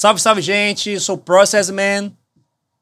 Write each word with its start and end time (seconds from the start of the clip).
Salve, 0.00 0.18
salve, 0.18 0.40
gente! 0.40 0.98
Sou 0.98 1.16
o 1.16 1.18
Process 1.18 1.68
Man. 1.68 2.10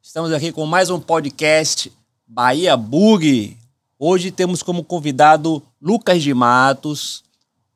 Estamos 0.01 0.33
aqui 0.33 0.53
com 0.53 0.65
mais 0.65 0.89
um 0.89 1.01
podcast 1.01 1.93
Bahia 2.25 2.77
Bug. 2.77 3.57
Hoje 3.99 4.31
temos 4.31 4.63
como 4.63 4.85
convidado 4.85 5.61
Lucas 5.83 6.23
de 6.23 6.33
Matos, 6.33 7.25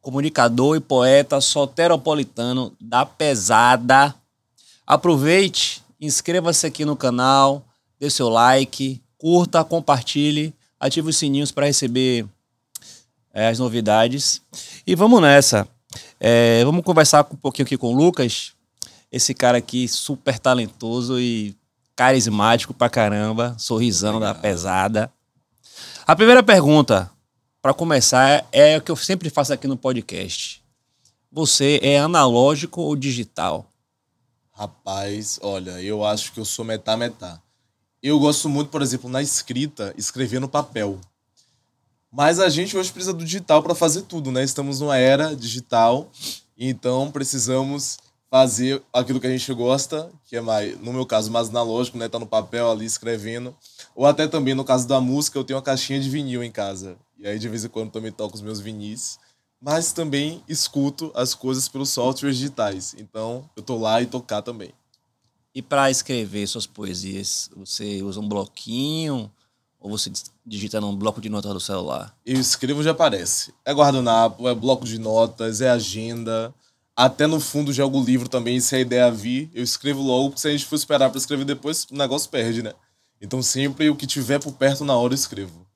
comunicador 0.00 0.76
e 0.76 0.80
poeta 0.80 1.40
soteropolitano 1.40 2.72
da 2.80 3.04
Pesada. 3.04 4.14
Aproveite, 4.86 5.82
inscreva-se 6.00 6.64
aqui 6.64 6.84
no 6.84 6.94
canal, 6.94 7.64
dê 7.98 8.08
seu 8.08 8.28
like, 8.28 9.02
curta, 9.18 9.64
compartilhe, 9.64 10.54
ative 10.78 11.08
os 11.08 11.16
sininhos 11.16 11.50
para 11.50 11.66
receber 11.66 12.24
é, 13.34 13.48
as 13.48 13.58
novidades. 13.58 14.40
E 14.86 14.94
vamos 14.94 15.20
nessa. 15.20 15.66
É, 16.20 16.64
vamos 16.64 16.84
conversar 16.84 17.26
um 17.28 17.36
pouquinho 17.36 17.66
aqui 17.66 17.76
com 17.76 17.92
o 17.92 17.96
Lucas, 17.96 18.52
esse 19.12 19.34
cara 19.34 19.58
aqui 19.58 19.86
super 19.86 20.38
talentoso 20.38 21.20
e 21.20 21.54
carismático 21.94 22.72
pra 22.72 22.88
caramba, 22.88 23.54
sorrisão 23.58 24.18
da 24.18 24.34
pesada. 24.34 25.12
A 26.06 26.16
primeira 26.16 26.42
pergunta, 26.42 27.10
para 27.60 27.74
começar, 27.74 28.46
é 28.50 28.78
o 28.78 28.80
que 28.80 28.90
eu 28.90 28.96
sempre 28.96 29.28
faço 29.28 29.52
aqui 29.52 29.68
no 29.68 29.76
podcast. 29.76 30.62
Você 31.30 31.78
é 31.82 31.98
analógico 31.98 32.80
ou 32.80 32.96
digital? 32.96 33.66
Rapaz, 34.50 35.38
olha, 35.42 35.82
eu 35.82 36.04
acho 36.04 36.32
que 36.32 36.40
eu 36.40 36.44
sou 36.44 36.64
metá-metá. 36.64 37.40
Eu 38.02 38.18
gosto 38.18 38.48
muito, 38.48 38.70
por 38.70 38.82
exemplo, 38.82 39.08
na 39.08 39.22
escrita, 39.22 39.94
escrever 39.96 40.40
no 40.40 40.48
papel. 40.48 40.98
Mas 42.10 42.40
a 42.40 42.48
gente 42.48 42.76
hoje 42.76 42.92
precisa 42.92 43.12
do 43.12 43.24
digital 43.24 43.62
para 43.62 43.74
fazer 43.74 44.02
tudo, 44.02 44.32
né? 44.32 44.42
Estamos 44.42 44.80
numa 44.80 44.96
era 44.96 45.36
digital, 45.36 46.10
então 46.58 47.10
precisamos 47.10 47.98
fazer 48.32 48.82
aquilo 48.94 49.20
que 49.20 49.26
a 49.26 49.30
gente 49.30 49.52
gosta, 49.52 50.10
que 50.24 50.36
é 50.36 50.40
mais, 50.40 50.80
no 50.80 50.90
meu 50.90 51.04
caso, 51.04 51.30
mais 51.30 51.50
analógico, 51.50 51.98
né? 51.98 52.08
Tá 52.08 52.18
no 52.18 52.26
papel 52.26 52.70
ali 52.70 52.86
escrevendo. 52.86 53.54
Ou 53.94 54.06
até 54.06 54.26
também 54.26 54.54
no 54.54 54.64
caso 54.64 54.88
da 54.88 54.98
música, 55.02 55.38
eu 55.38 55.44
tenho 55.44 55.58
uma 55.58 55.62
caixinha 55.62 56.00
de 56.00 56.08
vinil 56.08 56.42
em 56.42 56.50
casa. 56.50 56.96
E 57.18 57.26
aí 57.26 57.38
de 57.38 57.46
vez 57.46 57.62
em 57.62 57.68
quando 57.68 57.90
também 57.90 58.10
toco 58.10 58.34
os 58.34 58.40
meus 58.40 58.58
vinis. 58.58 59.18
Mas 59.60 59.92
também 59.92 60.42
escuto 60.48 61.12
as 61.14 61.34
coisas 61.34 61.68
pelos 61.68 61.90
softwares 61.90 62.38
digitais. 62.38 62.94
Então 62.96 63.44
eu 63.54 63.62
tô 63.62 63.76
lá 63.76 64.00
e 64.00 64.06
tocar 64.06 64.40
também. 64.40 64.72
E 65.54 65.60
para 65.60 65.90
escrever 65.90 66.46
suas 66.46 66.66
poesias, 66.66 67.50
você 67.54 68.02
usa 68.02 68.18
um 68.18 68.26
bloquinho? 68.26 69.30
Ou 69.78 69.90
você 69.90 70.10
digita 70.46 70.80
num 70.80 70.96
bloco 70.96 71.20
de 71.20 71.28
notas 71.28 71.52
do 71.52 71.60
celular? 71.60 72.16
Eu 72.24 72.40
escrevo 72.40 72.82
já 72.82 72.92
aparece. 72.92 73.52
É 73.62 73.74
guardanapo, 73.74 74.48
é 74.48 74.54
bloco 74.54 74.86
de 74.86 74.96
notas, 74.96 75.60
é 75.60 75.68
agenda. 75.68 76.54
Até 76.94 77.26
no 77.26 77.40
fundo 77.40 77.72
de 77.72 77.80
algum 77.80 78.04
livro 78.04 78.28
também, 78.28 78.60
se 78.60 78.76
a 78.76 78.80
ideia 78.80 79.10
vir, 79.10 79.50
eu 79.54 79.64
escrevo 79.64 80.02
logo, 80.02 80.30
porque 80.30 80.40
se 80.42 80.48
a 80.48 80.52
gente 80.52 80.66
for 80.66 80.76
esperar 80.76 81.08
para 81.08 81.18
escrever 81.18 81.44
depois, 81.44 81.86
o 81.90 81.94
negócio 81.94 82.30
perde, 82.30 82.62
né? 82.62 82.74
Então 83.20 83.42
sempre 83.42 83.88
o 83.88 83.96
que 83.96 84.06
tiver 84.06 84.38
por 84.38 84.52
perto 84.52 84.84
na 84.84 84.94
hora 84.94 85.12
eu 85.12 85.16
escrevo. 85.16 85.66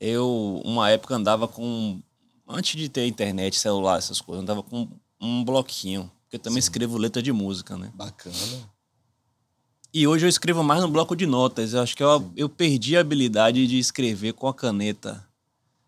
Eu, 0.00 0.60
uma 0.64 0.90
época, 0.90 1.14
andava 1.14 1.48
com. 1.48 2.00
Antes 2.46 2.78
de 2.78 2.88
ter 2.88 3.06
internet, 3.06 3.58
celular, 3.58 3.98
essas 3.98 4.20
coisas, 4.20 4.42
andava 4.42 4.62
com 4.62 4.88
um 5.20 5.42
bloquinho. 5.42 6.10
Porque 6.22 6.36
eu 6.36 6.40
também 6.40 6.60
Sim. 6.60 6.66
escrevo 6.66 6.98
letra 6.98 7.22
de 7.22 7.32
música, 7.32 7.76
né? 7.76 7.90
Bacana. 7.94 8.36
E 9.92 10.06
hoje 10.06 10.26
eu 10.26 10.28
escrevo 10.28 10.62
mais 10.62 10.82
no 10.82 10.88
bloco 10.88 11.16
de 11.16 11.24
notas. 11.24 11.72
Eu 11.72 11.80
acho 11.80 11.96
que 11.96 12.02
eu, 12.02 12.30
eu 12.36 12.48
perdi 12.48 12.96
a 12.96 13.00
habilidade 13.00 13.66
de 13.66 13.78
escrever 13.78 14.34
com 14.34 14.46
a 14.46 14.52
caneta. 14.52 15.26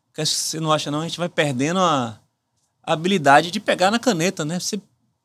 Porque 0.07 0.25
você 0.25 0.59
não 0.59 0.73
acha, 0.73 0.91
não? 0.91 1.01
A 1.01 1.09
gente 1.09 1.19
vai 1.19 1.29
perdendo 1.29 1.81
a, 1.81 2.19
a 2.87 2.93
habilidade 2.93 3.51
de 3.51 3.61
pegar 3.61 3.91
na 3.91 3.99
caneta, 3.99 4.45
né? 4.45 4.61
Você 4.61 4.81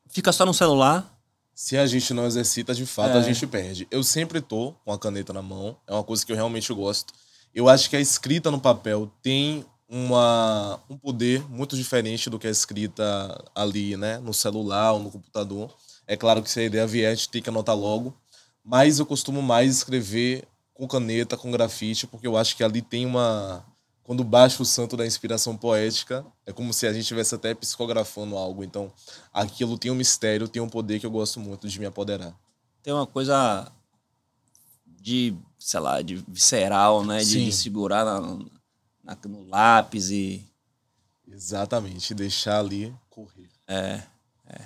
fica 0.08 0.32
só 0.32 0.44
no 0.44 0.52
celular. 0.52 1.08
Se 1.54 1.78
a 1.78 1.86
gente 1.86 2.12
não 2.12 2.26
exercita, 2.26 2.74
de 2.74 2.84
fato, 2.84 3.16
é. 3.16 3.18
a 3.18 3.22
gente 3.22 3.46
perde. 3.46 3.86
Eu 3.90 4.02
sempre 4.02 4.40
tô 4.40 4.74
com 4.84 4.92
a 4.92 4.98
caneta 4.98 5.32
na 5.32 5.42
mão. 5.42 5.76
É 5.86 5.92
uma 5.92 6.02
coisa 6.02 6.26
que 6.26 6.32
eu 6.32 6.36
realmente 6.36 6.72
gosto. 6.72 7.14
Eu 7.54 7.68
acho 7.68 7.88
que 7.88 7.96
a 7.96 8.00
escrita 8.00 8.50
no 8.50 8.60
papel 8.60 9.10
tem 9.22 9.64
uma, 9.88 10.80
um 10.90 10.96
poder 10.96 11.48
muito 11.48 11.76
diferente 11.76 12.28
do 12.28 12.38
que 12.38 12.46
a 12.46 12.50
escrita 12.50 13.04
ali, 13.54 13.96
né? 13.96 14.18
No 14.18 14.34
celular 14.34 14.92
ou 14.92 14.98
no 14.98 15.10
computador. 15.10 15.72
É 16.06 16.16
claro 16.16 16.42
que 16.42 16.50
se 16.50 16.60
a 16.60 16.64
ideia 16.64 16.86
vier, 16.86 17.12
a 17.12 17.14
gente 17.14 17.28
tem 17.28 17.40
que 17.40 17.48
anotar 17.48 17.76
logo 17.76 18.14
mas 18.64 18.98
eu 18.98 19.06
costumo 19.06 19.42
mais 19.42 19.76
escrever 19.76 20.44
com 20.72 20.86
caneta, 20.86 21.36
com 21.36 21.50
grafite, 21.50 22.06
porque 22.06 22.26
eu 22.26 22.36
acho 22.36 22.56
que 22.56 22.64
ali 22.64 22.80
tem 22.80 23.04
uma. 23.04 23.64
Quando 24.12 24.24
baixa 24.24 24.62
o 24.62 24.66
santo 24.66 24.94
da 24.94 25.06
inspiração 25.06 25.56
poética, 25.56 26.22
é 26.44 26.52
como 26.52 26.70
se 26.74 26.86
a 26.86 26.92
gente 26.92 27.00
estivesse 27.00 27.34
até 27.34 27.54
psicografando 27.54 28.36
algo. 28.36 28.62
Então, 28.62 28.92
aquilo 29.32 29.78
tem 29.78 29.90
um 29.90 29.94
mistério, 29.94 30.46
tem 30.46 30.60
um 30.60 30.68
poder 30.68 31.00
que 31.00 31.06
eu 31.06 31.10
gosto 31.10 31.40
muito 31.40 31.66
de 31.66 31.80
me 31.80 31.86
apoderar. 31.86 32.38
Tem 32.82 32.92
uma 32.92 33.06
coisa 33.06 33.72
de, 34.84 35.34
sei 35.58 35.80
lá, 35.80 36.02
de 36.02 36.16
visceral, 36.28 37.02
né? 37.06 37.24
De, 37.24 37.46
de 37.46 37.52
segurar 37.52 38.04
na, 38.04 38.20
na, 39.02 39.16
no 39.24 39.48
lápis 39.48 40.10
e. 40.10 40.44
Exatamente, 41.26 42.12
deixar 42.12 42.58
ali 42.58 42.94
correr. 43.08 43.48
É, 43.66 44.02
é. 44.46 44.60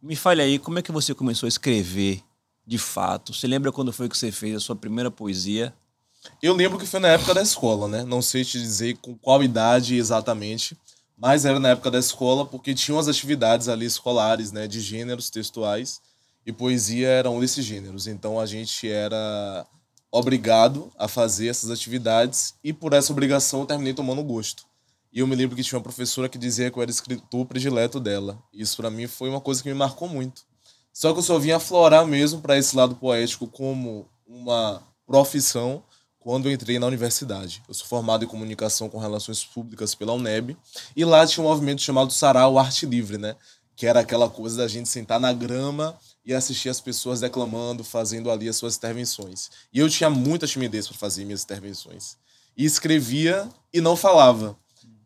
Me 0.00 0.14
fale 0.14 0.40
aí, 0.40 0.56
como 0.56 0.78
é 0.78 0.82
que 0.82 0.92
você 0.92 1.12
começou 1.16 1.48
a 1.48 1.50
escrever 1.50 2.22
de 2.64 2.78
fato? 2.78 3.34
Você 3.34 3.48
lembra 3.48 3.72
quando 3.72 3.92
foi 3.92 4.08
que 4.08 4.16
você 4.16 4.30
fez 4.30 4.54
a 4.54 4.60
sua 4.60 4.76
primeira 4.76 5.10
poesia? 5.10 5.74
Eu 6.42 6.54
lembro 6.54 6.78
que 6.78 6.86
foi 6.86 7.00
na 7.00 7.08
época 7.08 7.34
da 7.34 7.42
escola, 7.42 7.88
né? 7.88 8.04
Não 8.04 8.22
sei 8.22 8.44
te 8.44 8.58
dizer 8.58 8.96
com 8.98 9.16
qual 9.16 9.42
idade 9.42 9.96
exatamente, 9.96 10.76
mas 11.16 11.44
era 11.44 11.58
na 11.58 11.70
época 11.70 11.90
da 11.90 11.98
escola 11.98 12.44
porque 12.44 12.74
tinham 12.74 12.98
as 12.98 13.08
atividades 13.08 13.68
ali 13.68 13.86
escolares, 13.86 14.52
né? 14.52 14.66
De 14.66 14.80
gêneros 14.80 15.30
textuais 15.30 16.00
e 16.46 16.52
poesia 16.52 17.08
era 17.08 17.30
um 17.30 17.40
desses 17.40 17.64
gêneros. 17.64 18.06
Então 18.06 18.40
a 18.40 18.46
gente 18.46 18.88
era 18.88 19.66
obrigado 20.10 20.90
a 20.96 21.06
fazer 21.06 21.48
essas 21.48 21.70
atividades 21.70 22.54
e 22.64 22.72
por 22.72 22.92
essa 22.92 23.12
obrigação 23.12 23.60
eu 23.60 23.66
terminei 23.66 23.92
tomando 23.92 24.22
gosto. 24.22 24.64
E 25.12 25.20
eu 25.20 25.26
me 25.26 25.36
lembro 25.36 25.56
que 25.56 25.62
tinha 25.62 25.76
uma 25.76 25.82
professora 25.82 26.28
que 26.28 26.38
dizia 26.38 26.70
que 26.70 26.78
eu 26.78 26.82
era 26.82 26.90
escritor 26.90 27.46
predileto 27.46 27.98
dela. 27.98 28.38
Isso 28.52 28.76
para 28.76 28.90
mim 28.90 29.06
foi 29.06 29.28
uma 29.28 29.40
coisa 29.40 29.62
que 29.62 29.68
me 29.68 29.74
marcou 29.74 30.08
muito. 30.08 30.42
Só 30.92 31.12
que 31.12 31.18
eu 31.18 31.22
só 31.22 31.38
vim 31.38 31.50
aflorar 31.50 32.06
mesmo 32.06 32.40
para 32.40 32.58
esse 32.58 32.76
lado 32.76 32.94
poético 32.94 33.46
como 33.46 34.08
uma 34.26 34.82
profissão 35.06 35.82
quando 36.28 36.44
eu 36.44 36.52
entrei 36.52 36.78
na 36.78 36.86
universidade. 36.86 37.62
Eu 37.66 37.72
sou 37.72 37.86
formado 37.86 38.22
em 38.22 38.28
comunicação 38.28 38.90
com 38.90 38.98
relações 38.98 39.42
públicas 39.42 39.94
pela 39.94 40.12
UNEB 40.12 40.58
e 40.94 41.02
lá 41.02 41.26
tinha 41.26 41.42
um 41.42 41.48
movimento 41.48 41.80
chamado 41.80 42.12
Sarau 42.12 42.58
Arte 42.58 42.84
Livre, 42.84 43.16
né? 43.16 43.34
Que 43.74 43.86
era 43.86 44.00
aquela 44.00 44.28
coisa 44.28 44.58
da 44.58 44.68
gente 44.68 44.90
sentar 44.90 45.18
na 45.18 45.32
grama 45.32 45.98
e 46.26 46.34
assistir 46.34 46.68
as 46.68 46.82
pessoas 46.82 47.20
declamando, 47.20 47.82
fazendo 47.82 48.30
ali 48.30 48.46
as 48.46 48.56
suas 48.56 48.76
intervenções. 48.76 49.50
E 49.72 49.78
eu 49.78 49.88
tinha 49.88 50.10
muita 50.10 50.46
timidez 50.46 50.86
para 50.86 50.98
fazer 50.98 51.24
minhas 51.24 51.44
intervenções. 51.44 52.18
E 52.54 52.62
escrevia 52.62 53.48
e 53.72 53.80
não 53.80 53.96
falava. 53.96 54.54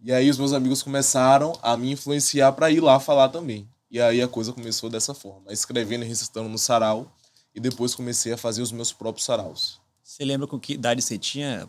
E 0.04 0.12
aí 0.12 0.28
os 0.28 0.38
meus 0.38 0.52
amigos 0.52 0.82
começaram 0.82 1.56
a 1.62 1.76
me 1.76 1.92
influenciar 1.92 2.50
para 2.50 2.68
ir 2.68 2.80
lá 2.80 2.98
falar 2.98 3.28
também. 3.28 3.68
E 3.88 4.00
aí 4.00 4.20
a 4.20 4.26
coisa 4.26 4.52
começou 4.52 4.90
dessa 4.90 5.14
forma, 5.14 5.52
escrevendo 5.52 6.04
e 6.04 6.08
recitando 6.08 6.48
no 6.48 6.58
sarau, 6.58 7.16
e 7.54 7.60
depois 7.60 7.94
comecei 7.94 8.32
a 8.32 8.36
fazer 8.36 8.60
os 8.60 8.72
meus 8.72 8.92
próprios 8.92 9.24
saraus. 9.24 9.81
Você 10.12 10.26
lembra 10.26 10.46
com 10.46 10.60
que 10.60 10.74
idade 10.74 11.00
você 11.00 11.16
tinha? 11.16 11.66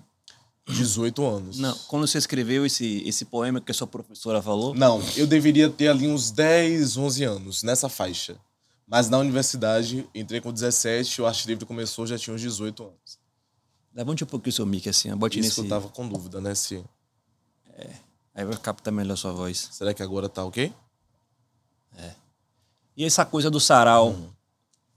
18 0.67 1.25
anos. 1.25 1.59
Não, 1.59 1.73
quando 1.87 2.05
você 2.05 2.17
escreveu 2.17 2.65
esse, 2.65 3.01
esse 3.07 3.23
poema 3.23 3.61
que 3.61 3.71
a 3.71 3.73
sua 3.73 3.87
professora 3.87 4.41
falou? 4.41 4.73
Não, 4.73 5.01
eu 5.15 5.25
deveria 5.25 5.69
ter 5.69 5.87
ali 5.87 6.09
uns 6.09 6.29
10, 6.29 6.97
11 6.97 7.23
anos, 7.23 7.63
nessa 7.63 7.87
faixa. 7.87 8.35
Mas 8.85 9.09
na 9.09 9.17
universidade, 9.17 10.05
entrei 10.13 10.41
com 10.41 10.51
17, 10.51 11.22
o 11.22 11.25
Arte 11.25 11.47
Livre 11.47 11.66
começou, 11.66 12.05
já 12.05 12.17
tinha 12.17 12.34
uns 12.34 12.41
18 12.41 12.84
anos. 12.84 13.17
Levante 13.95 14.25
um 14.25 14.28
pouquinho 14.28 14.49
o 14.49 14.55
seu 14.55 14.66
mic 14.66 14.89
assim, 14.89 15.16
bote 15.16 15.39
Isso 15.39 15.47
nesse... 15.47 15.61
eu 15.61 15.69
tava 15.69 15.87
com 15.87 16.05
dúvida, 16.05 16.41
né, 16.41 16.53
se... 16.53 16.84
É, 17.78 17.89
aí 18.35 18.43
vai 18.43 18.57
captar 18.57 18.93
melhor 18.93 19.13
a 19.13 19.17
sua 19.17 19.31
voz. 19.31 19.69
Será 19.72 19.93
que 19.93 20.03
agora 20.03 20.28
tá 20.28 20.43
ok? 20.43 20.73
É. 21.97 22.11
E 22.97 23.05
essa 23.05 23.25
coisa 23.25 23.49
do 23.49 23.59
sarau 23.61 24.09
hum. 24.09 24.29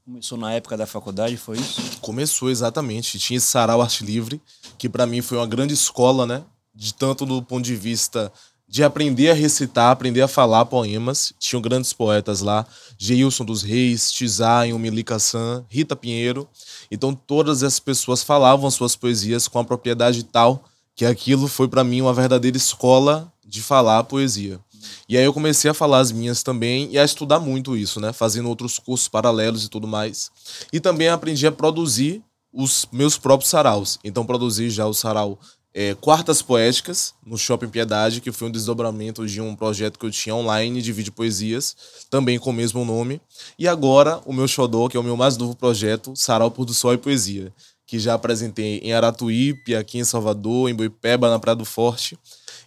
Começou 0.07 0.39
na 0.39 0.53
época 0.53 0.77
da 0.77 0.87
faculdade, 0.87 1.37
foi 1.37 1.59
isso? 1.59 1.99
Começou, 2.01 2.49
exatamente. 2.49 3.19
Tinha 3.19 3.39
esse 3.39 3.49
sarau 3.49 3.83
Arte 3.83 4.05
Livre, 4.05 4.41
que 4.79 4.89
para 4.89 5.05
mim 5.05 5.21
foi 5.21 5.37
uma 5.37 5.47
grande 5.49 5.75
escola, 5.75 6.25
né? 6.25 6.45
De 6.73 6.95
tanto 6.95 7.27
do 7.27 7.43
ponto 7.43 7.65
de 7.65 7.75
vista 7.75 8.33
de 8.69 8.85
aprender 8.85 9.31
a 9.31 9.35
recitar, 9.35 9.91
aprender 9.91 10.23
a 10.23 10.29
falar 10.29 10.65
poemas. 10.67 11.33
Tinham 11.41 11.61
grandes 11.61 11.93
poetas 11.93 12.41
lá, 12.41 12.65
Geilson 12.97 13.45
dos 13.45 13.63
Reis, 13.63 14.13
Tizayon, 14.13 14.79
Milica 14.79 15.19
San, 15.19 15.65
Rita 15.69 15.97
Pinheiro. 15.97 16.49
Então 16.89 17.13
todas 17.13 17.65
essas 17.65 17.81
pessoas 17.81 18.23
falavam 18.23 18.71
suas 18.71 18.95
poesias 18.95 19.49
com 19.49 19.59
a 19.59 19.65
propriedade 19.65 20.23
tal 20.23 20.63
que 20.95 21.05
aquilo 21.05 21.49
foi 21.49 21.67
para 21.67 21.83
mim 21.83 22.01
uma 22.01 22.15
verdadeira 22.15 22.57
escola 22.57 23.31
de 23.45 23.61
falar 23.61 24.05
poesia. 24.05 24.61
E 25.09 25.17
aí 25.17 25.25
eu 25.25 25.33
comecei 25.33 25.71
a 25.71 25.75
falar 25.75 25.99
as 25.99 26.13
minhas 26.13 26.43
também 26.43 26.89
e 26.91 26.99
a 26.99 27.05
estudar 27.05 27.39
muito 27.41 27.77
isso, 27.77 28.01
né? 28.01 28.13
Fazendo 28.13 28.49
outros 28.49 28.79
cursos 28.79 29.09
paralelos 29.09 29.65
e 29.65 29.69
tudo 29.69 29.87
mais. 29.87 30.31
E 30.73 30.81
também 30.81 31.09
aprendi 31.09 31.47
a 31.47 31.53
produzir 31.53 32.23
os 32.53 32.87
meus 32.91 33.19
próprios 33.19 33.51
saraus. 33.51 33.99
Então 34.03 34.25
produzi 34.25 34.71
já 34.71 34.87
o 34.87 34.95
sarau 34.95 35.39
é, 35.79 35.95
Quartas 35.95 36.41
Poéticas, 36.41 37.13
no 37.23 37.37
Shopping 37.37 37.69
Piedade, 37.69 38.23
que 38.23 38.33
foi 38.33 38.49
um 38.49 38.51
desdobramento 38.51 39.27
de 39.27 39.43
um 39.43 39.55
projeto 39.55 39.99
que 39.99 40.07
eu 40.07 40.11
tinha 40.11 40.35
online 40.35 40.81
de 40.81 40.91
vídeo 40.91 41.13
poesias, 41.13 41.77
também 42.09 42.39
com 42.39 42.49
o 42.49 42.53
mesmo 42.53 42.83
nome. 42.83 43.21
E 43.59 43.69
agora, 43.69 44.23
o 44.25 44.33
meu 44.33 44.49
xodó, 44.49 44.89
que 44.89 44.97
é 44.97 45.01
o 45.01 45.03
meu 45.03 45.19
mais 45.19 45.37
novo 45.37 45.55
projeto, 45.55 46.17
Sarau 46.17 46.51
por 46.51 46.65
do 46.65 46.73
Sol 46.73 46.95
e 46.95 46.97
Poesia, 46.99 47.53
que 47.87 47.99
já 47.99 48.15
apresentei 48.15 48.79
em 48.79 48.95
Aratuípe, 48.95 49.77
aqui 49.77 49.99
em 49.99 50.05
Salvador, 50.05 50.71
em 50.71 50.75
Boipeba, 50.75 51.29
na 51.29 51.39
Praia 51.39 51.57
do 51.57 51.67
Forte. 51.67 52.19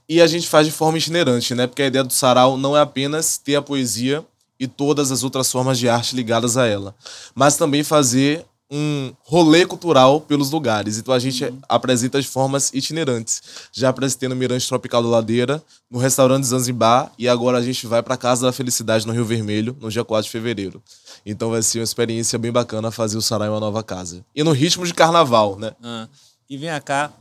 E 0.09 0.19
a 0.19 0.25
gente 0.25 0.49
faz 0.49 0.65
de 0.65 0.73
forma 0.73 0.97
itinerante, 0.97 1.53
né? 1.53 1.67
Porque 1.67 1.83
a 1.83 1.87
ideia 1.87 2.03
do 2.03 2.11
sarau 2.11 2.57
não 2.57 2.75
é 2.75 2.81
apenas 2.81 3.37
ter 3.37 3.55
a 3.55 3.61
poesia 3.61 4.25
e 4.59 4.67
todas 4.67 5.11
as 5.11 5.23
outras 5.23 5.51
formas 5.51 5.77
de 5.77 5.87
arte 5.87 6.15
ligadas 6.15 6.57
a 6.57 6.65
ela, 6.65 6.95
mas 7.33 7.55
também 7.55 7.83
fazer 7.83 8.45
um 8.71 9.11
rolê 9.23 9.65
cultural 9.65 10.21
pelos 10.21 10.51
lugares. 10.51 10.97
Então 10.97 11.13
a 11.13 11.19
gente 11.19 11.43
uhum. 11.43 11.57
apresenta 11.67 12.21
de 12.21 12.27
formas 12.27 12.71
itinerantes. 12.73 13.41
Já 13.71 13.89
apresentei 13.89 14.29
no 14.29 14.35
Mirante 14.35 14.67
Tropical 14.67 15.01
da 15.01 15.09
Ladeira, 15.09 15.63
no 15.89 15.97
restaurante 15.97 16.45
Zanzibar 16.45 17.11
e 17.17 17.27
agora 17.27 17.57
a 17.57 17.61
gente 17.63 17.87
vai 17.87 18.03
para 18.03 18.15
Casa 18.15 18.45
da 18.45 18.51
Felicidade 18.51 19.07
no 19.07 19.13
Rio 19.13 19.25
Vermelho, 19.25 19.75
no 19.79 19.89
dia 19.89 20.05
4 20.05 20.25
de 20.25 20.29
fevereiro. 20.29 20.83
Então 21.25 21.49
vai 21.49 21.63
ser 21.63 21.79
uma 21.79 21.83
experiência 21.83 22.37
bem 22.37 22.51
bacana 22.51 22.91
fazer 22.91 23.17
o 23.17 23.21
Sarau 23.21 23.47
em 23.47 23.51
uma 23.51 23.59
nova 23.59 23.81
casa. 23.81 24.23
E 24.35 24.43
no 24.43 24.51
ritmo 24.51 24.85
de 24.85 24.93
carnaval, 24.93 25.57
né? 25.57 25.71
Ah, 25.83 26.07
e 26.47 26.57
vem 26.57 26.69
cá, 26.81 27.11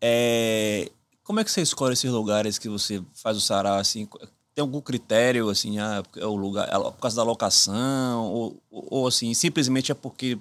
é... 0.00 0.90
como 1.26 1.40
é 1.40 1.44
que 1.44 1.50
você 1.50 1.60
escolhe 1.60 1.92
esses 1.92 2.10
lugares 2.10 2.58
que 2.58 2.68
você 2.68 3.02
faz 3.12 3.36
o 3.36 3.40
Sarau 3.40 3.78
assim? 3.78 4.08
tem 4.54 4.62
algum 4.62 4.80
critério, 4.80 5.50
assim, 5.50 5.78
ah, 5.78 6.02
é 6.16 6.24
o 6.24 6.34
lugar, 6.34 6.66
é 6.66 6.78
por 6.78 6.92
causa 6.92 7.14
da 7.14 7.22
locação, 7.22 8.24
ou, 8.24 8.62
ou 8.70 9.06
assim, 9.06 9.34
simplesmente 9.34 9.92
é 9.92 9.94
porque 9.94 10.38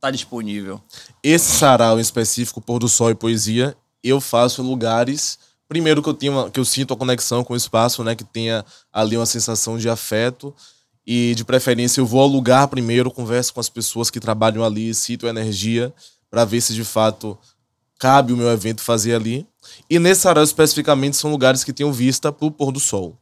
tá 0.00 0.10
disponível? 0.10 0.80
Esse 1.22 1.58
sarau 1.58 1.98
em 1.98 2.00
específico, 2.00 2.60
Pôr 2.60 2.78
do 2.78 2.88
Sol 2.88 3.10
e 3.10 3.14
Poesia, 3.14 3.76
eu 4.02 4.18
faço 4.18 4.62
lugares. 4.62 5.38
Primeiro 5.68 6.02
que 6.02 6.08
eu 6.08 6.14
tenho 6.14 6.50
que 6.50 6.58
eu 6.58 6.64
sinto 6.64 6.94
a 6.94 6.96
conexão 6.96 7.44
com 7.44 7.52
o 7.52 7.56
espaço, 7.56 8.02
né? 8.02 8.16
Que 8.16 8.24
tenha 8.24 8.64
ali 8.90 9.14
uma 9.14 9.26
sensação 9.26 9.76
de 9.76 9.90
afeto. 9.90 10.54
E 11.06 11.34
de 11.34 11.44
preferência 11.44 12.00
eu 12.00 12.06
vou 12.06 12.20
ao 12.20 12.26
lugar 12.26 12.66
primeiro, 12.68 13.10
converso 13.10 13.52
com 13.52 13.60
as 13.60 13.68
pessoas 13.68 14.10
que 14.10 14.18
trabalham 14.18 14.64
ali, 14.64 14.94
cito 14.94 15.26
energia, 15.26 15.92
para 16.30 16.46
ver 16.46 16.62
se 16.62 16.72
de 16.72 16.84
fato 16.84 17.38
cabe 18.00 18.32
o 18.32 18.36
meu 18.36 18.48
evento 18.48 18.82
fazer 18.82 19.14
ali. 19.14 19.46
E 19.88 19.98
nesse 19.98 20.22
sarau 20.22 20.42
especificamente 20.42 21.16
são 21.16 21.30
lugares 21.30 21.62
que 21.62 21.72
tenham 21.72 21.92
vista 21.92 22.32
para 22.32 22.46
o 22.46 22.50
pôr 22.50 22.72
do 22.72 22.80
sol. 22.80 23.16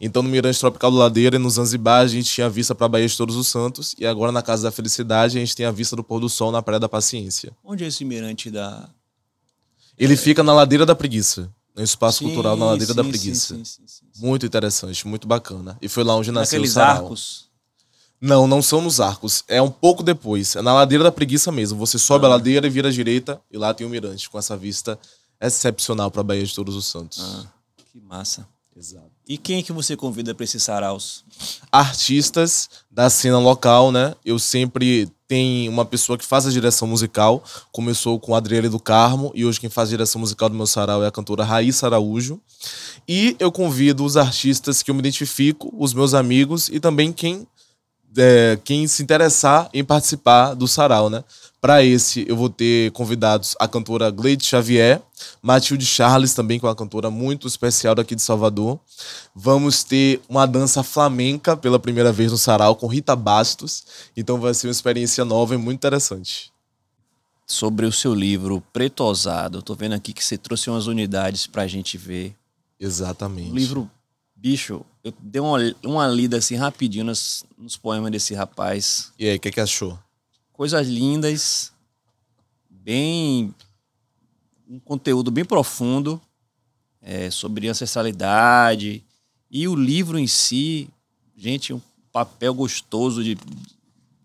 Então, 0.00 0.22
no 0.22 0.28
Mirante 0.28 0.58
Tropical 0.58 0.90
do 0.90 0.96
Ladeira 0.96 1.36
e 1.36 1.38
no 1.38 1.48
Zanzibar, 1.48 2.00
a 2.00 2.06
gente 2.06 2.30
tinha 2.30 2.50
vista 2.50 2.74
para 2.74 2.86
a 2.86 2.88
Baía 2.88 3.06
de 3.06 3.16
Todos 3.16 3.36
os 3.36 3.46
Santos. 3.46 3.94
E 3.96 4.04
agora, 4.04 4.32
na 4.32 4.42
Casa 4.42 4.64
da 4.64 4.72
Felicidade, 4.72 5.38
a 5.38 5.40
gente 5.40 5.54
tem 5.54 5.64
a 5.64 5.70
vista 5.70 5.94
do 5.94 6.02
pôr 6.02 6.18
do 6.18 6.28
sol 6.28 6.50
na 6.50 6.60
Praia 6.60 6.80
da 6.80 6.88
Paciência. 6.88 7.52
Onde 7.62 7.84
é 7.84 7.86
esse 7.86 8.04
mirante 8.04 8.50
da. 8.50 8.88
Ele 9.96 10.14
é... 10.14 10.16
fica 10.16 10.42
na 10.42 10.52
Ladeira 10.52 10.84
da 10.84 10.96
Preguiça. 10.96 11.48
No 11.76 11.82
espaço 11.82 12.18
sim, 12.18 12.24
cultural 12.26 12.56
na 12.56 12.66
Ladeira 12.66 12.92
sim, 12.92 12.96
da 12.96 13.04
Preguiça. 13.04 13.60
Sim, 13.62 13.86
muito 14.16 14.44
interessante, 14.44 15.06
muito 15.06 15.28
bacana. 15.28 15.78
E 15.80 15.88
foi 15.88 16.02
lá 16.02 16.16
onde 16.16 16.32
nasceu 16.32 16.58
Naqueles 16.58 16.72
o 16.72 16.74
sarau. 16.74 17.04
arcos? 17.04 17.43
Não, 18.24 18.46
não 18.46 18.62
são 18.62 18.80
nos 18.80 19.00
arcos. 19.00 19.44
É 19.46 19.60
um 19.60 19.70
pouco 19.70 20.02
depois. 20.02 20.56
É 20.56 20.62
na 20.62 20.72
Ladeira 20.72 21.04
da 21.04 21.12
Preguiça 21.12 21.52
mesmo. 21.52 21.78
Você 21.78 21.98
sobe 21.98 22.24
ah. 22.24 22.28
a 22.28 22.30
ladeira 22.30 22.66
e 22.66 22.70
vira 22.70 22.88
à 22.88 22.90
direita. 22.90 23.38
E 23.52 23.58
lá 23.58 23.74
tem 23.74 23.86
o 23.86 23.90
mirante, 23.90 24.30
com 24.30 24.38
essa 24.38 24.56
vista 24.56 24.98
excepcional 25.38 26.10
para 26.10 26.22
a 26.22 26.24
Baía 26.24 26.42
de 26.42 26.54
Todos 26.54 26.74
os 26.74 26.86
Santos. 26.86 27.18
Ah, 27.20 27.46
que 27.92 28.00
massa. 28.00 28.48
Exato. 28.74 29.10
E 29.28 29.36
quem 29.36 29.58
é 29.58 29.62
que 29.62 29.72
você 29.74 29.94
convida 29.94 30.34
para 30.34 30.42
esses 30.42 30.62
saraus? 30.62 31.22
Artistas 31.70 32.70
da 32.90 33.10
cena 33.10 33.38
local, 33.38 33.92
né? 33.92 34.14
Eu 34.24 34.38
sempre 34.38 35.06
tenho 35.28 35.70
uma 35.70 35.84
pessoa 35.84 36.16
que 36.16 36.24
faz 36.24 36.46
a 36.46 36.50
direção 36.50 36.88
musical. 36.88 37.44
Começou 37.70 38.18
com 38.18 38.34
a 38.34 38.38
Adriele 38.38 38.70
do 38.70 38.80
Carmo 38.80 39.32
e 39.34 39.44
hoje 39.44 39.60
quem 39.60 39.68
faz 39.68 39.88
a 39.88 39.90
direção 39.90 40.18
musical 40.18 40.48
do 40.48 40.56
meu 40.56 40.66
sarau 40.66 41.04
é 41.04 41.06
a 41.06 41.12
cantora 41.12 41.44
Raíssa 41.44 41.86
Araújo. 41.86 42.40
E 43.06 43.36
eu 43.38 43.52
convido 43.52 44.02
os 44.02 44.16
artistas 44.16 44.82
que 44.82 44.90
eu 44.90 44.94
me 44.94 45.00
identifico, 45.00 45.70
os 45.78 45.92
meus 45.92 46.14
amigos 46.14 46.70
e 46.70 46.80
também 46.80 47.12
quem 47.12 47.46
é, 48.16 48.58
quem 48.64 48.86
se 48.86 49.02
interessar 49.02 49.68
em 49.72 49.84
participar 49.84 50.54
do 50.54 50.68
sarau, 50.68 51.10
né? 51.10 51.24
Para 51.60 51.82
esse, 51.82 52.26
eu 52.28 52.36
vou 52.36 52.50
ter 52.50 52.90
convidados 52.92 53.56
a 53.58 53.66
cantora 53.66 54.10
Gleide 54.10 54.44
Xavier, 54.44 55.00
Matilde 55.40 55.86
Charles, 55.86 56.34
também 56.34 56.60
com 56.60 56.66
é 56.66 56.68
uma 56.68 56.76
cantora 56.76 57.10
muito 57.10 57.48
especial 57.48 57.94
daqui 57.94 58.14
de 58.14 58.20
Salvador. 58.20 58.78
Vamos 59.34 59.82
ter 59.82 60.20
uma 60.28 60.44
dança 60.44 60.82
flamenca 60.82 61.56
pela 61.56 61.78
primeira 61.78 62.12
vez 62.12 62.30
no 62.30 62.36
sarau 62.36 62.76
com 62.76 62.86
Rita 62.86 63.16
Bastos. 63.16 63.82
Então 64.14 64.38
vai 64.38 64.52
ser 64.52 64.66
uma 64.66 64.72
experiência 64.72 65.24
nova 65.24 65.54
e 65.54 65.56
muito 65.56 65.78
interessante. 65.78 66.52
Sobre 67.46 67.86
o 67.86 67.92
seu 67.92 68.14
livro 68.14 68.62
Preto 68.70 69.02
Ousado, 69.02 69.58
eu 69.58 69.62
tô 69.62 69.74
vendo 69.74 69.94
aqui 69.94 70.12
que 70.12 70.22
você 70.22 70.36
trouxe 70.36 70.68
umas 70.68 70.86
unidades 70.86 71.46
para 71.46 71.62
a 71.62 71.66
gente 71.66 71.96
ver. 71.96 72.34
Exatamente. 72.78 73.50
O 73.50 73.54
livro, 73.54 73.90
bicho, 74.44 74.84
eu 75.02 75.10
dei 75.18 75.40
uma, 75.40 75.58
uma 75.82 76.06
lida 76.06 76.36
assim 76.36 76.54
rapidinho 76.54 77.06
nos, 77.06 77.46
nos 77.56 77.78
poemas 77.78 78.12
desse 78.12 78.34
rapaz. 78.34 79.10
E 79.18 79.26
aí, 79.26 79.36
o 79.36 79.40
que, 79.40 79.50
que 79.50 79.60
achou? 79.60 79.98
coisas 80.54 80.86
lindas, 80.86 81.72
bem 82.70 83.52
um 84.68 84.78
conteúdo 84.78 85.30
bem 85.30 85.44
profundo 85.44 86.20
é, 87.02 87.30
sobre 87.30 87.68
ancestralidade 87.68 89.04
e 89.50 89.66
o 89.66 89.74
livro 89.74 90.18
em 90.18 90.26
si, 90.26 90.88
gente, 91.36 91.72
um 91.72 91.80
papel 92.12 92.54
gostoso 92.54 93.22
de, 93.22 93.36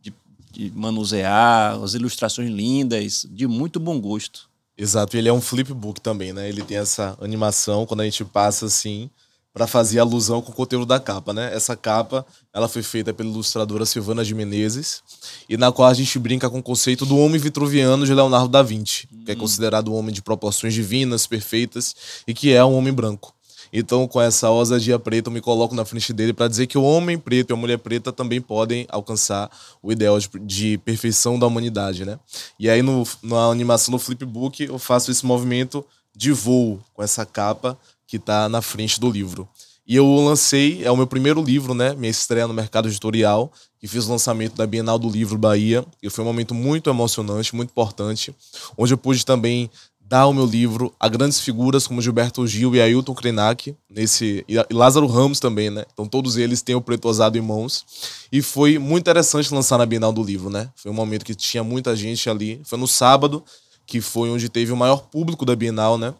de, 0.01 0.13
de 0.51 0.71
manusear, 0.71 1.81
as 1.81 1.94
ilustrações 1.94 2.50
lindas, 2.50 3.25
de 3.30 3.48
muito 3.48 3.80
bom 3.80 4.00
gosto. 4.00 4.50
Exato, 4.77 5.18
ele 5.18 5.30
é 5.30 5.33
um 5.33 5.42
flipbook 5.42 6.00
também, 6.00 6.31
né? 6.31 6.48
Ele 6.48 6.63
tem 6.63 6.77
essa 6.77 7.18
animação 7.19 7.86
quando 7.86 8.01
a 8.01 8.06
gente 8.06 8.24
passa 8.24 8.68
assim 8.68 9.10
para 9.59 9.67
fazer 9.67 10.00
alusão 10.00 10.41
com 10.41 10.53
o 10.53 10.56
conteúdo 10.56 10.85
da 10.85 11.01
capa, 11.01 11.33
né? 11.33 11.53
Essa 11.53 11.75
capa, 11.75 12.25
ela 12.53 12.69
foi 12.69 12.81
feita 12.81 13.13
pela 13.13 13.29
ilustradora 13.29 13.85
Silvana 13.85 14.23
de 14.23 14.33
Menezes, 14.33 15.03
e 15.50 15.57
na 15.57 15.69
qual 15.69 15.89
a 15.89 15.94
gente 15.94 16.17
brinca 16.17 16.50
com 16.50 16.59
o 16.59 16.63
conceito 16.63 17.06
do 17.06 17.17
homem 17.17 17.38
vitruviano 17.38 18.06
de 18.06 18.13
Leonardo 18.13 18.47
da 18.47 18.63
Vinci, 18.63 19.06
que 19.25 19.33
é 19.33 19.35
hum. 19.35 19.39
considerado 19.39 19.91
um 19.91 19.95
homem 19.95 20.13
de 20.13 20.21
proporções 20.21 20.73
divinas, 20.73 21.27
perfeitas, 21.27 21.94
e 22.25 22.33
que 22.33 22.53
é 22.53 22.63
um 22.63 22.73
homem 22.73 22.94
branco. 22.94 23.35
Então, 23.73 24.07
com 24.07 24.21
essa 24.21 24.50
ousadia 24.50 24.97
preta, 24.97 25.27
eu 25.27 25.33
me 25.33 25.41
coloco 25.41 25.75
na 25.75 25.83
frente 25.83 26.13
dele 26.13 26.31
para 26.31 26.47
dizer 26.47 26.65
que 26.65 26.77
o 26.77 26.83
homem 26.83 27.19
preto 27.19 27.50
e 27.50 27.53
a 27.53 27.57
mulher 27.57 27.79
preta 27.79 28.13
também 28.13 28.39
podem 28.39 28.88
alcançar 28.88 29.51
o 29.83 29.92
ideal 29.92 30.18
de, 30.21 30.30
de 30.39 30.78
perfeição 30.78 31.37
da 31.37 31.45
humanidade, 31.45 32.06
né? 32.06 32.18
E 32.57 32.69
aí, 32.69 32.81
no, 32.81 33.06
na 33.21 33.47
animação 33.47 33.92
do 33.92 33.99
flipbook, 33.99 34.63
eu 34.63 34.80
faço 34.80 35.11
esse 35.11 35.25
movimento 35.25 35.85
de 36.16 36.31
voo 36.31 36.80
com 36.94 37.04
essa 37.04 37.25
capa 37.25 37.78
que 38.09 38.18
está 38.18 38.49
na 38.49 38.59
frente 38.59 38.99
do 38.99 39.07
livro. 39.07 39.47
E 39.87 39.95
eu 39.95 40.06
lancei, 40.16 40.83
é 40.83 40.89
o 40.89 40.97
meu 40.97 41.06
primeiro 41.06 41.44
livro, 41.44 41.75
né? 41.75 41.94
Minha 41.94 42.09
estreia 42.09 42.47
no 42.47 42.54
mercado 42.56 42.87
editorial, 42.87 43.51
que 43.80 43.87
fiz 43.87 44.07
o 44.07 44.11
lançamento 44.11 44.56
da 44.56 44.66
Bienal 44.66 44.97
do 44.97 45.07
Livro 45.07 45.37
Bahia. 45.37 45.85
E 46.01 46.09
foi 46.09 46.23
um 46.23 46.28
momento 46.28 46.56
muito 46.56 46.89
emocionante, 46.89 47.56
muito 47.56 47.69
importante, 47.69 48.35
onde 48.75 48.94
eu 48.94 48.97
pude 48.97 49.23
também 49.23 49.69
dar 50.01 50.25
o 50.25 50.33
meu 50.33 50.45
livro 50.45 50.92
a 50.99 51.07
grandes 51.07 51.39
figuras 51.39 51.85
como 51.85 52.01
Gilberto 52.01 52.45
Gil 52.47 52.75
e 52.75 52.81
Ailton 52.81 53.13
Krenak, 53.13 53.75
nesse, 53.87 54.44
e 54.47 54.56
Lázaro 54.73 55.06
Ramos 55.06 55.39
também, 55.39 55.69
né? 55.69 55.85
Então 55.94 56.07
todos 56.07 56.35
eles 56.35 56.63
têm 56.63 56.73
o 56.73 56.81
preto 56.81 57.07
osado 57.07 57.37
em 57.37 57.42
mãos. 57.42 57.85
E 58.31 58.42
foi 58.42 58.80
muito 58.80 59.04
interessante 59.04 59.54
lançar 59.54 59.78
na 59.78 59.85
Bienal 59.85 60.11
do 60.11 60.23
Livro, 60.23 60.49
né? 60.49 60.68
Foi 60.75 60.89
um 60.92 60.95
momento 60.95 61.23
que 61.23 61.35
tinha 61.35 61.63
muita 61.63 61.95
gente 61.95 62.28
ali. 62.28 62.59
Foi 62.63 62.80
no 62.80 62.87
sábado, 62.87 63.44
que 63.85 64.01
foi 64.01 64.31
onde 64.31 64.49
teve 64.49 64.71
o 64.71 64.78
maior 64.78 65.04
público 65.04 65.45
da 65.45 65.56
Bienal, 65.56 65.95
né? 65.95 66.16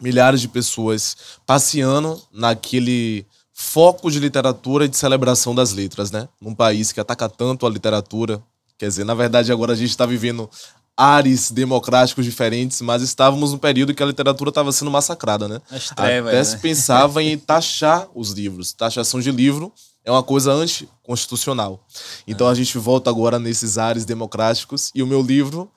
Milhares 0.00 0.40
de 0.40 0.48
pessoas 0.48 1.16
passeando 1.46 2.20
naquele 2.32 3.26
foco 3.52 4.10
de 4.10 4.18
literatura 4.18 4.86
e 4.86 4.88
de 4.88 4.96
celebração 4.96 5.54
das 5.54 5.72
letras, 5.72 6.10
né? 6.10 6.28
Num 6.40 6.54
país 6.54 6.92
que 6.92 7.00
ataca 7.00 7.28
tanto 7.28 7.66
a 7.66 7.70
literatura. 7.70 8.42
Quer 8.78 8.88
dizer, 8.88 9.04
na 9.04 9.14
verdade, 9.14 9.52
agora 9.52 9.74
a 9.74 9.76
gente 9.76 9.90
está 9.90 10.06
vivendo 10.06 10.48
ares 10.96 11.50
democráticos 11.50 12.24
diferentes, 12.24 12.80
mas 12.80 13.02
estávamos 13.02 13.52
num 13.52 13.58
período 13.58 13.94
que 13.94 14.02
a 14.02 14.06
literatura 14.06 14.50
estava 14.50 14.72
sendo 14.72 14.90
massacrada, 14.90 15.48
né? 15.48 15.60
Trevas, 15.94 16.28
Até 16.28 16.38
né? 16.38 16.44
se 16.44 16.58
pensava 16.58 17.22
em 17.22 17.36
taxar 17.38 18.08
os 18.14 18.32
livros. 18.32 18.72
Taxação 18.72 19.20
de 19.20 19.30
livro 19.30 19.72
é 20.04 20.10
uma 20.10 20.22
coisa 20.22 20.52
anticonstitucional. 20.52 21.84
Então 22.26 22.48
é. 22.48 22.50
a 22.50 22.54
gente 22.54 22.76
volta 22.78 23.10
agora 23.10 23.38
nesses 23.38 23.78
ares 23.78 24.04
democráticos 24.04 24.90
e 24.94 25.02
o 25.02 25.06
meu 25.06 25.22
livro 25.22 25.70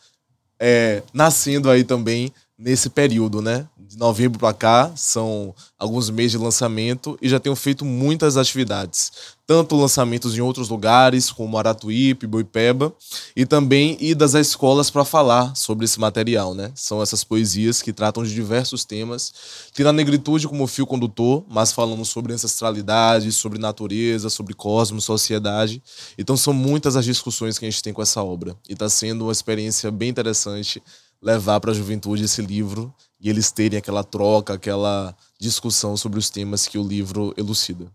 é 0.59 1.03
nascendo 1.13 1.69
aí 1.69 1.83
também 1.83 2.31
nesse 2.57 2.89
período, 2.89 3.41
né? 3.41 3.67
De 3.77 3.97
novembro 3.97 4.39
para 4.39 4.53
cá, 4.53 4.91
são 4.95 5.53
alguns 5.77 6.09
meses 6.09 6.31
de 6.31 6.37
lançamento 6.37 7.17
e 7.21 7.27
já 7.27 7.39
tenho 7.39 7.55
feito 7.55 7.83
muitas 7.83 8.37
atividades. 8.37 9.11
Tanto 9.45 9.75
lançamentos 9.75 10.37
em 10.37 10.41
outros 10.41 10.69
lugares, 10.69 11.29
como 11.29 11.57
Aratuípe, 11.57 12.25
Boipeba, 12.25 12.93
e 13.35 13.45
também 13.45 13.97
idas 13.99 14.35
às 14.35 14.47
escolas 14.47 14.89
para 14.89 15.03
falar 15.03 15.53
sobre 15.55 15.83
esse 15.83 15.99
material, 15.99 16.53
né? 16.55 16.71
São 16.75 17.01
essas 17.01 17.23
poesias 17.23 17.81
que 17.81 17.91
tratam 17.91 18.23
de 18.23 18.33
diversos 18.33 18.85
temas, 18.85 19.33
tendo 19.73 19.89
a 19.89 19.93
negritude 19.93 20.47
como 20.47 20.65
fio 20.65 20.87
condutor, 20.87 21.43
mas 21.49 21.73
falando 21.73 22.05
sobre 22.05 22.33
ancestralidade, 22.33 23.31
sobre 23.33 23.59
natureza, 23.59 24.29
sobre 24.29 24.53
cosmos, 24.53 25.03
sociedade. 25.03 25.83
Então 26.17 26.37
são 26.37 26.53
muitas 26.53 26.95
as 26.95 27.03
discussões 27.03 27.59
que 27.59 27.65
a 27.65 27.69
gente 27.69 27.83
tem 27.83 27.91
com 27.91 28.01
essa 28.01 28.23
obra. 28.23 28.55
E 28.69 28.73
está 28.73 28.87
sendo 28.87 29.25
uma 29.25 29.31
experiência 29.33 29.91
bem 29.91 30.09
interessante 30.09 30.81
levar 31.23 31.59
para 31.61 31.71
a 31.71 31.73
juventude 31.73 32.25
esse 32.25 32.41
livro 32.41 32.93
e 33.17 33.29
eles 33.29 33.49
terem 33.49 33.79
aquela 33.79 34.03
troca, 34.03 34.53
aquela 34.53 35.15
discussão 35.39 35.95
sobre 35.95 36.19
os 36.19 36.29
temas 36.29 36.67
que 36.67 36.77
o 36.77 36.85
livro 36.85 37.33
elucida. 37.37 37.89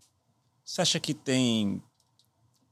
Você 0.64 0.80
acha 0.80 0.98
que 0.98 1.12
tem 1.12 1.82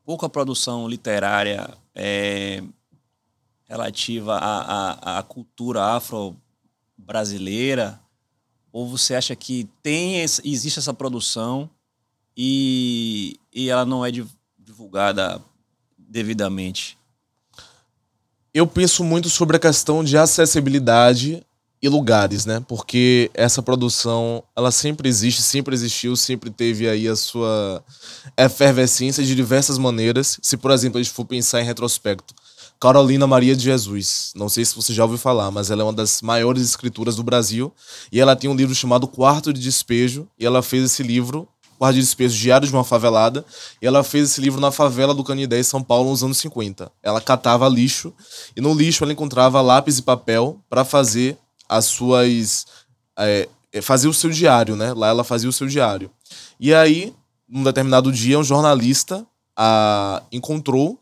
pouca 0.03 0.31
produção 0.31 0.89
literária 0.89 1.69
é, 1.95 2.63
relativa 3.69 4.39
à, 4.39 5.17
à, 5.17 5.19
à 5.19 5.23
cultura 5.23 5.95
afro-brasileira? 5.95 8.01
Ou 8.73 8.89
você 8.89 9.15
acha 9.15 9.37
que 9.37 9.69
tem 9.83 10.21
existe 10.21 10.79
essa 10.79 10.95
produção 10.95 11.69
e, 12.35 13.39
e 13.53 13.69
ela 13.69 13.85
não 13.85 14.05
é 14.05 14.11
divulgada 14.59 15.43
devidamente? 15.99 16.96
Eu 18.57 18.67
penso 18.67 19.05
muito 19.05 19.29
sobre 19.29 19.59
a 19.59 19.61
questão 19.61 20.03
de 20.03 20.17
acessibilidade 20.17 21.45
e 21.83 21.91
lugares, 21.91 22.47
né? 22.47 22.65
Porque 22.67 23.31
essa 23.35 23.61
produção, 23.63 24.43
ela 24.57 24.71
sempre 24.71 25.11
existe, 25.11 25.43
sempre 25.43 25.75
existiu, 25.75 26.17
sempre 26.17 26.49
teve 26.49 26.89
aí 26.89 27.07
a 27.07 27.15
sua 27.15 27.85
efervescência 28.35 29.23
de 29.23 29.35
diversas 29.35 29.77
maneiras. 29.77 30.39
Se, 30.41 30.57
por 30.57 30.71
exemplo, 30.71 30.99
a 30.99 31.03
gente 31.03 31.13
for 31.13 31.27
pensar 31.27 31.61
em 31.61 31.67
retrospecto, 31.67 32.35
Carolina 32.81 33.27
Maria 33.27 33.55
de 33.55 33.63
Jesus, 33.63 34.33
não 34.35 34.49
sei 34.49 34.65
se 34.65 34.75
você 34.75 34.95
já 34.95 35.03
ouviu 35.03 35.19
falar, 35.19 35.51
mas 35.51 35.71
ela 35.71 35.83
é 35.83 35.85
uma 35.85 35.93
das 35.93 36.23
maiores 36.23 36.63
escrituras 36.63 37.17
do 37.17 37.23
Brasil 37.23 37.71
e 38.11 38.21
ela 38.21 38.35
tem 38.35 38.49
um 38.49 38.57
livro 38.57 38.75
chamado 38.75 39.07
Quarto 39.07 39.53
de 39.53 39.61
Despejo 39.61 40.27
e 40.39 40.47
ela 40.47 40.63
fez 40.63 40.83
esse 40.83 41.03
livro 41.03 41.47
Quarto 41.77 41.95
de 41.95 42.01
Despejo 42.01 42.37
Diário 42.37 42.67
de 42.67 42.73
uma 42.73 42.85
Favelada 42.85 43.45
e 43.81 43.87
ela 43.87 44.03
fez 44.03 44.31
esse 44.31 44.41
livro 44.41 44.61
na 44.61 44.71
favela 44.71 45.15
do 45.15 45.25
Canidé, 45.25 45.59
em 45.59 45.63
São 45.63 45.83
Paulo, 45.83 46.11
nos 46.11 46.23
anos 46.23 46.39
50. 46.39 46.91
Ela 47.03 47.21
catava 47.21 47.69
lixo 47.69 48.13
e 48.57 48.61
no 48.61 48.75
lixo 48.75 49.05
ela 49.05 49.13
encontrava 49.13 49.61
lápis 49.61 49.99
e 49.99 50.03
papel 50.03 50.61
para 50.69 50.85
fazer 50.85 51.37
as 51.69 51.85
suas. 51.87 52.67
É, 53.19 53.49
é, 53.73 53.83
fazia 53.83 54.09
o 54.09 54.15
seu 54.15 54.31
diário, 54.31 54.77
né? 54.77 54.93
Lá 54.93 55.09
ela 55.09 55.25
fazia 55.25 55.49
o 55.49 55.53
seu 55.53 55.67
diário. 55.67 56.11
E 56.59 56.73
aí, 56.73 57.15
num 57.49 57.63
determinado 57.63 58.11
dia, 58.11 58.39
um 58.39 58.45
jornalista 58.45 59.27
a 59.57 60.23
encontrou 60.31 61.01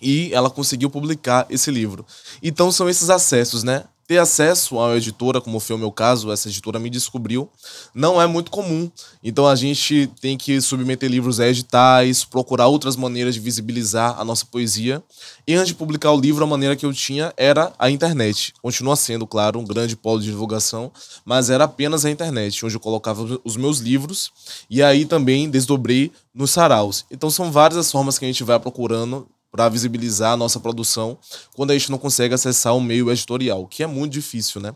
e 0.00 0.32
ela 0.32 0.50
conseguiu 0.50 0.90
publicar 0.90 1.46
esse 1.48 1.70
livro. 1.70 2.04
Então 2.42 2.70
são 2.70 2.88
esses 2.88 3.10
acessos, 3.10 3.62
né? 3.62 3.84
Ter 4.06 4.18
acesso 4.18 4.78
a 4.78 4.88
uma 4.88 4.96
editora, 4.96 5.40
como 5.40 5.58
foi 5.58 5.76
o 5.76 5.78
meu 5.78 5.90
caso, 5.90 6.30
essa 6.30 6.48
editora 6.48 6.78
me 6.78 6.90
descobriu, 6.90 7.48
não 7.94 8.20
é 8.20 8.26
muito 8.26 8.50
comum. 8.50 8.90
Então 9.22 9.46
a 9.46 9.56
gente 9.56 10.10
tem 10.20 10.36
que 10.36 10.60
submeter 10.60 11.10
livros 11.10 11.40
a 11.40 11.48
editais, 11.48 12.24
procurar 12.24 12.66
outras 12.66 12.96
maneiras 12.96 13.34
de 13.34 13.40
visibilizar 13.40 14.18
a 14.18 14.24
nossa 14.24 14.44
poesia. 14.44 15.02
E 15.46 15.54
antes 15.54 15.68
de 15.68 15.74
publicar 15.74 16.12
o 16.12 16.20
livro, 16.20 16.44
a 16.44 16.46
maneira 16.46 16.76
que 16.76 16.84
eu 16.84 16.92
tinha 16.92 17.32
era 17.36 17.72
a 17.78 17.90
internet. 17.90 18.52
Continua 18.60 18.96
sendo, 18.96 19.26
claro, 19.26 19.58
um 19.58 19.64
grande 19.64 19.96
polo 19.96 20.20
de 20.20 20.26
divulgação, 20.26 20.92
mas 21.24 21.48
era 21.48 21.64
apenas 21.64 22.04
a 22.04 22.10
internet, 22.10 22.64
onde 22.64 22.76
eu 22.76 22.80
colocava 22.80 23.40
os 23.44 23.56
meus 23.56 23.78
livros 23.78 24.32
e 24.68 24.82
aí 24.82 25.04
também 25.04 25.48
desdobrei 25.48 26.12
nos 26.34 26.50
saraus. 26.50 27.06
Então 27.10 27.30
são 27.30 27.50
várias 27.50 27.78
as 27.78 27.90
formas 27.90 28.18
que 28.18 28.24
a 28.24 28.28
gente 28.28 28.44
vai 28.44 28.58
procurando 28.58 29.26
para 29.54 29.68
visibilizar 29.68 30.32
a 30.32 30.36
nossa 30.36 30.58
produção 30.58 31.16
quando 31.54 31.70
a 31.70 31.78
gente 31.78 31.88
não 31.88 31.96
consegue 31.96 32.34
acessar 32.34 32.74
o 32.74 32.80
meio 32.80 33.08
editorial, 33.08 33.68
que 33.68 33.84
é 33.84 33.86
muito 33.86 34.12
difícil, 34.12 34.60
né? 34.60 34.74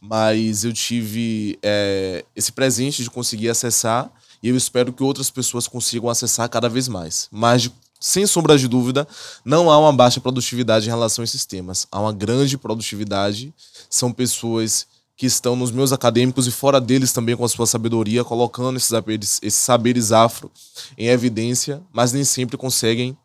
Mas 0.00 0.62
eu 0.62 0.72
tive 0.72 1.58
é, 1.60 2.24
esse 2.36 2.52
presente 2.52 3.02
de 3.02 3.10
conseguir 3.10 3.48
acessar 3.48 4.08
e 4.40 4.48
eu 4.48 4.56
espero 4.56 4.92
que 4.92 5.02
outras 5.02 5.28
pessoas 5.28 5.66
consigam 5.66 6.08
acessar 6.08 6.48
cada 6.48 6.68
vez 6.68 6.86
mais. 6.86 7.26
Mas, 7.32 7.68
sem 7.98 8.24
sombra 8.24 8.56
de 8.56 8.68
dúvida, 8.68 9.08
não 9.44 9.68
há 9.68 9.76
uma 9.76 9.92
baixa 9.92 10.20
produtividade 10.20 10.86
em 10.86 10.90
relação 10.90 11.22
a 11.22 11.24
esses 11.24 11.44
temas. 11.44 11.88
Há 11.90 12.00
uma 12.00 12.12
grande 12.12 12.56
produtividade. 12.56 13.52
São 13.90 14.12
pessoas 14.12 14.86
que 15.16 15.26
estão 15.26 15.56
nos 15.56 15.72
meus 15.72 15.92
acadêmicos 15.92 16.46
e 16.46 16.52
fora 16.52 16.80
deles 16.80 17.12
também 17.12 17.36
com 17.36 17.44
a 17.44 17.48
sua 17.48 17.66
sabedoria, 17.66 18.22
colocando 18.22 18.76
esses 18.76 18.88
saberes, 18.88 19.40
esses 19.42 19.60
saberes 19.60 20.12
afro 20.12 20.48
em 20.96 21.08
evidência, 21.08 21.82
mas 21.92 22.12
nem 22.12 22.22
sempre 22.22 22.56
conseguem 22.56 23.16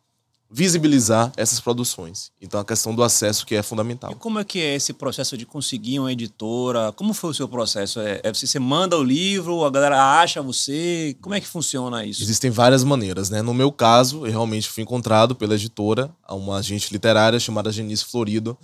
visibilizar 0.49 1.31
essas 1.35 1.59
produções. 1.59 2.31
Então 2.41 2.59
a 2.59 2.65
questão 2.65 2.95
do 2.95 3.03
acesso 3.03 3.45
que 3.45 3.55
é 3.55 3.61
fundamental. 3.61 4.11
E 4.11 4.15
como 4.15 4.39
é 4.39 4.43
que 4.43 4.59
é 4.59 4.75
esse 4.75 4.93
processo 4.93 5.37
de 5.37 5.45
conseguir 5.45 5.99
uma 5.99 6.11
editora? 6.11 6.91
Como 6.93 7.13
foi 7.13 7.31
o 7.31 7.33
seu 7.33 7.47
processo? 7.47 7.99
É, 7.99 8.21
é 8.23 8.33
você, 8.33 8.47
você 8.47 8.59
manda 8.59 8.97
o 8.97 9.03
livro, 9.03 9.65
a 9.65 9.69
galera 9.69 10.19
acha 10.19 10.41
você? 10.41 11.15
Como 11.21 11.35
é 11.35 11.41
que 11.41 11.47
funciona 11.47 12.05
isso? 12.05 12.23
Existem 12.23 12.49
várias 12.49 12.83
maneiras, 12.83 13.29
né? 13.29 13.41
No 13.41 13.53
meu 13.53 13.71
caso, 13.71 14.25
eu 14.25 14.31
realmente 14.31 14.69
fui 14.69 14.83
encontrado 14.83 15.35
pela 15.35 15.55
editora, 15.55 16.09
uma 16.29 16.57
agente 16.57 16.91
literária 16.91 17.39
chamada 17.39 17.71
Genice 17.71 18.05
Florido, 18.05 18.57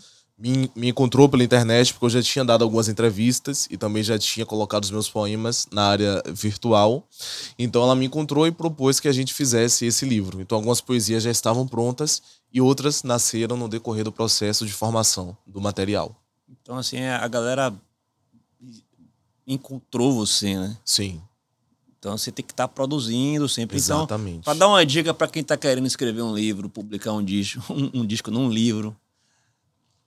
me, 0.44 0.70
me 0.76 0.90
encontrou 0.90 1.30
pela 1.30 1.42
internet 1.42 1.94
porque 1.94 2.06
eu 2.06 2.10
já 2.10 2.22
tinha 2.22 2.44
dado 2.44 2.66
algumas 2.66 2.90
entrevistas 2.90 3.66
e 3.72 3.78
também 3.78 4.04
já 4.04 4.20
tinha 4.20 4.46
colocado 4.46 4.84
os 4.84 4.92
meus 4.92 5.10
poemas 5.10 5.66
na 5.72 5.88
área 5.88 6.22
virtual. 6.28 7.08
Então 7.58 7.82
ela 7.82 7.96
me 7.96 8.06
encontrou 8.06 8.46
e 8.46 8.52
propôs 8.52 9.00
que 9.00 9.08
a 9.08 9.14
gente 9.14 9.34
fizesse 9.34 9.86
esse 9.86 10.06
livro. 10.06 10.42
Então 10.42 10.58
algumas 10.58 10.82
poesias 10.82 11.24
já 11.24 11.32
estavam 11.32 11.66
prontas 11.66 12.22
e 12.52 12.60
outras 12.60 13.04
nasceram 13.04 13.56
no 13.56 13.70
decorrer 13.70 14.04
do 14.04 14.12
processo 14.12 14.66
de 14.66 14.74
formação 14.74 15.38
do 15.48 15.62
material. 15.62 16.14
Então 16.62 16.78
assim, 16.78 17.02
a 17.02 17.28
galera 17.30 17.74
encontrou 19.48 20.14
você, 20.14 20.58
né? 20.58 20.78
Sim. 20.84 21.22
Então 21.98 22.18
você 22.18 22.34
tem 22.34 22.44
que 22.44 22.52
estar 22.52 22.68
tá 22.68 22.74
produzindo 22.74 23.48
sempre. 23.48 23.80
Então, 23.80 24.00
Exatamente. 24.00 24.40
Então, 24.40 24.44
para 24.44 24.60
dar 24.60 24.68
uma 24.68 24.86
dica 24.86 25.14
para 25.14 25.30
quem 25.30 25.42
está 25.42 25.56
querendo 25.56 25.88
escrever 25.88 26.22
um 26.22 26.36
livro, 26.36 26.68
publicar 26.68 27.14
um 27.14 27.24
disco, 27.24 27.62
um, 27.72 28.02
um 28.02 28.06
disco 28.06 28.30
num 28.30 28.50
livro, 28.50 28.94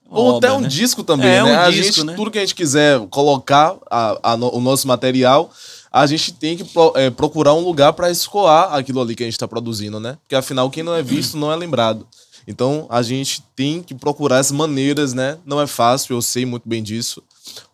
ou 0.08 0.34
obra, 0.34 0.48
até 0.48 0.56
um 0.56 0.60
né? 0.60 0.68
disco 0.68 1.02
também, 1.02 1.28
é, 1.28 1.42
né? 1.42 1.52
Um 1.52 1.58
a 1.60 1.70
disco, 1.70 1.84
gente, 1.84 2.04
né? 2.04 2.14
tudo 2.14 2.30
que 2.30 2.38
a 2.38 2.40
gente 2.40 2.54
quiser 2.54 3.00
colocar 3.08 3.76
a, 3.90 4.32
a, 4.32 4.34
o 4.34 4.60
nosso 4.60 4.86
material, 4.86 5.50
a 5.90 6.06
gente 6.06 6.32
tem 6.32 6.56
que 6.56 6.64
pro, 6.64 6.92
é, 6.94 7.10
procurar 7.10 7.54
um 7.54 7.60
lugar 7.60 7.92
para 7.92 8.10
escoar 8.10 8.74
aquilo 8.74 9.00
ali 9.00 9.14
que 9.14 9.22
a 9.22 9.26
gente 9.26 9.34
está 9.34 9.48
produzindo, 9.48 9.98
né? 9.98 10.18
Porque 10.22 10.34
afinal, 10.34 10.70
quem 10.70 10.82
não 10.82 10.94
é 10.94 11.02
visto 11.02 11.36
não 11.36 11.50
é 11.50 11.56
lembrado. 11.56 12.06
Então 12.46 12.86
a 12.88 13.02
gente 13.02 13.42
tem 13.54 13.82
que 13.82 13.94
procurar 13.94 14.38
as 14.38 14.52
maneiras, 14.52 15.12
né? 15.12 15.38
Não 15.44 15.60
é 15.60 15.66
fácil, 15.66 16.14
eu 16.14 16.22
sei 16.22 16.46
muito 16.46 16.68
bem 16.68 16.82
disso, 16.82 17.22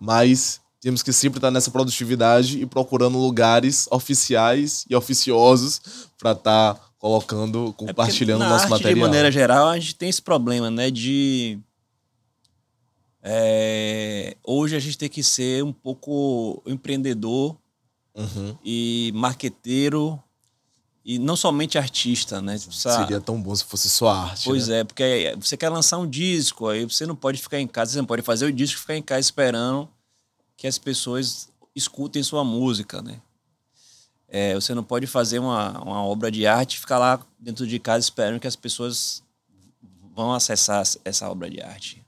mas 0.01 0.61
temos 0.81 1.03
que 1.03 1.13
sempre 1.13 1.39
estar 1.39 1.51
nessa 1.51 1.71
produtividade 1.71 2.61
e 2.61 2.67
procurando 2.67 3.19
lugares 3.19 3.87
oficiais 3.91 4.85
e 4.89 4.97
oficiosos 4.97 5.81
para 6.19 6.33
estar 6.33 6.75
tá 6.75 6.81
colocando, 6.99 7.69
é 7.69 7.87
compartilhando 7.87 8.45
é 8.45 8.49
nosso 8.49 8.65
arte, 8.65 8.71
material. 8.71 8.95
De 8.95 9.01
maneira 9.01 9.31
geral, 9.31 9.69
a 9.69 9.79
gente 9.79 9.95
tem 9.95 10.09
esse 10.09 10.23
problema, 10.23 10.71
né? 10.71 10.91
De 10.91 11.59
é, 13.23 14.37
hoje 14.43 14.75
a 14.75 14.81
gente 14.81 14.99
tem 14.99 15.09
que 15.09 15.23
ser 15.23 15.63
um 15.63 15.73
pouco 15.73 16.61
empreendedor 16.67 17.57
uhum. 18.15 18.57
e 18.65 19.13
marqueteiro 19.15 20.21
e 21.05 21.19
não 21.19 21.37
somente 21.37 21.79
artista, 21.79 22.41
né? 22.41 22.59
Precisa... 22.59 22.99
Seria 22.99 23.21
tão 23.21 23.41
bom 23.41 23.55
se 23.55 23.65
fosse 23.65 23.89
só 23.89 24.09
arte. 24.09 24.45
Pois 24.45 24.69
né? 24.69 24.81
é, 24.81 24.85
porque 24.85 25.37
você 25.41 25.57
quer 25.57 25.69
lançar 25.69 25.99
um 25.99 26.09
disco, 26.09 26.69
aí 26.69 26.85
você 26.85 27.07
não 27.07 27.17
pode 27.17 27.41
ficar 27.41 27.61
em 27.61 27.67
casa, 27.67 27.93
você 27.93 27.99
não 27.99 28.07
pode 28.07 28.23
fazer 28.23 28.47
o 28.47 28.53
disco 28.53 28.79
e 28.79 28.81
ficar 28.81 28.97
em 28.97 29.03
casa 29.03 29.21
esperando 29.21 29.89
que 30.57 30.67
as 30.67 30.79
pessoas 30.79 31.49
escutem 31.75 32.23
sua 32.23 32.45
música, 32.45 33.01
né? 33.01 33.21
É, 34.29 34.55
você 34.55 34.75
não 34.75 34.83
pode 34.83 35.07
fazer 35.07 35.39
uma, 35.39 35.79
uma 35.83 36.03
obra 36.05 36.31
de 36.31 36.47
arte 36.47 36.75
e 36.75 36.81
ficar 36.81 36.99
lá 36.99 37.21
dentro 37.39 37.67
de 37.67 37.79
casa 37.79 38.05
esperando 38.05 38.41
que 38.41 38.47
as 38.47 38.57
pessoas 38.57 39.23
vão 40.15 40.33
acessar 40.33 40.83
essa 41.05 41.29
obra 41.31 41.51
de 41.51 41.61
arte. 41.61 42.02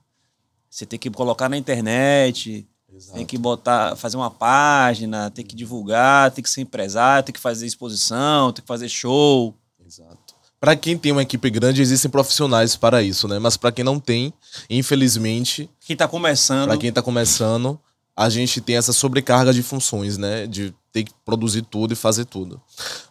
Você 0.75 0.85
tem 0.85 0.99
que 0.99 1.09
colocar 1.09 1.47
na 1.47 1.55
internet, 1.57 2.67
Exato. 2.93 3.15
tem 3.15 3.25
que 3.25 3.37
botar, 3.37 3.95
fazer 3.95 4.17
uma 4.17 4.29
página, 4.29 5.31
tem 5.31 5.45
que 5.45 5.55
divulgar, 5.55 6.31
tem 6.31 6.43
que 6.43 6.49
ser 6.49 6.59
empresário, 6.59 7.23
tem 7.23 7.31
que 7.31 7.39
fazer 7.39 7.65
exposição, 7.65 8.51
tem 8.51 8.61
que 8.61 8.67
fazer 8.67 8.89
show. 8.89 9.55
Exato. 9.87 10.35
Para 10.59 10.75
quem 10.75 10.97
tem 10.97 11.13
uma 11.13 11.21
equipe 11.21 11.49
grande, 11.49 11.81
existem 11.81 12.11
profissionais 12.11 12.75
para 12.75 13.01
isso, 13.01 13.25
né? 13.25 13.39
Mas 13.39 13.55
para 13.55 13.71
quem 13.71 13.85
não 13.85 14.01
tem, 14.01 14.33
infelizmente. 14.69 15.69
Quem 15.79 15.93
está 15.93 16.09
começando. 16.09 16.67
Para 16.67 16.77
quem 16.77 16.89
está 16.89 17.01
começando, 17.01 17.79
a 18.13 18.29
gente 18.29 18.59
tem 18.59 18.75
essa 18.75 18.91
sobrecarga 18.91 19.53
de 19.53 19.63
funções, 19.63 20.17
né? 20.17 20.45
De 20.45 20.75
ter 20.91 21.05
que 21.05 21.13
produzir 21.23 21.61
tudo 21.61 21.93
e 21.93 21.95
fazer 21.95 22.25
tudo. 22.25 22.61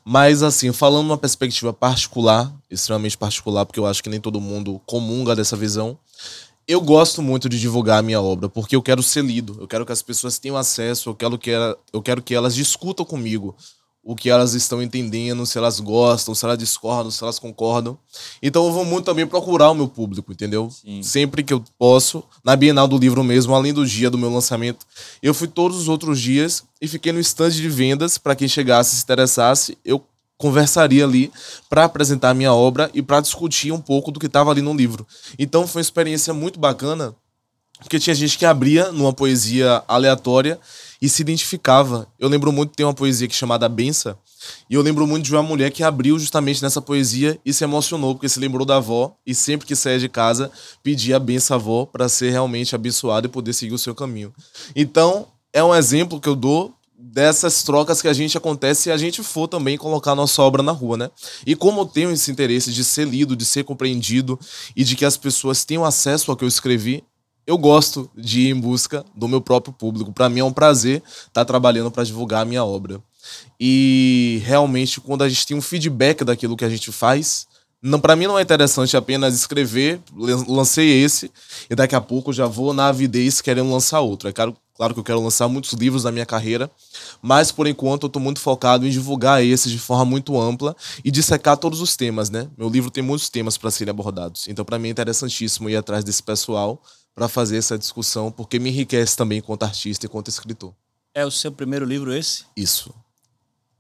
Mas, 0.05 0.43
assim, 0.43 0.71
falando 0.71 1.07
uma 1.07 1.17
perspectiva 1.17 1.73
particular, 1.73 2.55
extremamente 2.71 3.17
particular, 3.17 3.65
porque 3.65 3.81
eu 3.81 3.87
acho 3.87 4.03
que 4.03 4.11
nem 4.11 4.21
todo 4.21 4.39
mundo 4.39 4.83
comunga 4.85 5.35
dessa 5.35 5.57
visão, 5.57 5.99
eu 6.67 6.81
gosto 6.81 7.23
muito 7.23 7.49
de 7.49 7.59
divulgar 7.61 7.99
a 7.99 8.03
minha 8.03 8.21
obra, 8.21 8.49
porque 8.49 8.75
eu 8.77 8.83
quero 8.83 9.03
ser 9.03 9.25
lido, 9.25 9.57
eu 9.61 9.69
quero 9.69 9.85
que 9.85 9.93
as 9.93 10.03
pessoas 10.03 10.39
tenham 10.39 10.57
acesso, 10.57 11.11
eu 11.11 11.15
quero 11.15 11.39
que, 11.39 11.51
ela, 11.51 11.77
eu 11.93 12.03
quero 12.03 12.23
que 12.23 12.35
elas 12.35 12.55
discutam 12.55 13.05
comigo 13.05 13.55
o 14.05 14.15
que 14.15 14.29
elas 14.29 14.53
estão 14.53 14.83
entendendo, 14.83 15.47
se 15.47 15.57
elas 15.57 15.81
gostam, 15.81 16.35
se 16.35 16.45
elas 16.45 16.59
discordam, 16.59 17.11
se 17.11 17.23
elas 17.23 17.39
concordam. 17.39 17.99
Então 18.43 18.67
eu 18.67 18.73
vou 18.73 18.85
muito 18.85 19.07
também 19.07 19.27
procurar 19.27 19.71
o 19.71 19.75
meu 19.75 19.89
público, 19.89 20.31
entendeu? 20.31 20.71
Sim. 20.71 21.03
Sempre 21.03 21.43
que 21.43 21.55
eu 21.55 21.65
posso, 21.79 22.23
na 22.45 22.55
Bienal 22.55 22.87
do 22.87 22.99
Livro 22.99 23.25
mesmo, 23.25 23.55
além 23.55 23.73
do 23.73 23.87
dia 23.87 24.11
do 24.11 24.19
meu 24.19 24.31
lançamento, 24.31 24.85
eu 25.23 25.33
fui 25.33 25.49
todos 25.49 25.79
os 25.79 25.89
outros 25.89 26.21
dias 26.21 26.63
e 26.83 26.87
fiquei 26.87 27.13
no 27.13 27.21
estande 27.21 27.57
de 27.57 27.69
vendas 27.69 28.19
para 28.19 28.37
quem 28.37 28.47
chegasse, 28.47 28.97
se 28.97 29.03
interessasse, 29.03 29.79
eu 29.83 30.05
conversaria 30.45 31.03
ali 31.03 31.33
para 31.71 31.85
apresentar 31.85 32.29
a 32.29 32.35
minha 32.35 32.53
obra 32.53 32.91
e 32.93 33.01
para 33.01 33.23
discutir 33.23 33.73
um 33.73 33.81
pouco 33.81 34.13
do 34.13 34.21
que 34.21 34.27
estava 34.27 34.51
ali 34.51 34.61
no 34.61 34.75
livro. 34.75 35.07
Então 35.39 35.67
foi 35.67 35.81
uma 35.81 35.85
experiência 35.85 36.35
muito 36.35 36.61
bacana, 36.61 37.17
Porque 37.81 37.99
tinha 37.99 38.15
gente 38.15 38.37
que 38.37 38.45
abria 38.45 38.93
numa 38.93 39.13
poesia 39.13 39.83
aleatória 39.89 40.61
e 41.01 41.09
se 41.09 41.23
identificava. 41.23 42.07
Eu 42.19 42.29
lembro 42.29 42.53
muito, 42.53 42.75
tem 42.75 42.85
uma 42.85 42.93
poesia 42.93 43.27
que 43.27 43.35
chamada 43.35 43.69
Bença, 43.71 44.19
e 44.69 44.75
eu 44.75 44.83
lembro 44.83 45.07
muito 45.07 45.25
de 45.25 45.33
uma 45.33 45.43
mulher 45.43 45.71
que 45.71 45.83
abriu 45.83 46.19
justamente 46.19 46.63
nessa 46.63 46.83
poesia 46.83 47.41
e 47.45 47.51
se 47.51 47.65
emocionou, 47.65 48.15
porque 48.15 48.29
se 48.29 48.39
lembrou 48.39 48.67
da 48.67 48.77
avó 48.77 49.17
e 49.27 49.35
sempre 49.35 49.67
que 49.67 49.75
saía 49.75 49.99
de 49.99 50.11
casa 50.11 50.51
pedia 50.83 51.17
a 51.17 51.19
benção 51.19 51.57
à 51.57 51.61
avó 51.61 51.87
para 51.87 52.07
ser 52.07 52.31
realmente 52.31 52.75
abençoada 52.75 53.27
e 53.27 53.31
poder 53.31 53.55
seguir 53.55 53.75
o 53.75 53.79
seu 53.79 53.95
caminho. 53.95 54.33
Então, 54.77 55.27
é 55.55 55.65
um 55.65 55.75
exemplo 55.75 56.21
que 56.21 56.29
eu 56.29 56.37
dou 56.37 56.75
dessas 57.15 57.63
trocas 57.63 58.03
que 58.03 58.09
a 58.09 58.13
gente 58.13 58.37
acontece 58.37 58.83
se 58.83 58.91
a 58.91 58.97
gente 58.97 59.23
for 59.23 59.47
também 59.47 59.79
colocar 59.79 60.17
nossa 60.17 60.43
obra 60.43 60.65
na 60.65 60.73
rua, 60.73 60.97
né? 60.97 61.11
E 61.47 61.55
como 61.55 61.83
eu 61.83 61.87
tenho 61.87 62.11
esse 62.11 62.29
interesse 62.29 62.73
de 62.73 62.83
ser 62.83 63.07
lido, 63.07 63.37
de 63.37 63.45
ser 63.45 63.63
compreendido 63.63 64.37
e 64.75 64.83
de 64.83 64.97
que 64.97 65.05
as 65.05 65.17
pessoas 65.17 65.65
tenham 65.65 65.85
acesso 65.85 66.33
ao 66.33 66.37
que 66.37 66.43
eu 66.43 66.49
escrevi, 66.49 67.05
eu 67.47 67.57
gosto 67.57 68.11
de 68.17 68.41
ir 68.41 68.51
em 68.51 68.59
busca 68.59 69.05
do 69.15 69.29
meu 69.29 69.41
próprio 69.41 69.73
público. 69.73 70.13
Para 70.13 70.29
mim 70.29 70.41
é 70.41 70.45
um 70.45 70.53
prazer 70.53 71.05
estar 71.29 71.45
trabalhando 71.45 71.89
para 71.89 72.03
divulgar 72.03 72.43
a 72.43 72.45
minha 72.45 72.65
obra. 72.65 73.01
E 73.61 74.43
realmente, 74.45 75.01
quando 75.01 75.23
a 75.23 75.29
gente 75.29 75.47
tem 75.47 75.57
um 75.57 75.63
feedback 75.63 76.25
daquilo 76.25 76.57
que 76.57 76.65
a 76.65 76.69
gente 76.69 76.91
faz, 76.91 77.47
não 77.81 78.01
para 78.01 78.17
mim 78.17 78.27
não 78.27 78.39
é 78.39 78.43
interessante 78.43 78.97
apenas 78.97 79.35
escrever, 79.35 80.01
lancei 80.49 81.05
esse, 81.05 81.31
e 81.71 81.77
daqui 81.77 81.95
a 81.95 82.01
pouco 82.01 82.33
já 82.33 82.47
vou 82.47 82.75
na 82.75 82.89
avidez 82.89 83.41
querendo 83.41 83.71
lançar 83.71 84.01
outro. 84.01 84.29
É 84.29 84.33
claro, 84.33 84.57
claro 84.75 84.93
que 84.93 85.01
eu 85.01 85.05
quero 85.05 85.23
lançar 85.23 85.49
muitos 85.49 85.73
livros 85.73 86.05
na 86.05 86.13
minha 86.13 86.27
carreira, 86.27 86.71
mas 87.23 87.51
por 87.53 87.67
enquanto 87.67 88.05
eu 88.05 88.07
estou 88.09 88.21
muito 88.21 88.41
focado 88.41 88.87
em 88.87 88.91
divulgar 88.91 89.43
esses 89.43 89.71
de 89.71 89.79
forma 89.79 90.05
muito 90.05 90.39
ampla 90.39 90.77
e 91.05 91.11
dissecar 91.11 91.57
todos 91.57 91.81
os 91.81 91.97
temas, 91.97 92.31
né? 92.31 92.49
Meu 92.59 92.69
livro 92.69 92.91
tem 92.91 93.03
muitos 93.03 93.29
temas 93.31 93.57
para 93.57 93.71
serem 93.71 93.91
abordados. 93.91 94.49
Então, 94.49 94.65
para 94.65 94.79
mim 94.79 94.89
é 94.89 94.91
interessantíssimo 94.91 95.71
ir 95.71 95.77
atrás 95.77 96.05
desse 96.05 96.23
pessoal 96.23 96.83
para 97.15 97.29
fazer 97.29 97.57
essa 97.57 97.79
discussão, 97.79 98.31
porque 98.31 98.59
me 98.59 98.71
enriquece 98.71 99.17
também 99.17 99.39
enquanto 99.39 99.63
artista 99.63 100.05
e 100.05 100.09
enquanto 100.09 100.29
escritor. 100.29 100.75
É 101.15 101.25
o 101.25 101.31
seu 101.31 101.53
primeiro 101.53 101.85
livro 101.85 102.13
esse? 102.13 102.45
Isso. 102.57 102.93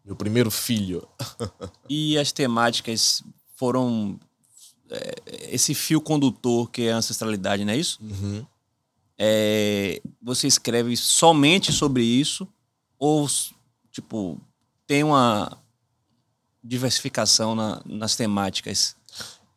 Meu 0.04 0.14
primeiro 0.14 0.50
filho. 0.50 1.06
e 1.88 2.16
as 2.16 2.30
temáticas 2.30 3.24
foram 3.56 4.18
é, 4.90 5.14
esse 5.50 5.74
fio 5.74 6.00
condutor 6.00 6.70
que 6.70 6.82
é 6.82 6.92
a 6.92 6.96
ancestralidade, 6.98 7.64
não 7.64 7.72
é 7.72 7.76
isso? 7.76 7.98
Uhum. 8.00 8.46
É, 9.18 10.00
você 10.20 10.46
escreve 10.46 10.96
somente 10.96 11.72
sobre 11.72 12.02
isso 12.02 12.48
ou 12.98 13.28
tipo 13.90 14.40
tem 14.86 15.04
uma 15.04 15.56
diversificação 16.62 17.54
na, 17.54 17.80
nas 17.84 18.16
temáticas? 18.16 18.96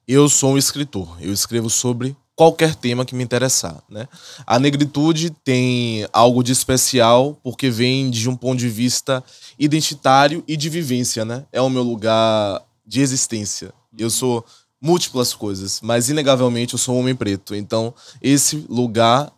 Eu 0.07 0.29
sou 0.29 0.53
um 0.53 0.57
escritor. 0.57 1.17
Eu 1.19 1.33
escrevo 1.33 1.69
sobre 1.69 2.15
qualquer 2.35 2.75
tema 2.75 3.05
que 3.05 3.15
me 3.15 3.23
interessar, 3.23 3.81
né? 3.89 4.07
A 4.45 4.59
negritude 4.59 5.31
tem 5.43 6.07
algo 6.13 6.43
de 6.43 6.51
especial 6.51 7.37
porque 7.43 7.69
vem 7.69 8.09
de 8.09 8.29
um 8.29 8.35
ponto 8.35 8.59
de 8.59 8.69
vista 8.69 9.23
identitário 9.57 10.43
e 10.47 10.55
de 10.55 10.69
vivência, 10.69 11.25
né? 11.25 11.45
É 11.51 11.61
o 11.61 11.69
meu 11.69 11.83
lugar 11.83 12.61
de 12.85 13.01
existência. 13.01 13.73
Eu 13.97 14.09
sou 14.09 14.45
múltiplas 14.79 15.33
coisas, 15.33 15.81
mas 15.81 16.09
inegavelmente 16.09 16.73
eu 16.73 16.79
sou 16.79 16.95
um 16.95 16.99
homem 16.99 17.15
preto. 17.15 17.55
Então, 17.55 17.93
esse 18.21 18.65
lugar 18.69 19.33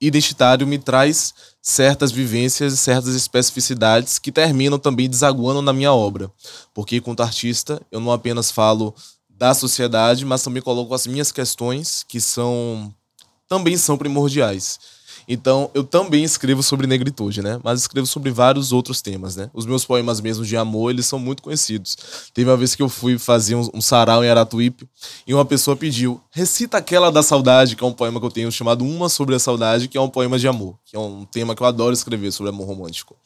identitário 0.00 0.66
me 0.66 0.78
traz 0.78 1.34
certas 1.60 2.10
vivências 2.10 2.72
e 2.72 2.76
certas 2.76 3.14
especificidades 3.14 4.18
que 4.18 4.32
terminam 4.32 4.78
também 4.78 5.08
desaguando 5.08 5.60
na 5.60 5.72
minha 5.72 5.92
obra. 5.92 6.30
Porque, 6.72 6.96
enquanto 6.96 7.20
artista, 7.20 7.80
eu 7.92 8.00
não 8.00 8.10
apenas 8.10 8.50
falo 8.50 8.94
da 9.28 9.54
sociedade, 9.54 10.24
mas 10.24 10.42
também 10.42 10.62
coloco 10.62 10.94
as 10.94 11.06
minhas 11.06 11.30
questões 11.30 12.04
que 12.06 12.20
são 12.20 12.94
também 13.48 13.76
são 13.76 13.98
primordiais. 13.98 14.78
Então, 15.28 15.70
eu 15.74 15.84
também 15.84 16.24
escrevo 16.24 16.62
sobre 16.62 16.86
negritude, 16.86 17.42
né? 17.42 17.60
Mas 17.62 17.80
escrevo 17.80 18.06
sobre 18.06 18.30
vários 18.30 18.72
outros 18.72 19.00
temas, 19.00 19.36
né? 19.36 19.50
Os 19.52 19.66
meus 19.66 19.84
poemas 19.84 20.20
mesmo 20.20 20.44
de 20.44 20.56
amor, 20.56 20.90
eles 20.90 21.06
são 21.06 21.18
muito 21.18 21.42
conhecidos. 21.42 21.96
Teve 22.34 22.50
uma 22.50 22.56
vez 22.56 22.74
que 22.74 22.82
eu 22.82 22.88
fui 22.88 23.18
fazer 23.18 23.54
um, 23.54 23.68
um 23.74 23.80
sarau 23.80 24.24
em 24.24 24.28
Aratuípe 24.28 24.88
e 25.26 25.34
uma 25.34 25.44
pessoa 25.44 25.76
pediu, 25.76 26.20
recita 26.30 26.78
aquela 26.78 27.10
da 27.10 27.22
saudade, 27.22 27.76
que 27.76 27.84
é 27.84 27.86
um 27.86 27.92
poema 27.92 28.20
que 28.20 28.26
eu 28.26 28.30
tenho 28.30 28.50
chamado 28.50 28.84
Uma 28.84 29.08
sobre 29.08 29.34
a 29.34 29.38
Saudade, 29.38 29.88
que 29.88 29.96
é 29.96 30.00
um 30.00 30.08
poema 30.08 30.38
de 30.38 30.46
amor, 30.48 30.78
que 30.84 30.96
é 30.96 30.98
um 30.98 31.24
tema 31.24 31.54
que 31.54 31.62
eu 31.62 31.66
adoro 31.66 31.92
escrever 31.92 32.32
sobre 32.32 32.50
amor 32.50 32.66
romântico. 32.66 33.16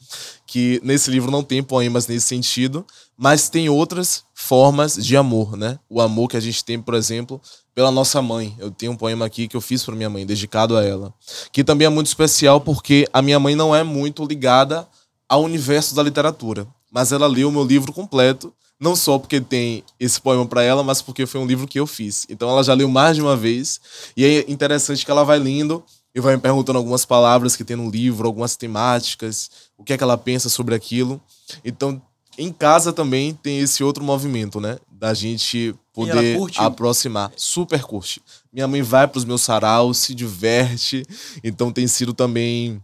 Que 0.45 0.79
nesse 0.83 1.09
livro 1.09 1.31
não 1.31 1.43
tem 1.43 1.63
poemas 1.63 2.07
nesse 2.07 2.27
sentido, 2.27 2.85
mas 3.17 3.49
tem 3.49 3.69
outras 3.69 4.23
formas 4.33 4.95
de 4.95 5.15
amor, 5.15 5.55
né? 5.55 5.79
O 5.89 6.01
amor 6.01 6.27
que 6.27 6.37
a 6.37 6.39
gente 6.39 6.63
tem, 6.63 6.79
por 6.81 6.93
exemplo, 6.93 7.41
pela 7.75 7.91
nossa 7.91 8.21
mãe. 8.21 8.55
Eu 8.57 8.71
tenho 8.71 8.93
um 8.93 8.95
poema 8.95 9.25
aqui 9.25 9.49
que 9.49 9.55
eu 9.55 9.61
fiz 9.61 9.83
para 9.83 9.93
minha 9.93 10.09
mãe, 10.09 10.25
dedicado 10.25 10.77
a 10.77 10.83
ela. 10.83 11.13
Que 11.51 11.63
também 11.63 11.85
é 11.85 11.89
muito 11.89 12.07
especial 12.07 12.61
porque 12.61 13.05
a 13.11 13.21
minha 13.21 13.37
mãe 13.37 13.53
não 13.53 13.75
é 13.75 13.83
muito 13.83 14.25
ligada 14.25 14.87
ao 15.27 15.43
universo 15.43 15.93
da 15.93 16.01
literatura. 16.01 16.65
Mas 16.89 17.11
ela 17.11 17.27
leu 17.27 17.49
o 17.49 17.51
meu 17.51 17.65
livro 17.65 17.91
completo, 17.91 18.53
não 18.79 18.95
só 18.95 19.19
porque 19.19 19.41
tem 19.41 19.83
esse 19.99 20.19
poema 20.21 20.45
para 20.45 20.63
ela, 20.63 20.83
mas 20.83 21.01
porque 21.01 21.25
foi 21.25 21.41
um 21.41 21.45
livro 21.45 21.67
que 21.67 21.77
eu 21.77 21.85
fiz. 21.85 22.25
Então 22.29 22.49
ela 22.49 22.63
já 22.63 22.73
leu 22.73 22.87
mais 22.87 23.17
de 23.17 23.21
uma 23.21 23.35
vez. 23.35 23.81
E 24.15 24.23
é 24.23 24.49
interessante 24.49 25.03
que 25.03 25.11
ela 25.11 25.25
vai 25.25 25.37
lendo 25.37 25.83
e 26.13 26.21
vai 26.21 26.33
me 26.35 26.41
perguntando 26.41 26.77
algumas 26.77 27.03
palavras 27.03 27.57
que 27.57 27.65
tem 27.65 27.75
no 27.75 27.89
livro, 27.89 28.25
algumas 28.25 28.55
temáticas, 28.55 29.51
o 29.77 29.83
que 29.83 29.91
é 29.91 29.97
que 29.97 30.03
ela 30.03 30.17
pensa 30.17 30.47
sobre 30.47 30.73
aquilo. 30.73 31.19
Então, 31.63 32.01
em 32.37 32.53
casa 32.53 32.93
também 32.93 33.33
tem 33.33 33.59
esse 33.59 33.83
outro 33.83 34.01
movimento, 34.01 34.61
né? 34.61 34.77
Da 34.89 35.13
gente 35.13 35.75
poder 35.95 36.37
aproximar. 36.57 37.31
Super 37.37 37.81
curte. 37.81 38.21
Minha 38.51 38.67
mãe 38.67 38.81
vai 38.81 39.07
para 39.07 39.17
os 39.17 39.25
meus 39.25 39.41
saraus, 39.41 39.97
se 39.97 40.13
diverte. 40.13 41.05
Então 41.43 41.71
tem 41.71 41.87
sido 41.87 42.13
também 42.13 42.81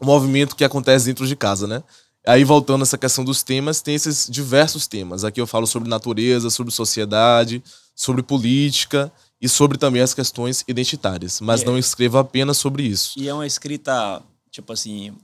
um 0.00 0.06
movimento 0.06 0.56
que 0.56 0.64
acontece 0.64 1.04
dentro 1.04 1.26
de 1.26 1.36
casa, 1.36 1.66
né? 1.66 1.82
Aí, 2.26 2.44
voltando 2.44 2.82
a 2.82 2.84
essa 2.84 2.98
questão 2.98 3.24
dos 3.24 3.42
temas, 3.42 3.80
tem 3.80 3.94
esses 3.94 4.28
diversos 4.28 4.86
temas. 4.86 5.24
Aqui 5.24 5.40
eu 5.40 5.46
falo 5.46 5.66
sobre 5.66 5.88
natureza, 5.88 6.50
sobre 6.50 6.72
sociedade, 6.72 7.62
sobre 7.94 8.22
política 8.22 9.10
e 9.40 9.48
sobre 9.48 9.78
também 9.78 10.02
as 10.02 10.12
questões 10.12 10.62
identitárias. 10.68 11.40
Mas 11.40 11.62
é. 11.62 11.64
não 11.64 11.78
escrevo 11.78 12.18
apenas 12.18 12.58
sobre 12.58 12.82
isso. 12.82 13.18
E 13.18 13.26
é 13.26 13.32
uma 13.32 13.46
escrita, 13.46 14.22
tipo 14.50 14.70
assim, 14.72 15.14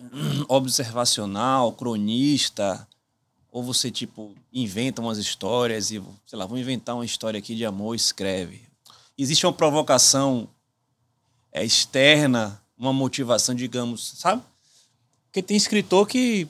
observacional, 0.48 1.72
cronista, 1.72 2.86
ou 3.50 3.62
você, 3.62 3.90
tipo, 3.90 4.34
inventa 4.52 5.00
umas 5.00 5.18
histórias 5.18 5.90
e, 5.90 6.02
sei 6.26 6.38
lá, 6.38 6.46
vou 6.46 6.58
inventar 6.58 6.94
uma 6.94 7.04
história 7.04 7.38
aqui 7.38 7.54
de 7.54 7.64
amor, 7.64 7.94
escreve. 7.94 8.62
Existe 9.16 9.46
uma 9.46 9.52
provocação 9.52 10.48
é, 11.52 11.64
externa, 11.64 12.60
uma 12.76 12.92
motivação, 12.92 13.54
digamos, 13.54 14.14
sabe? 14.18 14.42
Porque 15.26 15.42
tem 15.42 15.56
escritor 15.56 16.06
que 16.06 16.46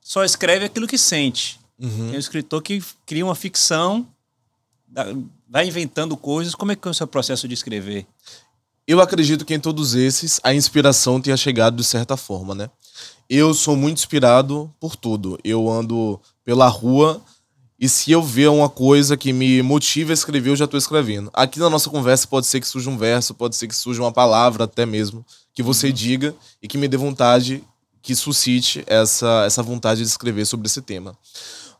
só 0.00 0.24
escreve 0.24 0.66
aquilo 0.66 0.86
que 0.86 0.98
sente. 0.98 1.58
Uhum. 1.78 2.08
Tem 2.08 2.16
um 2.16 2.20
escritor 2.20 2.62
que 2.62 2.82
cria 3.06 3.24
uma 3.24 3.34
ficção, 3.34 4.06
vai 5.48 5.66
inventando 5.66 6.16
coisas. 6.16 6.54
Como 6.54 6.72
é 6.72 6.76
que 6.76 6.86
é 6.86 6.90
o 6.90 6.94
seu 6.94 7.06
processo 7.06 7.48
de 7.48 7.54
escrever? 7.54 8.06
Eu 8.86 9.00
acredito 9.00 9.44
que 9.44 9.54
em 9.54 9.60
todos 9.60 9.94
esses 9.94 10.38
a 10.42 10.54
inspiração 10.54 11.20
tenha 11.20 11.36
chegado 11.36 11.76
de 11.76 11.84
certa 11.84 12.16
forma, 12.16 12.54
né? 12.54 12.70
Eu 13.28 13.54
sou 13.54 13.76
muito 13.76 13.98
inspirado 13.98 14.72
por 14.78 14.96
tudo. 14.96 15.38
Eu 15.42 15.68
ando 15.70 16.20
pela 16.44 16.68
rua 16.68 17.20
e 17.78 17.88
se 17.88 18.12
eu 18.12 18.22
ver 18.22 18.48
uma 18.48 18.68
coisa 18.68 19.16
que 19.16 19.32
me 19.32 19.60
motiva 19.62 20.12
a 20.12 20.14
escrever, 20.14 20.50
eu 20.50 20.56
já 20.56 20.64
estou 20.64 20.78
escrevendo. 20.78 21.30
Aqui 21.32 21.58
na 21.58 21.68
nossa 21.68 21.90
conversa 21.90 22.26
pode 22.26 22.46
ser 22.46 22.60
que 22.60 22.68
surja 22.68 22.88
um 22.88 22.96
verso, 22.96 23.34
pode 23.34 23.56
ser 23.56 23.66
que 23.66 23.74
surja 23.74 24.02
uma 24.02 24.12
palavra 24.12 24.64
até 24.64 24.86
mesmo 24.86 25.24
que 25.52 25.62
você 25.62 25.88
uhum. 25.88 25.92
diga 25.92 26.34
e 26.62 26.68
que 26.68 26.78
me 26.78 26.88
dê 26.88 26.96
vontade, 26.96 27.62
que 28.02 28.14
suscite 28.14 28.82
essa, 28.86 29.44
essa 29.46 29.62
vontade 29.62 30.00
de 30.00 30.06
escrever 30.06 30.44
sobre 30.44 30.66
esse 30.66 30.82
tema. 30.82 31.16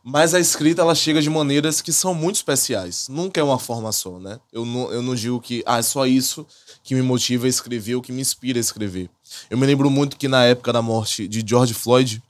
Mas 0.07 0.35
a 0.35 0.39
escrita 0.39 0.83
ela 0.83 0.93
chega 0.93 1.19
de 1.19 1.31
maneiras 1.31 1.81
que 1.81 1.91
são 1.91 2.13
muito 2.13 2.35
especiais. 2.35 3.07
Nunca 3.09 3.41
é 3.41 3.43
uma 3.43 3.57
forma 3.57 3.91
só, 3.91 4.19
né? 4.19 4.39
Eu 4.53 4.63
não, 4.63 4.91
eu 4.91 5.01
não 5.01 5.15
digo 5.15 5.41
que 5.41 5.63
ah, 5.65 5.79
é 5.79 5.81
só 5.81 6.05
isso 6.05 6.45
que 6.83 6.93
me 6.93 7.01
motiva 7.01 7.47
a 7.47 7.49
escrever, 7.49 7.95
o 7.95 8.03
que 8.03 8.11
me 8.11 8.21
inspira 8.21 8.59
a 8.59 8.61
escrever. 8.61 9.09
Eu 9.49 9.57
me 9.57 9.65
lembro 9.65 9.89
muito 9.89 10.15
que 10.15 10.27
na 10.27 10.43
época 10.43 10.71
da 10.71 10.79
morte 10.79 11.27
de 11.27 11.43
George 11.43 11.73
Floyd, 11.73 12.21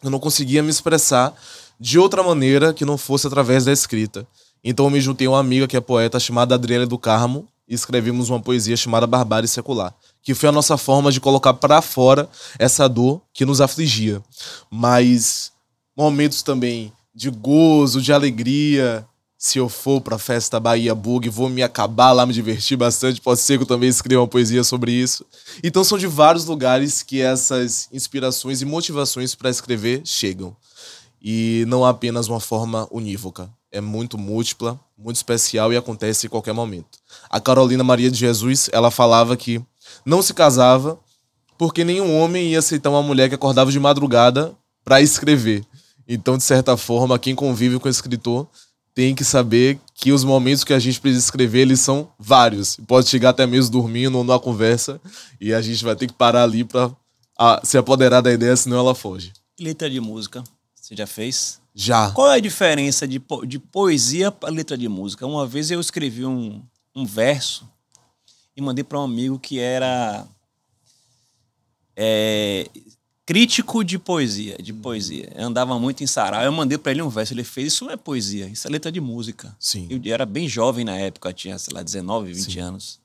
eu 0.00 0.10
não 0.10 0.20
conseguia 0.20 0.62
me 0.62 0.70
expressar 0.70 1.34
de 1.78 1.98
outra 1.98 2.22
maneira 2.22 2.72
que 2.72 2.84
não 2.84 2.96
fosse 2.96 3.26
através 3.26 3.64
da 3.64 3.72
escrita. 3.72 4.24
Então 4.62 4.86
eu 4.86 4.90
me 4.90 5.00
juntei 5.00 5.26
a 5.26 5.30
uma 5.30 5.40
amiga 5.40 5.66
que 5.66 5.76
é 5.76 5.80
poeta 5.80 6.20
chamada 6.20 6.54
Adriana 6.54 6.86
do 6.86 6.96
Carmo 6.96 7.48
e 7.68 7.74
escrevemos 7.74 8.30
uma 8.30 8.38
poesia 8.38 8.76
chamada 8.76 9.08
Barbárie 9.08 9.48
Secular, 9.48 9.92
que 10.22 10.34
foi 10.34 10.48
a 10.48 10.52
nossa 10.52 10.76
forma 10.76 11.10
de 11.10 11.20
colocar 11.20 11.54
para 11.54 11.82
fora 11.82 12.30
essa 12.60 12.88
dor 12.88 13.20
que 13.34 13.44
nos 13.44 13.60
afligia. 13.60 14.22
Mas 14.70 15.50
momentos 15.96 16.42
também 16.42 16.92
de 17.14 17.30
gozo, 17.30 18.00
de 18.00 18.12
alegria, 18.12 19.06
se 19.42 19.58
eu 19.58 19.68
for 19.68 20.00
pra 20.00 20.18
festa 20.18 20.60
Bahia 20.60 20.94
Bug, 20.94 21.28
vou 21.28 21.48
me 21.48 21.64
acabar 21.64 22.12
lá, 22.12 22.24
me 22.24 22.32
divertir 22.32 22.76
bastante. 22.76 23.20
Pode 23.20 23.40
ser 23.40 23.58
que 23.58 23.64
eu 23.64 23.66
também 23.66 23.88
escreva 23.88 24.22
uma 24.22 24.28
poesia 24.28 24.62
sobre 24.62 24.92
isso. 24.92 25.26
Então 25.64 25.82
são 25.82 25.98
de 25.98 26.06
vários 26.06 26.44
lugares 26.44 27.02
que 27.02 27.20
essas 27.20 27.88
inspirações 27.92 28.62
e 28.62 28.64
motivações 28.64 29.34
para 29.34 29.50
escrever 29.50 30.02
chegam. 30.04 30.56
E 31.20 31.64
não 31.66 31.84
apenas 31.84 32.28
uma 32.28 32.38
forma 32.38 32.86
unívoca. 32.88 33.50
é 33.72 33.80
muito 33.80 34.16
múltipla, 34.16 34.78
muito 34.96 35.16
especial 35.16 35.72
e 35.72 35.76
acontece 35.76 36.26
em 36.26 36.30
qualquer 36.30 36.52
momento. 36.52 36.98
A 37.28 37.40
Carolina 37.40 37.82
Maria 37.82 38.12
de 38.12 38.18
Jesus, 38.18 38.70
ela 38.72 38.92
falava 38.92 39.36
que 39.36 39.60
não 40.06 40.22
se 40.22 40.32
casava 40.32 41.00
porque 41.58 41.82
nenhum 41.82 42.16
homem 42.16 42.50
ia 42.50 42.60
aceitar 42.60 42.90
uma 42.90 43.02
mulher 43.02 43.28
que 43.28 43.34
acordava 43.34 43.72
de 43.72 43.80
madrugada 43.80 44.54
para 44.84 45.00
escrever. 45.00 45.64
Então, 46.12 46.36
de 46.36 46.44
certa 46.44 46.76
forma, 46.76 47.18
quem 47.18 47.34
convive 47.34 47.78
com 47.78 47.88
o 47.88 47.90
escritor 47.90 48.46
tem 48.94 49.14
que 49.14 49.24
saber 49.24 49.80
que 49.94 50.12
os 50.12 50.24
momentos 50.24 50.62
que 50.62 50.74
a 50.74 50.78
gente 50.78 51.00
precisa 51.00 51.24
escrever, 51.24 51.60
eles 51.60 51.80
são 51.80 52.12
vários. 52.18 52.76
Pode 52.86 53.08
chegar 53.08 53.30
até 53.30 53.46
mesmo 53.46 53.72
dormindo 53.72 54.18
ou 54.18 54.22
numa 54.22 54.38
conversa, 54.38 55.00
e 55.40 55.54
a 55.54 55.62
gente 55.62 55.82
vai 55.82 55.96
ter 55.96 56.06
que 56.06 56.12
parar 56.12 56.42
ali 56.42 56.64
para 56.64 56.90
se 57.64 57.78
apoderar 57.78 58.20
da 58.20 58.30
ideia, 58.30 58.54
senão 58.54 58.76
ela 58.76 58.94
foge. 58.94 59.32
Letra 59.58 59.88
de 59.88 60.00
música, 60.00 60.44
você 60.74 60.94
já 60.94 61.06
fez? 61.06 61.58
Já. 61.74 62.10
Qual 62.10 62.30
é 62.30 62.36
a 62.36 62.40
diferença 62.40 63.08
de, 63.08 63.18
po 63.18 63.46
de 63.46 63.58
poesia 63.58 64.30
para 64.30 64.50
letra 64.50 64.76
de 64.76 64.88
música? 64.88 65.26
Uma 65.26 65.46
vez 65.46 65.70
eu 65.70 65.80
escrevi 65.80 66.26
um, 66.26 66.62
um 66.94 67.06
verso 67.06 67.66
e 68.54 68.60
mandei 68.60 68.84
para 68.84 69.00
um 69.00 69.04
amigo 69.04 69.38
que 69.38 69.58
era 69.58 70.26
é, 71.96 72.68
crítico 73.32 73.82
de 73.82 73.98
poesia, 73.98 74.58
de 74.60 74.74
poesia. 74.74 75.32
Eu 75.34 75.46
andava 75.46 75.78
muito 75.78 76.04
em 76.04 76.06
sarau. 76.06 76.42
Eu 76.42 76.52
mandei 76.52 76.76
para 76.76 76.92
ele 76.92 77.00
um 77.00 77.08
verso, 77.08 77.32
ele 77.32 77.42
fez, 77.42 77.68
isso 77.68 77.86
não 77.86 77.92
é 77.92 77.96
poesia, 77.96 78.46
isso 78.46 78.68
é 78.68 78.70
letra 78.70 78.92
de 78.92 79.00
música. 79.00 79.56
Sim. 79.58 79.88
Eu 79.88 80.12
era 80.12 80.26
bem 80.26 80.46
jovem 80.46 80.84
na 80.84 80.98
época, 80.98 81.32
tinha, 81.32 81.58
sei 81.58 81.72
lá, 81.74 81.82
19, 81.82 82.30
20 82.30 82.52
Sim. 82.52 82.60
anos. 82.60 83.00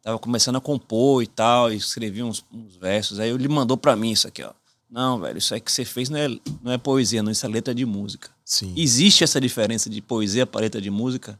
Tava 0.00 0.16
começando 0.16 0.56
a 0.56 0.60
compor 0.60 1.24
e 1.24 1.26
tal, 1.26 1.72
e 1.72 1.76
escrevi 1.76 2.22
uns, 2.22 2.44
uns 2.52 2.76
versos. 2.76 3.18
Aí 3.18 3.30
ele 3.30 3.48
mandou 3.48 3.76
para 3.76 3.96
mim 3.96 4.12
isso 4.12 4.28
aqui, 4.28 4.44
ó. 4.44 4.52
Não, 4.88 5.18
velho, 5.18 5.38
isso 5.38 5.52
aí 5.52 5.60
que 5.60 5.72
você 5.72 5.84
fez 5.84 6.08
não 6.08 6.18
é, 6.18 6.28
não 6.62 6.70
é 6.70 6.78
poesia, 6.78 7.20
não, 7.20 7.32
isso 7.32 7.44
é 7.44 7.48
letra 7.48 7.74
de 7.74 7.84
música. 7.84 8.30
Sim. 8.44 8.72
Existe 8.76 9.24
essa 9.24 9.40
diferença 9.40 9.90
de 9.90 10.00
poesia 10.00 10.46
para 10.46 10.60
letra 10.60 10.80
de 10.80 10.90
música? 10.90 11.36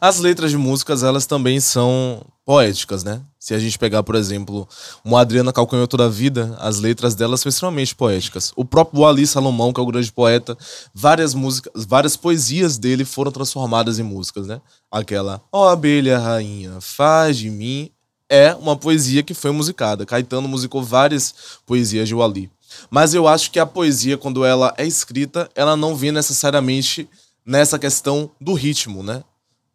As 0.00 0.18
letras 0.18 0.50
de 0.50 0.56
músicas, 0.56 1.02
elas 1.02 1.26
também 1.26 1.60
são 1.60 2.24
poéticas, 2.44 3.04
né? 3.04 3.20
Se 3.38 3.54
a 3.54 3.58
gente 3.58 3.78
pegar, 3.78 4.02
por 4.02 4.14
exemplo, 4.14 4.68
uma 5.04 5.20
Adriana 5.20 5.52
Calcanhoto 5.52 5.96
da 5.96 6.08
Vida, 6.08 6.56
as 6.58 6.78
letras 6.78 7.14
delas 7.14 7.40
são 7.40 7.48
extremamente 7.48 7.94
poéticas. 7.94 8.52
O 8.56 8.64
próprio 8.64 9.06
Ali 9.06 9.26
Salomão, 9.26 9.72
que 9.72 9.80
é 9.80 9.82
o 9.82 9.86
grande 9.86 10.10
poeta, 10.10 10.56
várias 10.94 11.34
músicas, 11.34 11.84
várias 11.86 12.16
poesias 12.16 12.76
dele 12.76 13.04
foram 13.04 13.30
transformadas 13.30 13.98
em 13.98 14.02
músicas, 14.02 14.46
né? 14.46 14.60
Aquela 14.90 15.40
Ó 15.52 15.66
oh, 15.66 15.68
abelha 15.68 16.18
rainha, 16.18 16.80
faz 16.80 17.38
de 17.38 17.50
mim 17.50 17.90
é 18.30 18.54
uma 18.54 18.76
poesia 18.76 19.24
que 19.24 19.34
foi 19.34 19.50
musicada. 19.50 20.06
Caetano 20.06 20.46
musicou 20.46 20.84
várias 20.84 21.34
poesias 21.66 22.06
de 22.06 22.14
Wali. 22.14 22.48
Mas 22.88 23.12
eu 23.12 23.26
acho 23.26 23.50
que 23.50 23.58
a 23.58 23.66
poesia, 23.66 24.16
quando 24.16 24.44
ela 24.44 24.72
é 24.78 24.86
escrita, 24.86 25.50
ela 25.56 25.76
não 25.76 25.96
vem 25.96 26.12
necessariamente 26.12 27.08
nessa 27.44 27.76
questão 27.76 28.30
do 28.40 28.54
ritmo, 28.54 29.02
né? 29.02 29.24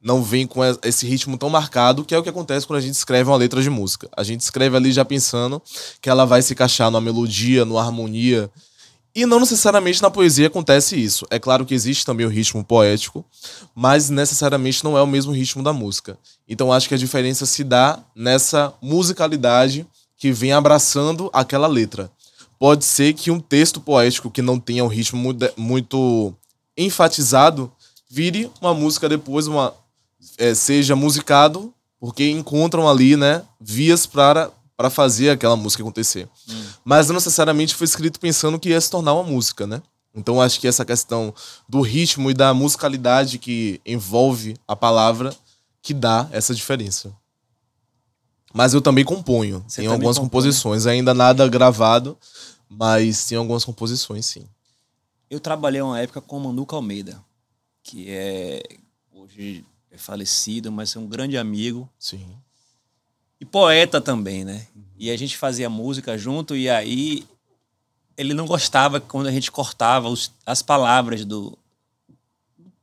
Não 0.06 0.22
vem 0.22 0.46
com 0.46 0.62
esse 0.84 1.08
ritmo 1.08 1.36
tão 1.36 1.50
marcado, 1.50 2.06
que 2.06 2.14
é 2.14 2.20
o 2.20 2.22
que 2.22 2.30
acontece 2.30 2.68
quando 2.68 2.78
a 2.78 2.82
gente 2.82 2.94
escreve 2.94 3.28
uma 3.28 3.36
letra 3.36 3.60
de 3.60 3.72
música. 3.72 4.08
A 4.16 4.22
gente 4.22 4.42
escreve 4.42 4.78
ali 4.78 4.92
já 4.92 5.04
pensando 5.04 5.60
que 6.00 6.08
ela 6.08 6.26
vai 6.26 6.44
se 6.44 6.54
encaixar 6.54 6.92
numa 6.92 7.02
melodia, 7.02 7.66
numa 7.66 7.82
harmonia. 7.82 8.48
E 9.16 9.26
não 9.26 9.40
necessariamente 9.40 10.04
na 10.04 10.12
poesia 10.12 10.46
acontece 10.46 10.96
isso. 10.96 11.26
É 11.32 11.40
claro 11.40 11.66
que 11.66 11.74
existe 11.74 12.06
também 12.06 12.24
o 12.24 12.30
ritmo 12.30 12.64
poético, 12.64 13.26
mas 13.74 14.12
necessariamente 14.12 14.84
não 14.84 14.96
é 14.96 15.02
o 15.02 15.08
mesmo 15.08 15.32
ritmo 15.32 15.64
da 15.64 15.74
música. 15.74 16.20
Então 16.48 16.72
acho 16.72 16.88
que 16.88 16.94
a 16.94 17.00
diferença 17.00 17.48
se 17.48 17.64
dá 17.64 17.98
nessa 18.16 18.72
musicalidade 18.80 19.88
que 20.18 20.32
vem 20.32 20.54
abraçando 20.54 21.32
aquela 21.34 21.66
letra. 21.66 22.12
Pode 22.60 22.86
ser 22.86 23.14
que 23.14 23.32
um 23.32 23.40
texto 23.40 23.82
poético 23.82 24.30
que 24.30 24.44
não 24.44 24.60
tenha 24.60 24.86
um 24.86 24.88
ritmo 24.88 25.36
muito 25.58 26.32
enfatizado 26.78 27.72
vire 28.08 28.52
uma 28.62 28.74
música 28.74 29.10
depois, 29.10 29.48
uma, 29.48 29.74
é, 30.38 30.54
seja 30.54 30.96
musicado, 30.96 31.74
porque 32.00 32.30
encontram 32.30 32.88
ali, 32.88 33.16
né, 33.16 33.44
vias 33.60 34.06
para 34.06 34.52
para 34.78 34.90
fazer 34.90 35.30
aquela 35.30 35.56
música 35.56 35.82
acontecer. 35.82 36.28
Hum. 36.50 36.66
Mas 36.84 37.08
não 37.08 37.16
necessariamente 37.16 37.74
foi 37.74 37.86
escrito 37.86 38.20
pensando 38.20 38.60
que 38.60 38.70
ia 38.70 38.82
se 38.82 38.90
tornar 38.90 39.14
uma 39.14 39.24
música, 39.24 39.66
né? 39.66 39.82
Então 40.14 40.42
acho 40.42 40.60
que 40.60 40.68
essa 40.68 40.86
questão 40.86 41.34
do 41.68 41.82
ritmo 41.82 42.30
e 42.30 42.34
da 42.34 42.54
musicalidade 42.54 43.38
que 43.38 43.82
envolve 43.86 44.58
a 44.68 44.76
palavra 44.76 45.36
que 45.82 45.94
dá 45.94 46.28
essa 46.32 46.54
diferença. 46.54 47.14
Mas 48.54 48.74
eu 48.74 48.82
também 48.82 49.04
componho. 49.04 49.64
Você 49.68 49.82
tem 49.82 49.90
algumas 49.90 50.18
compõe. 50.18 50.30
composições, 50.30 50.86
ainda 50.86 51.14
nada 51.14 51.48
gravado, 51.48 52.18
mas 52.70 53.26
tem 53.26 53.38
algumas 53.38 53.66
composições, 53.66 54.26
sim. 54.26 54.46
Eu 55.30 55.40
trabalhei 55.40 55.82
uma 55.82 56.00
época 56.00 56.22
com 56.22 56.38
o 56.38 56.40
Manuca 56.40 56.76
Almeida, 56.76 57.22
que 57.84 58.10
é 58.10 58.64
hoje 59.12 59.66
é 59.96 59.98
falecido, 59.98 60.72
mas 60.72 60.96
é 60.96 61.00
um 61.00 61.08
grande 61.08 61.38
amigo. 61.38 61.90
Sim. 61.98 62.28
E 63.40 63.46
poeta 63.46 64.00
também, 64.00 64.44
né? 64.44 64.68
E 64.98 65.10
a 65.10 65.18
gente 65.18 65.38
fazia 65.38 65.70
música 65.70 66.18
junto, 66.18 66.56
e 66.56 66.70
aí 66.70 67.26
ele 68.18 68.34
não 68.34 68.46
gostava 68.46 69.00
quando 69.00 69.28
a 69.28 69.32
gente 69.32 69.52
cortava 69.52 70.08
os, 70.08 70.32
as 70.46 70.62
palavras 70.62 71.26
do, 71.26 71.58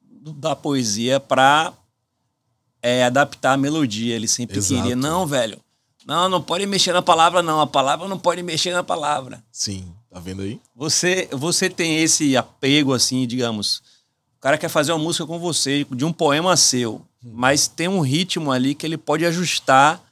do 0.04 0.32
da 0.32 0.54
poesia 0.54 1.18
para 1.18 1.72
é, 2.82 3.04
adaptar 3.04 3.52
a 3.52 3.56
melodia. 3.56 4.14
Ele 4.14 4.28
sempre 4.28 4.58
Exato. 4.58 4.80
queria, 4.80 4.96
não, 4.96 5.26
velho, 5.26 5.58
não, 6.06 6.28
não 6.28 6.42
pode 6.42 6.66
mexer 6.66 6.92
na 6.92 7.02
palavra, 7.02 7.42
não. 7.42 7.60
A 7.60 7.66
palavra 7.66 8.08
não 8.08 8.18
pode 8.18 8.42
mexer 8.42 8.72
na 8.72 8.82
palavra. 8.82 9.42
Sim, 9.50 9.92
tá 10.10 10.18
vendo 10.18 10.42
aí? 10.42 10.60
Você, 10.74 11.28
você 11.32 11.70
tem 11.70 12.02
esse 12.02 12.36
apego, 12.36 12.92
assim, 12.92 13.26
digamos, 13.26 13.82
cara 14.42 14.58
quer 14.58 14.68
fazer 14.68 14.90
uma 14.92 14.98
música 14.98 15.24
com 15.24 15.38
você, 15.38 15.86
de 15.88 16.04
um 16.04 16.12
poema 16.12 16.56
seu, 16.56 17.00
mas 17.22 17.68
tem 17.68 17.86
um 17.86 18.00
ritmo 18.00 18.50
ali 18.50 18.74
que 18.74 18.84
ele 18.84 18.98
pode 18.98 19.24
ajustar 19.24 20.02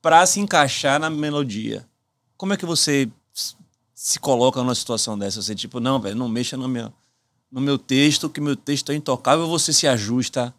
para 0.00 0.24
se 0.24 0.40
encaixar 0.40 0.98
na 0.98 1.10
melodia. 1.10 1.86
Como 2.34 2.54
é 2.54 2.56
que 2.56 2.64
você 2.64 3.08
se 3.94 4.18
coloca 4.18 4.62
numa 4.62 4.74
situação 4.74 5.18
dessa? 5.18 5.42
Você, 5.42 5.54
tipo, 5.54 5.80
não, 5.80 6.00
velho, 6.00 6.16
não 6.16 6.28
mexa 6.28 6.56
no 6.56 6.66
meu, 6.66 6.90
no 7.52 7.60
meu 7.60 7.78
texto, 7.78 8.30
que 8.30 8.40
meu 8.40 8.56
texto 8.56 8.90
é 8.90 8.94
intocável, 8.94 9.46
você 9.46 9.70
se 9.70 9.86
ajusta 9.86 10.54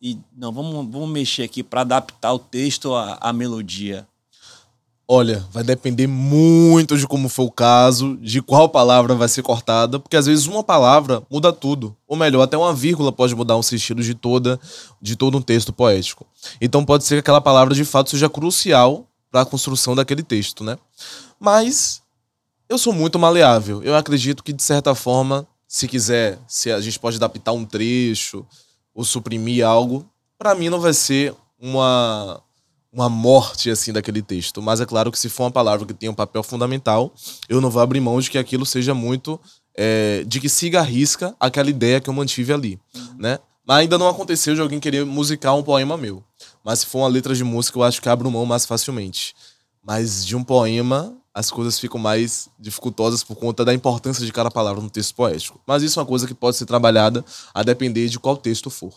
e, 0.00 0.16
não, 0.36 0.52
vamos, 0.52 0.72
vamos 0.92 1.08
mexer 1.08 1.42
aqui 1.42 1.64
para 1.64 1.80
adaptar 1.80 2.32
o 2.32 2.38
texto 2.38 2.94
à, 2.94 3.18
à 3.20 3.32
melodia. 3.32 4.06
Olha, 5.10 5.42
vai 5.50 5.64
depender 5.64 6.06
muito 6.06 6.98
de 6.98 7.06
como 7.06 7.30
for 7.30 7.44
o 7.44 7.50
caso, 7.50 8.18
de 8.18 8.42
qual 8.42 8.68
palavra 8.68 9.14
vai 9.14 9.26
ser 9.26 9.42
cortada, 9.42 9.98
porque 9.98 10.18
às 10.18 10.26
vezes 10.26 10.46
uma 10.46 10.62
palavra 10.62 11.22
muda 11.30 11.50
tudo. 11.50 11.96
Ou 12.06 12.14
melhor, 12.14 12.42
até 12.42 12.58
uma 12.58 12.74
vírgula 12.74 13.10
pode 13.10 13.34
mudar 13.34 13.56
um 13.56 13.62
sentido 13.62 14.02
de 14.02 14.14
toda 14.14 14.60
de 15.00 15.16
todo 15.16 15.38
um 15.38 15.40
texto 15.40 15.72
poético. 15.72 16.26
Então 16.60 16.84
pode 16.84 17.04
ser 17.04 17.14
que 17.14 17.20
aquela 17.20 17.40
palavra 17.40 17.74
de 17.74 17.86
fato 17.86 18.10
seja 18.10 18.28
crucial 18.28 19.06
para 19.30 19.40
a 19.40 19.46
construção 19.46 19.96
daquele 19.96 20.22
texto, 20.22 20.62
né? 20.62 20.76
Mas 21.40 22.02
eu 22.68 22.76
sou 22.76 22.92
muito 22.92 23.18
maleável. 23.18 23.82
Eu 23.82 23.96
acredito 23.96 24.44
que 24.44 24.52
de 24.52 24.62
certa 24.62 24.94
forma, 24.94 25.46
se 25.66 25.88
quiser, 25.88 26.38
se 26.46 26.70
a 26.70 26.82
gente 26.82 26.98
pode 26.98 27.16
adaptar 27.16 27.52
um 27.52 27.64
trecho 27.64 28.44
ou 28.94 29.04
suprimir 29.04 29.66
algo, 29.66 30.04
para 30.36 30.54
mim 30.54 30.68
não 30.68 30.80
vai 30.80 30.92
ser 30.92 31.34
uma 31.58 32.42
uma 32.92 33.08
morte 33.08 33.70
assim 33.70 33.92
daquele 33.92 34.22
texto. 34.22 34.62
Mas 34.62 34.80
é 34.80 34.86
claro 34.86 35.12
que 35.12 35.18
se 35.18 35.28
for 35.28 35.44
uma 35.44 35.50
palavra 35.50 35.86
que 35.86 35.94
tem 35.94 36.08
um 36.08 36.14
papel 36.14 36.42
fundamental, 36.42 37.12
eu 37.48 37.60
não 37.60 37.70
vou 37.70 37.82
abrir 37.82 38.00
mão 38.00 38.20
de 38.20 38.30
que 38.30 38.38
aquilo 38.38 38.66
seja 38.66 38.94
muito. 38.94 39.40
É, 39.80 40.24
de 40.26 40.40
que 40.40 40.48
siga 40.48 40.80
a 40.80 40.82
risca 40.82 41.36
aquela 41.38 41.70
ideia 41.70 42.00
que 42.00 42.10
eu 42.10 42.12
mantive 42.14 42.52
ali, 42.52 42.80
uhum. 42.92 43.14
né? 43.16 43.38
Mas 43.64 43.76
ainda 43.78 43.96
não 43.96 44.08
aconteceu 44.08 44.52
de 44.52 44.60
alguém 44.60 44.80
querer 44.80 45.04
musicar 45.04 45.54
um 45.54 45.62
poema 45.62 45.96
meu. 45.96 46.24
Mas 46.64 46.80
se 46.80 46.86
for 46.86 46.98
uma 46.98 47.08
letra 47.08 47.32
de 47.32 47.44
música, 47.44 47.78
eu 47.78 47.84
acho 47.84 48.02
que 48.02 48.08
abro 48.08 48.28
mão 48.28 48.44
mais 48.44 48.66
facilmente. 48.66 49.36
Mas 49.80 50.26
de 50.26 50.34
um 50.34 50.42
poema, 50.42 51.16
as 51.32 51.50
coisas 51.50 51.78
ficam 51.78 52.00
mais 52.00 52.48
dificultosas 52.58 53.22
por 53.22 53.36
conta 53.36 53.64
da 53.64 53.72
importância 53.72 54.26
de 54.26 54.32
cada 54.32 54.50
palavra 54.50 54.82
no 54.82 54.90
texto 54.90 55.14
poético. 55.14 55.60
Mas 55.64 55.82
isso 55.84 56.00
é 56.00 56.02
uma 56.02 56.08
coisa 56.08 56.26
que 56.26 56.34
pode 56.34 56.56
ser 56.56 56.66
trabalhada 56.66 57.24
a 57.54 57.62
depender 57.62 58.08
de 58.08 58.18
qual 58.18 58.36
texto 58.36 58.70
for. 58.70 58.94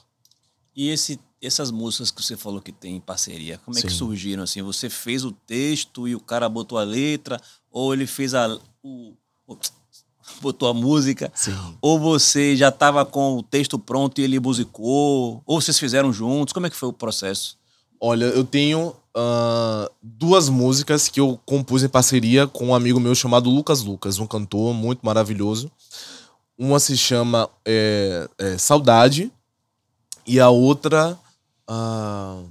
E 0.75 0.89
esse 0.89 1.19
essas 1.47 1.71
músicas 1.71 2.11
que 2.11 2.23
você 2.23 2.37
falou 2.37 2.61
que 2.61 2.71
tem 2.71 2.95
em 2.97 3.01
parceria, 3.01 3.59
como 3.65 3.77
é 3.77 3.81
Sim. 3.81 3.87
que 3.87 3.93
surgiram 3.93 4.43
assim? 4.43 4.61
Você 4.61 4.89
fez 4.89 5.25
o 5.25 5.31
texto 5.31 6.07
e 6.07 6.15
o 6.15 6.19
cara 6.19 6.47
botou 6.47 6.77
a 6.77 6.83
letra, 6.83 7.41
ou 7.71 7.93
ele 7.93 8.05
fez 8.05 8.33
a 8.33 8.59
o, 8.83 9.13
o 9.47 9.57
botou 10.39 10.69
a 10.69 10.73
música, 10.73 11.31
Sim. 11.35 11.55
ou 11.81 11.99
você 11.99 12.55
já 12.55 12.69
estava 12.69 13.05
com 13.05 13.37
o 13.37 13.43
texto 13.43 13.77
pronto 13.77 14.21
e 14.21 14.23
ele 14.23 14.39
musicou, 14.39 15.41
ou 15.45 15.61
vocês 15.61 15.77
fizeram 15.79 16.13
juntos? 16.13 16.53
Como 16.53 16.67
é 16.67 16.69
que 16.69 16.75
foi 16.75 16.89
o 16.89 16.93
processo? 16.93 17.57
Olha, 17.99 18.25
eu 18.25 18.43
tenho 18.43 18.95
uh, 19.15 19.91
duas 20.01 20.49
músicas 20.49 21.07
que 21.07 21.19
eu 21.19 21.39
compus 21.45 21.83
em 21.83 21.89
parceria 21.89 22.47
com 22.47 22.67
um 22.67 22.75
amigo 22.75 22.99
meu 22.99 23.13
chamado 23.13 23.49
Lucas 23.49 23.83
Lucas, 23.83 24.19
um 24.19 24.27
cantor 24.27 24.73
muito 24.73 25.05
maravilhoso. 25.05 25.71
Uma 26.57 26.79
se 26.79 26.97
chama 26.97 27.49
é, 27.65 28.29
é, 28.37 28.57
Saudade 28.57 29.31
e 30.25 30.39
a 30.39 30.49
outra 30.49 31.17
ah, 31.73 32.43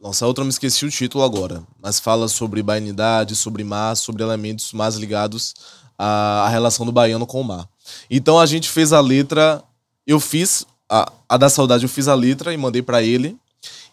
nossa, 0.00 0.24
a 0.24 0.28
outra 0.28 0.42
eu 0.42 0.46
me 0.46 0.52
esqueci 0.52 0.86
o 0.86 0.90
título 0.90 1.24
agora, 1.24 1.66
mas 1.82 1.98
fala 1.98 2.28
sobre 2.28 2.62
bainidade, 2.62 3.34
sobre 3.34 3.64
mar, 3.64 3.96
sobre 3.96 4.22
elementos 4.22 4.72
mais 4.72 4.94
ligados 4.94 5.52
a, 5.98 6.44
a 6.44 6.48
relação 6.48 6.86
do 6.86 6.92
baiano 6.92 7.26
com 7.26 7.40
o 7.40 7.44
mar. 7.44 7.68
Então 8.08 8.38
a 8.38 8.46
gente 8.46 8.68
fez 8.68 8.92
a 8.92 9.00
letra, 9.00 9.64
eu 10.06 10.20
fiz 10.20 10.64
a, 10.88 11.12
a 11.28 11.36
da 11.36 11.48
saudade, 11.48 11.84
eu 11.84 11.88
fiz 11.88 12.06
a 12.06 12.14
letra 12.14 12.54
e 12.54 12.56
mandei 12.56 12.82
para 12.82 13.02
ele. 13.02 13.36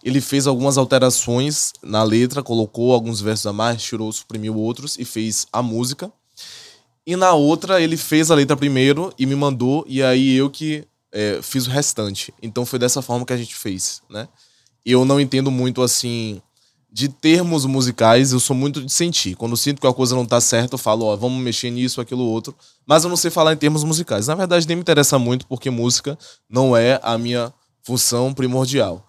Ele 0.04 0.22
fez 0.22 0.46
algumas 0.46 0.78
alterações 0.78 1.74
na 1.82 2.04
letra, 2.04 2.44
colocou 2.44 2.94
alguns 2.94 3.22
versos 3.22 3.48
a 3.48 3.54
mais, 3.54 3.82
tirou, 3.82 4.12
suprimiu 4.12 4.56
outros 4.56 5.00
e 5.00 5.06
fez 5.06 5.48
a 5.52 5.64
música. 5.64 6.12
E 7.08 7.16
na 7.16 7.34
outra 7.34 7.82
ele 7.82 7.98
fez 7.98 8.30
a 8.30 8.36
letra 8.36 8.56
primeiro 8.56 9.12
e 9.18 9.26
me 9.26 9.34
mandou, 9.34 9.84
e 9.88 10.04
aí 10.04 10.36
eu 10.36 10.48
que 10.48 10.86
é, 11.14 11.40
fiz 11.42 11.68
o 11.68 11.70
restante. 11.70 12.34
Então 12.42 12.66
foi 12.66 12.80
dessa 12.80 13.02
forma 13.02 13.26
que 13.26 13.32
a 13.32 13.38
gente 13.38 13.56
fez, 13.56 14.02
né? 14.10 14.28
Eu 14.84 15.06
não 15.06 15.22
entendo 15.22 15.52
muito 15.52 15.82
assim 15.82 16.42
de 16.92 17.08
termos 17.08 17.66
musicais, 17.66 18.34
eu 18.34 18.40
sou 18.40 18.56
muito 18.56 18.84
de 18.84 18.92
sentir. 18.92 19.36
Quando 19.36 19.56
sinto 19.56 19.80
que 19.80 19.88
a 19.88 19.94
coisa 19.94 20.16
não 20.16 20.26
tá 20.26 20.40
certa, 20.40 20.76
eu 20.76 20.78
falo, 20.78 21.06
ó, 21.06 21.16
vamos 21.16 21.42
mexer 21.42 21.72
nisso, 21.72 22.00
aquilo, 22.00 22.24
outro. 22.24 22.56
Mas 22.86 23.04
eu 23.04 23.10
não 23.10 23.18
sei 23.18 23.32
falar 23.32 23.54
em 23.54 23.58
termos 23.58 23.84
musicais. 23.84 24.28
Na 24.28 24.36
verdade, 24.36 24.68
nem 24.68 24.76
me 24.76 24.82
interessa 24.82 25.18
muito, 25.18 25.48
porque 25.48 25.70
música 25.72 26.18
não 26.48 26.78
é 26.78 27.00
a 27.02 27.18
minha 27.18 27.52
função 27.82 28.32
primordial. 28.32 29.08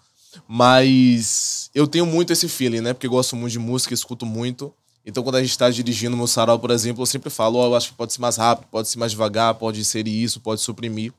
Mas 0.49 1.71
eu 1.75 1.87
tenho 1.87 2.07
muito 2.07 2.33
esse 2.33 2.49
feeling, 2.49 2.81
né? 2.81 2.95
Porque 2.95 3.09
gosto 3.09 3.37
muito 3.37 3.53
de 3.53 3.59
música, 3.59 3.93
escuto 3.93 4.25
muito. 4.25 4.73
Então, 5.05 5.23
quando 5.23 5.37
a 5.37 5.43
gente 5.43 5.51
está 5.51 5.69
dirigindo 5.69 6.17
meu 6.17 6.27
sarau, 6.27 6.59
por 6.59 6.71
exemplo, 6.71 7.03
eu 7.03 7.07
sempre 7.07 7.29
falo, 7.29 7.59
ó, 7.59 7.67
eu 7.67 7.75
acho 7.75 7.91
que 7.91 7.95
pode 7.95 8.15
ser 8.15 8.21
mais 8.23 8.37
rápido, 8.37 8.67
pode 8.71 8.89
ser 8.89 8.99
mais 8.99 9.13
devagar, 9.13 9.55
pode 9.55 9.79
inserir 9.79 10.23
isso, 10.23 10.41
pode 10.41 10.63
suprimir. 10.63 11.13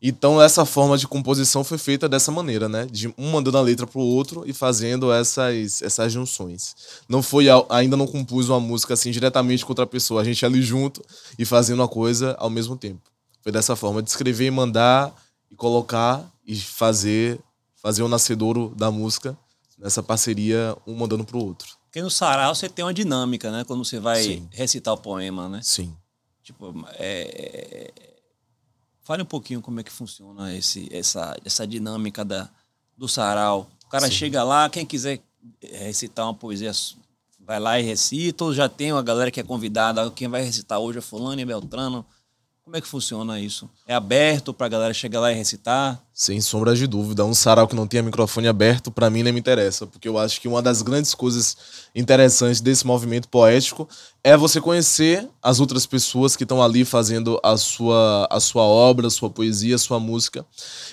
Então, 0.00 0.40
essa 0.40 0.64
forma 0.64 0.96
de 0.96 1.08
composição 1.08 1.64
foi 1.64 1.76
feita 1.76 2.08
dessa 2.08 2.30
maneira, 2.30 2.68
né? 2.68 2.86
De 2.86 3.08
um 3.18 3.32
mandando 3.32 3.58
a 3.58 3.60
letra 3.60 3.86
pro 3.86 4.00
outro 4.00 4.44
e 4.46 4.52
fazendo 4.52 5.12
essas, 5.12 5.82
essas 5.82 6.12
junções. 6.12 6.76
Não 7.08 7.20
foi, 7.20 7.46
ainda 7.68 7.96
não 7.96 8.06
compus 8.06 8.48
uma 8.48 8.60
música 8.60 8.94
assim 8.94 9.10
diretamente 9.10 9.64
com 9.64 9.72
outra 9.72 9.86
pessoa, 9.86 10.20
a 10.20 10.24
gente 10.24 10.46
ali 10.46 10.62
junto 10.62 11.04
e 11.36 11.44
fazendo 11.44 11.82
a 11.82 11.88
coisa 11.88 12.36
ao 12.38 12.48
mesmo 12.48 12.76
tempo. 12.76 13.10
Foi 13.42 13.50
dessa 13.50 13.74
forma, 13.74 14.00
de 14.00 14.08
escrever 14.08 14.46
e 14.46 14.50
mandar 14.50 15.12
e 15.50 15.56
colocar 15.56 16.24
e 16.46 16.54
fazer, 16.54 17.40
fazer 17.82 18.02
o 18.02 18.08
nascedouro 18.08 18.72
da 18.76 18.92
música 18.92 19.36
nessa 19.76 20.02
parceria, 20.02 20.76
um 20.86 20.94
mandando 20.94 21.24
pro 21.24 21.38
outro. 21.38 21.76
Porque 21.86 22.02
no 22.02 22.10
sarau 22.10 22.54
você 22.54 22.68
tem 22.68 22.84
uma 22.84 22.94
dinâmica, 22.94 23.50
né? 23.50 23.64
Quando 23.64 23.84
você 23.84 23.98
vai 23.98 24.22
Sim. 24.22 24.48
recitar 24.52 24.94
o 24.94 24.98
poema, 24.98 25.48
né? 25.48 25.60
Sim. 25.62 25.92
Tipo, 26.42 26.72
é, 26.94 27.90
Fale 29.08 29.22
um 29.22 29.24
pouquinho 29.24 29.62
como 29.62 29.80
é 29.80 29.82
que 29.82 29.90
funciona 29.90 30.54
esse, 30.54 30.86
essa, 30.92 31.34
essa 31.42 31.66
dinâmica 31.66 32.22
da, 32.22 32.46
do 32.94 33.08
sarau. 33.08 33.66
O 33.86 33.88
cara 33.88 34.04
Sim. 34.04 34.12
chega 34.12 34.44
lá, 34.44 34.68
quem 34.68 34.84
quiser 34.84 35.18
recitar 35.62 36.26
uma 36.26 36.34
poesia, 36.34 36.72
vai 37.40 37.58
lá 37.58 37.80
e 37.80 37.82
recita, 37.82 38.44
ou 38.44 38.52
já 38.52 38.68
tem 38.68 38.92
uma 38.92 39.02
galera 39.02 39.30
que 39.30 39.40
é 39.40 39.42
convidada, 39.42 40.10
quem 40.10 40.28
vai 40.28 40.42
recitar 40.42 40.78
hoje 40.78 40.98
é 40.98 41.00
fulano 41.00 41.40
e 41.40 41.44
Beltrano. 41.46 42.04
Como 42.68 42.76
é 42.76 42.82
que 42.82 42.86
funciona 42.86 43.40
isso? 43.40 43.66
É 43.86 43.94
aberto 43.94 44.52
para 44.52 44.66
a 44.66 44.68
galera 44.68 44.92
chegar 44.92 45.20
lá 45.20 45.32
e 45.32 45.34
recitar? 45.34 46.04
Sem 46.12 46.38
sombra 46.38 46.76
de 46.76 46.86
dúvida. 46.86 47.24
Um 47.24 47.32
sarau 47.32 47.66
que 47.66 47.74
não 47.74 47.86
tenha 47.86 48.02
microfone 48.02 48.46
aberto, 48.46 48.90
para 48.90 49.08
mim, 49.08 49.22
nem 49.22 49.32
me 49.32 49.40
interessa. 49.40 49.86
Porque 49.86 50.06
eu 50.06 50.18
acho 50.18 50.38
que 50.38 50.46
uma 50.46 50.60
das 50.60 50.82
grandes 50.82 51.14
coisas 51.14 51.56
interessantes 51.94 52.60
desse 52.60 52.86
movimento 52.86 53.26
poético 53.30 53.88
é 54.22 54.36
você 54.36 54.60
conhecer 54.60 55.26
as 55.42 55.60
outras 55.60 55.86
pessoas 55.86 56.36
que 56.36 56.42
estão 56.42 56.62
ali 56.62 56.84
fazendo 56.84 57.40
a 57.42 57.56
sua, 57.56 58.28
a 58.30 58.38
sua 58.38 58.64
obra, 58.64 59.06
a 59.06 59.10
sua 59.10 59.30
poesia, 59.30 59.76
a 59.76 59.78
sua 59.78 59.98
música. 59.98 60.44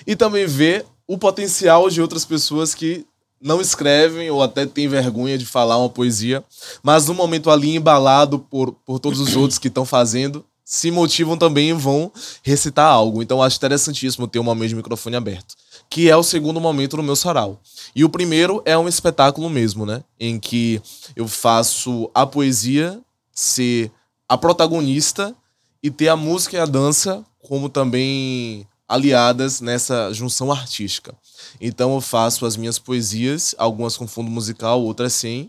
E 0.06 0.16
também 0.16 0.46
ver 0.46 0.86
o 1.06 1.18
potencial 1.18 1.90
de 1.90 2.00
outras 2.00 2.24
pessoas 2.24 2.74
que 2.74 3.04
não 3.38 3.60
escrevem 3.60 4.30
ou 4.30 4.42
até 4.42 4.64
têm 4.64 4.88
vergonha 4.88 5.36
de 5.36 5.44
falar 5.44 5.76
uma 5.76 5.90
poesia, 5.90 6.42
mas 6.82 7.06
no 7.06 7.12
momento 7.12 7.50
ali 7.50 7.76
embalado 7.76 8.38
por, 8.38 8.72
por 8.72 8.98
todos 8.98 9.20
os 9.20 9.36
outros 9.36 9.58
que 9.58 9.68
estão 9.68 9.84
fazendo, 9.84 10.42
se 10.68 10.90
motivam 10.90 11.38
também 11.38 11.70
e 11.70 11.72
vão 11.72 12.10
recitar 12.42 12.90
algo. 12.90 13.22
Então 13.22 13.40
acho 13.40 13.56
interessantíssimo 13.56 14.26
ter 14.26 14.40
um 14.40 14.42
momento 14.42 14.70
de 14.70 14.74
microfone 14.74 15.14
aberto, 15.14 15.54
que 15.88 16.10
é 16.10 16.16
o 16.16 16.24
segundo 16.24 16.60
momento 16.60 16.96
no 16.96 17.04
meu 17.04 17.14
sarau. 17.14 17.60
E 17.94 18.04
o 18.04 18.08
primeiro 18.08 18.60
é 18.64 18.76
um 18.76 18.88
espetáculo 18.88 19.48
mesmo, 19.48 19.86
né? 19.86 20.02
Em 20.18 20.40
que 20.40 20.82
eu 21.14 21.28
faço 21.28 22.10
a 22.12 22.26
poesia 22.26 23.00
ser 23.32 23.92
a 24.28 24.36
protagonista 24.36 25.32
e 25.80 25.88
ter 25.88 26.08
a 26.08 26.16
música 26.16 26.56
e 26.56 26.60
a 26.60 26.66
dança 26.66 27.24
como 27.40 27.68
também 27.68 28.66
aliadas 28.88 29.60
nessa 29.60 30.12
junção 30.12 30.50
artística. 30.50 31.14
Então 31.60 31.94
eu 31.94 32.00
faço 32.00 32.44
as 32.44 32.56
minhas 32.56 32.76
poesias, 32.76 33.54
algumas 33.56 33.96
com 33.96 34.08
fundo 34.08 34.28
musical, 34.28 34.82
outras 34.82 35.12
sem. 35.12 35.48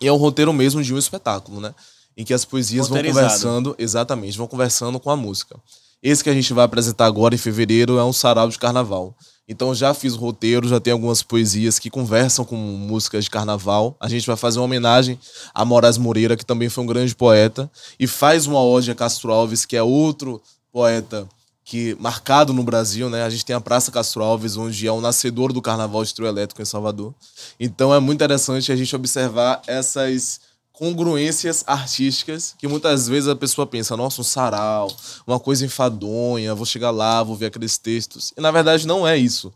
E 0.00 0.08
é 0.08 0.12
um 0.12 0.16
roteiro 0.16 0.52
mesmo 0.52 0.82
de 0.82 0.92
um 0.92 0.98
espetáculo, 0.98 1.60
né? 1.60 1.72
Em 2.16 2.24
que 2.24 2.34
as 2.34 2.44
poesias 2.44 2.88
vão 2.88 3.02
conversando, 3.02 3.74
exatamente, 3.78 4.36
vão 4.38 4.46
conversando 4.46 4.98
com 5.00 5.10
a 5.10 5.16
música. 5.16 5.56
Esse 6.02 6.24
que 6.24 6.30
a 6.30 6.34
gente 6.34 6.52
vai 6.52 6.64
apresentar 6.64 7.06
agora 7.06 7.34
em 7.34 7.38
fevereiro 7.38 7.98
é 7.98 8.04
um 8.04 8.12
sarau 8.12 8.48
de 8.48 8.58
carnaval. 8.58 9.14
Então 9.48 9.74
já 9.74 9.92
fiz 9.92 10.14
o 10.14 10.18
roteiro, 10.18 10.66
já 10.66 10.80
tem 10.80 10.92
algumas 10.92 11.22
poesias 11.22 11.78
que 11.78 11.90
conversam 11.90 12.44
com 12.44 12.56
músicas 12.56 13.24
de 13.24 13.30
carnaval. 13.30 13.96
A 14.00 14.08
gente 14.08 14.26
vai 14.26 14.36
fazer 14.36 14.58
uma 14.58 14.64
homenagem 14.64 15.18
a 15.54 15.64
Moraes 15.64 15.98
Moreira, 15.98 16.36
que 16.36 16.44
também 16.44 16.68
foi 16.68 16.82
um 16.82 16.86
grande 16.86 17.14
poeta, 17.14 17.70
e 17.98 18.06
faz 18.06 18.46
uma 18.46 18.62
ode 18.62 18.90
a 18.90 18.94
Castro 18.94 19.32
Alves, 19.32 19.64
que 19.64 19.76
é 19.76 19.82
outro 19.82 20.40
poeta 20.72 21.28
que 21.64 21.96
marcado 22.00 22.52
no 22.52 22.62
Brasil, 22.62 23.08
né? 23.08 23.22
A 23.22 23.30
gente 23.30 23.44
tem 23.44 23.54
a 23.54 23.60
Praça 23.60 23.92
Castro 23.92 24.22
Alves, 24.22 24.56
onde 24.56 24.86
é 24.86 24.92
o 24.92 25.00
nascedor 25.00 25.52
do 25.52 25.62
carnaval 25.62 26.04
de 26.04 26.12
trio 26.14 26.26
elétrico 26.26 26.60
em 26.60 26.64
Salvador. 26.64 27.14
Então 27.58 27.94
é 27.94 28.00
muito 28.00 28.18
interessante 28.18 28.72
a 28.72 28.76
gente 28.76 28.94
observar 28.96 29.62
essas 29.66 30.40
congruências 30.82 31.62
artísticas 31.64 32.56
que 32.58 32.66
muitas 32.66 33.06
vezes 33.06 33.28
a 33.28 33.36
pessoa 33.36 33.64
pensa, 33.64 33.96
nossa, 33.96 34.20
um 34.20 34.24
sarau, 34.24 34.90
uma 35.24 35.38
coisa 35.38 35.64
enfadonha, 35.64 36.56
vou 36.56 36.66
chegar 36.66 36.90
lá, 36.90 37.22
vou 37.22 37.36
ver 37.36 37.46
aqueles 37.46 37.78
textos. 37.78 38.32
E 38.36 38.40
na 38.40 38.50
verdade 38.50 38.84
não 38.84 39.06
é 39.06 39.16
isso. 39.16 39.52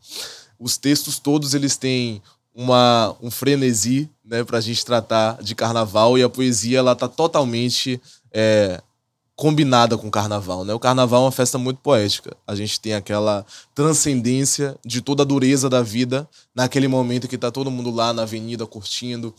Os 0.57 0.77
textos 0.77 1.19
todos 1.19 1.53
eles 1.53 1.77
têm 1.77 2.23
uma, 2.55 3.17
um 3.21 3.29
frenesi 3.29 4.09
né, 4.25 4.47
a 4.49 4.61
gente 4.61 4.85
tratar 4.85 5.43
de 5.43 5.57
carnaval 5.57 6.17
e 6.17 6.23
a 6.23 6.29
poesia 6.29 6.79
ela 6.79 6.95
tá 6.95 7.09
totalmente 7.09 8.01
é, 8.33 8.81
combinada 9.35 9.99
com 9.99 10.07
o 10.07 10.13
carnaval. 10.13 10.65
Né? 10.65 10.73
O 10.75 10.79
carnaval 10.79 11.23
é 11.23 11.25
uma 11.25 11.33
festa 11.33 11.59
muito 11.59 11.79
poética. 11.79 12.37
A 12.47 12.55
gente 12.55 12.79
tem 12.79 12.95
aquela 12.95 13.45
transcendência 13.75 14.77
de 14.85 15.01
toda 15.01 15.25
a 15.25 15.27
dureza 15.27 15.69
da 15.69 15.83
vida 15.83 16.29
naquele 16.55 16.87
momento 16.87 17.27
que 17.27 17.37
tá 17.37 17.51
todo 17.51 17.69
mundo 17.69 17.91
lá 17.91 18.13
na 18.13 18.23
avenida 18.23 18.65
curtindo, 18.65 19.35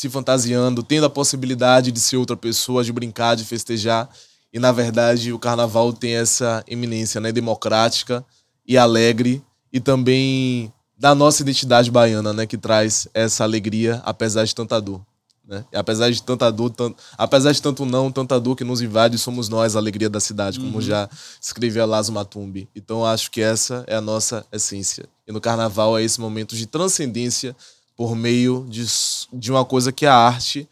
se 0.00 0.08
fantasiando, 0.08 0.82
tendo 0.82 1.04
a 1.04 1.10
possibilidade 1.10 1.92
de 1.92 2.00
ser 2.00 2.16
outra 2.16 2.34
pessoa, 2.34 2.82
de 2.82 2.90
brincar, 2.90 3.34
de 3.34 3.44
festejar. 3.44 4.08
E 4.50 4.58
na 4.58 4.72
verdade 4.72 5.30
o 5.30 5.38
carnaval 5.38 5.92
tem 5.92 6.14
essa 6.14 6.64
eminência 6.66 7.20
né, 7.20 7.30
democrática 7.30 8.24
e 8.66 8.78
alegre 8.78 9.44
e 9.70 9.78
também 9.78 10.72
da 10.98 11.14
nossa 11.14 11.42
identidade 11.42 11.90
baiana, 11.90 12.32
né, 12.32 12.46
que 12.46 12.56
traz 12.56 13.08
essa 13.12 13.44
alegria 13.44 14.00
apesar 14.02 14.46
de 14.46 14.54
tanta 14.54 14.80
dor. 14.80 15.02
Né? 15.46 15.66
E 15.70 15.76
apesar 15.76 16.10
de 16.10 16.22
tanta 16.22 16.50
dor, 16.50 16.70
tant... 16.70 16.96
apesar 17.18 17.52
de 17.52 17.60
tanto 17.60 17.84
não, 17.84 18.10
tanta 18.10 18.40
dor 18.40 18.56
que 18.56 18.64
nos 18.64 18.80
invade, 18.80 19.18
somos 19.18 19.50
nós 19.50 19.76
a 19.76 19.78
alegria 19.78 20.08
da 20.08 20.18
cidade, 20.18 20.58
como 20.58 20.76
uhum. 20.76 20.80
já 20.80 21.10
escrevia 21.38 21.84
Lazo 21.84 22.10
Matumbi. 22.10 22.66
Então 22.74 23.04
acho 23.04 23.30
que 23.30 23.42
essa 23.42 23.84
é 23.86 23.96
a 23.96 24.00
nossa 24.00 24.46
essência. 24.50 25.04
E 25.28 25.32
no 25.32 25.42
carnaval 25.42 25.98
é 25.98 26.02
esse 26.02 26.18
momento 26.18 26.56
de 26.56 26.64
transcendência 26.64 27.54
por 28.00 28.16
meio 28.16 28.66
de, 28.66 28.82
de 29.30 29.50
uma 29.52 29.62
coisa 29.62 29.92
que 29.92 30.06
a 30.06 30.14
arte 30.14 30.66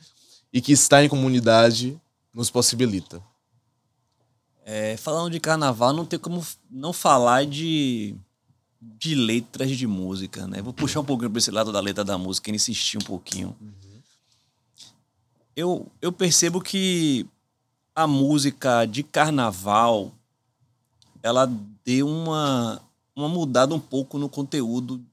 e 0.51 0.63
que 0.63 0.73
está 0.73 1.05
em 1.05 1.11
comunidade 1.11 2.01
nos 2.33 2.49
possibilita. 2.49 3.23
É, 4.65 4.97
falando 4.97 5.31
de 5.31 5.39
carnaval, 5.39 5.93
não 5.93 6.07
tem 6.07 6.19
como 6.19 6.43
não 6.71 6.91
falar 6.91 7.45
de, 7.45 8.17
de 8.81 9.15
letras 9.15 9.77
de 9.77 9.87
música, 9.87 10.47
né? 10.47 10.63
Vou 10.63 10.73
puxar 10.73 11.01
um 11.01 11.05
pouquinho 11.05 11.29
para 11.29 11.39
esse 11.39 11.51
lado 11.51 11.71
da 11.71 11.81
letra 11.81 12.03
da 12.03 12.17
música, 12.17 12.51
insistir 12.51 12.97
um 12.97 13.05
pouquinho. 13.05 13.55
Uhum. 13.61 14.01
Eu, 15.55 15.93
eu 16.01 16.11
percebo 16.11 16.63
que 16.63 17.27
a 17.95 18.07
música 18.07 18.87
de 18.87 19.03
carnaval 19.03 20.15
ela 21.23 21.45
deu 21.85 22.09
uma, 22.09 22.81
uma 23.15 23.29
mudada 23.29 23.75
um 23.75 23.81
pouco 23.81 24.19
no 24.19 24.31
conteúdo 24.31 25.05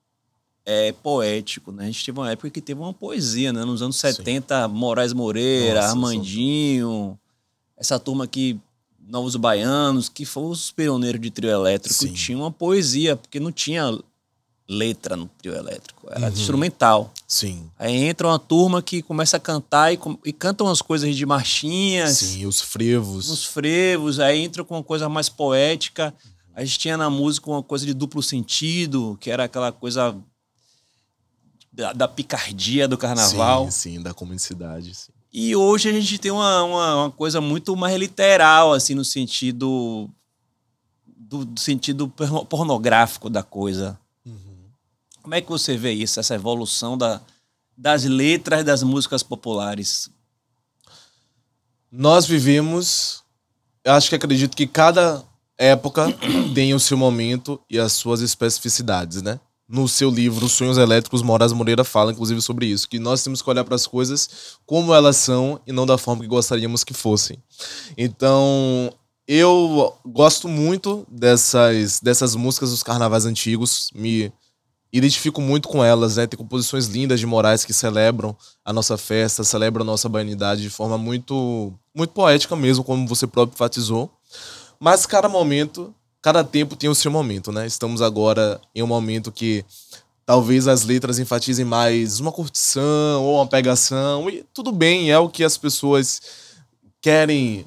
é, 0.65 0.91
poético, 0.91 1.71
né? 1.71 1.83
A 1.83 1.87
gente 1.87 2.03
teve 2.03 2.19
uma 2.19 2.31
época 2.31 2.49
que 2.49 2.59
teve 2.59 2.79
uma 2.79 2.93
poesia, 2.93 3.53
né? 3.53 3.63
Nos 3.63 3.81
anos 3.81 3.97
70, 3.97 4.67
Sim. 4.67 4.73
Moraes 4.73 5.13
Moreira, 5.13 5.81
Nossa, 5.81 5.89
Armandinho, 5.89 7.19
essa 7.77 7.99
turma 7.99 8.23
aqui, 8.23 8.59
Novos 9.07 9.35
Baianos, 9.35 10.09
que 10.09 10.25
foram 10.25 10.49
os 10.49 10.71
pioneiros 10.71 11.21
de 11.21 11.29
trio 11.29 11.51
elétrico, 11.51 11.93
Sim. 11.93 12.13
tinha 12.13 12.37
uma 12.37 12.51
poesia, 12.51 13.15
porque 13.15 13.39
não 13.39 13.51
tinha 13.51 13.95
letra 14.67 15.15
no 15.15 15.27
trio 15.37 15.53
elétrico, 15.55 16.07
era 16.09 16.25
uhum. 16.25 16.33
instrumental. 16.33 17.13
Sim. 17.27 17.69
Aí 17.77 17.95
entra 17.95 18.27
uma 18.27 18.39
turma 18.39 18.81
que 18.81 19.03
começa 19.03 19.37
a 19.37 19.39
cantar 19.39 19.93
e, 19.93 19.99
e 20.25 20.33
cantam 20.33 20.65
umas 20.65 20.81
coisas 20.81 21.15
de 21.15 21.23
marchinhas. 21.23 22.17
Sim, 22.17 22.47
os 22.47 22.61
frevos. 22.61 23.29
Os 23.29 23.45
frevos, 23.45 24.19
aí 24.19 24.39
entra 24.41 24.63
com 24.63 24.73
uma 24.75 24.83
coisa 24.83 25.07
mais 25.07 25.29
poética. 25.29 26.11
A 26.55 26.65
gente 26.65 26.79
tinha 26.79 26.97
na 26.97 27.09
música 27.09 27.47
uma 27.51 27.61
coisa 27.61 27.85
de 27.85 27.93
duplo 27.93 28.23
sentido, 28.23 29.15
que 29.21 29.29
era 29.29 29.43
aquela 29.43 29.71
coisa 29.71 30.15
da, 31.75 31.91
da 31.91 32.07
picardia 32.07 32.87
do 32.87 32.97
carnaval. 32.97 33.65
Sim, 33.65 33.95
sim, 33.95 34.01
da 34.01 34.13
comunicidade. 34.13 34.95
Sim. 34.95 35.11
E 35.31 35.55
hoje 35.55 35.89
a 35.89 35.91
gente 35.91 36.17
tem 36.17 36.31
uma, 36.31 36.63
uma, 36.63 36.95
uma 36.95 37.11
coisa 37.11 37.41
muito 37.41 37.75
mais 37.75 37.97
literal, 37.97 38.71
assim, 38.71 38.95
no 38.95 39.03
sentido. 39.03 40.09
do, 41.05 41.43
do 41.43 41.59
sentido 41.59 42.07
pornográfico 42.49 43.29
da 43.29 43.43
coisa. 43.43 43.99
Uhum. 44.25 44.69
Como 45.21 45.35
é 45.35 45.41
que 45.41 45.49
você 45.49 45.75
vê 45.75 45.91
isso, 45.91 46.19
essa 46.19 46.35
evolução 46.35 46.97
da, 46.97 47.21
das 47.77 48.05
letras 48.05 48.63
das 48.63 48.81
músicas 48.81 49.21
populares? 49.21 50.09
Nós 51.91 52.25
vivemos. 52.25 53.21
Eu 53.83 53.93
acho 53.93 54.07
que 54.09 54.15
acredito 54.15 54.55
que 54.55 54.65
cada 54.65 55.21
época 55.57 56.07
tem 56.55 56.73
o 56.73 56.79
seu 56.79 56.97
momento 56.97 57.59
e 57.69 57.77
as 57.77 57.91
suas 57.91 58.21
especificidades, 58.21 59.21
né? 59.21 59.39
No 59.67 59.87
seu 59.87 60.11
livro 60.11 60.47
Sonhos 60.47 60.77
Elétricos, 60.77 61.23
Moraes 61.23 61.51
Moreira 61.51 61.83
fala 61.83 62.11
inclusive 62.11 62.39
sobre 62.39 62.67
isso, 62.67 62.87
que 62.87 62.99
nós 62.99 63.23
temos 63.23 63.41
que 63.41 63.49
olhar 63.49 63.63
para 63.63 63.73
as 63.73 63.87
coisas 63.87 64.57
como 64.65 64.93
elas 64.93 65.17
são 65.17 65.59
e 65.65 65.71
não 65.71 65.87
da 65.87 65.97
forma 65.97 66.21
que 66.21 66.27
gostaríamos 66.27 66.83
que 66.83 66.93
fossem. 66.93 67.41
Então, 67.97 68.93
eu 69.27 69.97
gosto 70.05 70.47
muito 70.47 71.05
dessas, 71.09 71.99
dessas 71.99 72.35
músicas 72.35 72.69
dos 72.69 72.83
carnavais 72.83 73.25
antigos, 73.25 73.89
me 73.95 74.31
identifico 74.93 75.41
muito 75.41 75.67
com 75.67 75.83
elas, 75.83 76.17
né? 76.17 76.27
Tem 76.27 76.37
composições 76.37 76.85
lindas 76.85 77.19
de 77.19 77.25
Moraes 77.25 77.65
que 77.65 77.73
celebram 77.73 78.37
a 78.63 78.71
nossa 78.71 78.97
festa, 78.97 79.43
celebram 79.43 79.81
a 79.81 79.85
nossa 79.85 80.07
baianidade 80.07 80.61
de 80.61 80.69
forma 80.69 80.97
muito, 80.97 81.73
muito 81.93 82.11
poética 82.11 82.55
mesmo, 82.55 82.83
como 82.83 83.07
você 83.07 83.25
próprio 83.25 83.55
enfatizou. 83.55 84.11
Mas 84.79 85.07
cada 85.07 85.27
momento, 85.27 85.93
cada 86.25 86.43
tempo 86.43 86.75
tem 86.75 86.89
o 86.89 86.95
seu 86.95 87.11
momento, 87.11 87.51
né? 87.51 87.67
Estamos 87.67 88.01
agora 88.01 88.59
em 88.73 88.81
um 88.81 88.87
momento 88.87 89.31
que 89.31 89.63
talvez 90.25 90.67
as 90.67 90.83
letras 90.83 91.19
enfatizem 91.19 91.63
mais 91.63 92.19
uma 92.19 92.31
curtição 92.31 93.23
ou 93.23 93.35
uma 93.35 93.45
pegação, 93.45 94.27
e 94.27 94.43
tudo 94.51 94.71
bem, 94.71 95.11
é 95.11 95.19
o 95.19 95.29
que 95.29 95.43
as 95.43 95.55
pessoas 95.55 96.19
querem 96.99 97.63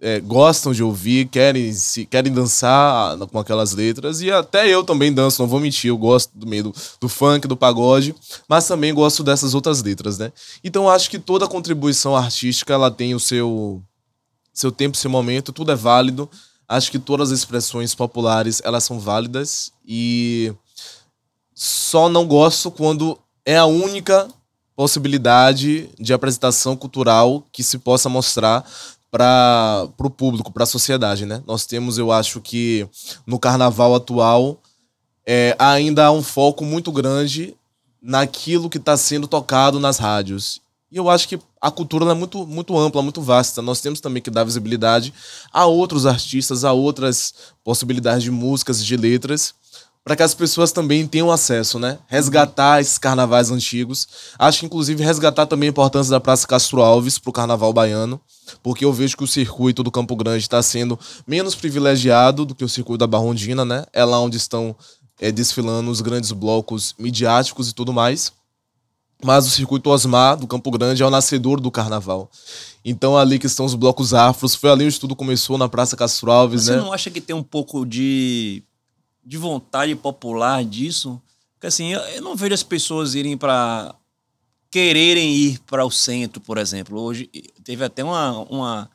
é, 0.00 0.20
gostam 0.20 0.72
de 0.72 0.80
ouvir, 0.80 1.26
querem, 1.26 1.72
se, 1.72 2.06
querem 2.06 2.32
dançar 2.32 3.18
com 3.26 3.40
aquelas 3.40 3.72
letras. 3.72 4.20
E 4.20 4.30
até 4.30 4.68
eu 4.68 4.84
também 4.84 5.12
danço, 5.12 5.42
não 5.42 5.48
vou 5.48 5.58
mentir, 5.58 5.88
eu 5.88 5.98
gosto 5.98 6.30
do 6.36 6.46
meio 6.46 6.62
do, 6.62 6.74
do 7.00 7.08
funk, 7.08 7.48
do 7.48 7.56
pagode, 7.56 8.14
mas 8.48 8.64
também 8.68 8.94
gosto 8.94 9.24
dessas 9.24 9.54
outras 9.54 9.82
letras, 9.82 10.18
né? 10.18 10.32
Então 10.62 10.88
acho 10.88 11.10
que 11.10 11.18
toda 11.18 11.48
contribuição 11.48 12.14
artística 12.14 12.72
ela 12.72 12.92
tem 12.92 13.12
o 13.12 13.18
seu, 13.18 13.82
seu 14.54 14.70
tempo, 14.70 14.96
seu 14.96 15.10
momento, 15.10 15.52
tudo 15.52 15.72
é 15.72 15.74
válido. 15.74 16.30
Acho 16.72 16.90
que 16.90 16.98
todas 16.98 17.30
as 17.30 17.38
expressões 17.40 17.94
populares 17.94 18.62
elas 18.64 18.82
são 18.82 18.98
válidas 18.98 19.70
e 19.86 20.54
só 21.54 22.08
não 22.08 22.26
gosto 22.26 22.70
quando 22.70 23.18
é 23.44 23.58
a 23.58 23.66
única 23.66 24.26
possibilidade 24.74 25.90
de 26.00 26.14
apresentação 26.14 26.74
cultural 26.74 27.44
que 27.52 27.62
se 27.62 27.76
possa 27.76 28.08
mostrar 28.08 28.64
para 29.10 29.86
o 29.98 30.08
público, 30.08 30.50
para 30.50 30.62
a 30.62 30.66
sociedade, 30.66 31.26
né? 31.26 31.42
Nós 31.46 31.66
temos, 31.66 31.98
eu 31.98 32.10
acho 32.10 32.40
que 32.40 32.88
no 33.26 33.38
carnaval 33.38 33.94
atual 33.94 34.58
é, 35.26 35.54
ainda 35.58 36.06
há 36.06 36.10
um 36.10 36.22
foco 36.22 36.64
muito 36.64 36.90
grande 36.90 37.54
naquilo 38.00 38.70
que 38.70 38.78
está 38.78 38.96
sendo 38.96 39.28
tocado 39.28 39.78
nas 39.78 39.98
rádios. 39.98 40.58
E 40.90 40.96
eu 40.96 41.10
acho 41.10 41.28
que 41.28 41.38
a 41.62 41.70
cultura 41.70 42.10
é 42.10 42.14
muito, 42.14 42.44
muito 42.44 42.76
ampla, 42.76 43.00
muito 43.00 43.22
vasta. 43.22 43.62
Nós 43.62 43.80
temos 43.80 44.00
também 44.00 44.20
que 44.20 44.30
dar 44.30 44.42
visibilidade 44.42 45.14
a 45.52 45.64
outros 45.64 46.04
artistas, 46.04 46.64
a 46.64 46.72
outras 46.72 47.32
possibilidades 47.62 48.24
de 48.24 48.32
músicas, 48.32 48.84
de 48.84 48.96
letras, 48.96 49.54
para 50.04 50.16
que 50.16 50.24
as 50.24 50.34
pessoas 50.34 50.72
também 50.72 51.06
tenham 51.06 51.30
acesso, 51.30 51.78
né? 51.78 52.00
Resgatar 52.08 52.80
esses 52.80 52.98
carnavais 52.98 53.52
antigos. 53.52 54.08
Acho 54.36 54.58
que, 54.58 54.66
inclusive, 54.66 55.04
resgatar 55.04 55.46
também 55.46 55.68
a 55.68 55.70
importância 55.70 56.10
da 56.10 56.18
Praça 56.18 56.48
Castro 56.48 56.82
Alves 56.82 57.18
para 57.18 57.30
o 57.30 57.32
carnaval 57.32 57.72
baiano 57.72 58.20
porque 58.62 58.84
eu 58.84 58.92
vejo 58.92 59.16
que 59.16 59.24
o 59.24 59.28
circuito 59.28 59.82
do 59.82 59.90
Campo 59.90 60.16
Grande 60.16 60.42
está 60.42 60.62
sendo 60.62 60.98
menos 61.26 61.54
privilegiado 61.54 62.44
do 62.44 62.54
que 62.54 62.64
o 62.64 62.68
circuito 62.68 62.98
da 62.98 63.06
Barrondina, 63.06 63.64
né? 63.64 63.84
É 63.92 64.04
lá 64.04 64.20
onde 64.20 64.36
estão 64.36 64.74
é, 65.20 65.30
desfilando 65.30 65.90
os 65.90 66.00
grandes 66.00 66.32
blocos 66.32 66.94
midiáticos 66.98 67.68
e 67.68 67.72
tudo 67.72 67.92
mais. 67.92 68.32
Mas 69.24 69.46
o 69.46 69.50
circuito 69.50 69.90
Osmar 69.90 70.36
do 70.36 70.46
Campo 70.46 70.70
Grande 70.70 71.02
é 71.02 71.06
o 71.06 71.10
nascedor 71.10 71.60
do 71.60 71.70
carnaval. 71.70 72.30
Então 72.84 73.16
ali 73.16 73.38
que 73.38 73.46
estão 73.46 73.64
os 73.64 73.74
blocos 73.74 74.12
afros, 74.12 74.54
foi 74.54 74.70
ali 74.70 74.84
onde 74.84 74.98
tudo 74.98 75.14
começou 75.14 75.56
na 75.56 75.68
Praça 75.68 75.96
Castro 75.96 76.30
Alves, 76.30 76.64
Você 76.64 76.72
né? 76.72 76.78
Você 76.78 76.84
não 76.84 76.92
acha 76.92 77.10
que 77.10 77.20
tem 77.20 77.34
um 77.34 77.42
pouco 77.42 77.86
de, 77.86 78.62
de 79.24 79.36
vontade 79.36 79.94
popular 79.94 80.64
disso? 80.64 81.20
Porque 81.54 81.68
assim, 81.68 81.92
eu, 81.92 82.00
eu 82.00 82.22
não 82.22 82.34
vejo 82.34 82.54
as 82.54 82.62
pessoas 82.64 83.14
irem 83.14 83.36
para 83.36 83.94
quererem 84.72 85.32
ir 85.34 85.60
para 85.60 85.84
o 85.84 85.90
centro, 85.90 86.40
por 86.40 86.58
exemplo. 86.58 86.98
Hoje 86.98 87.30
teve 87.62 87.84
até 87.84 88.02
uma, 88.02 88.38
uma, 88.48 88.90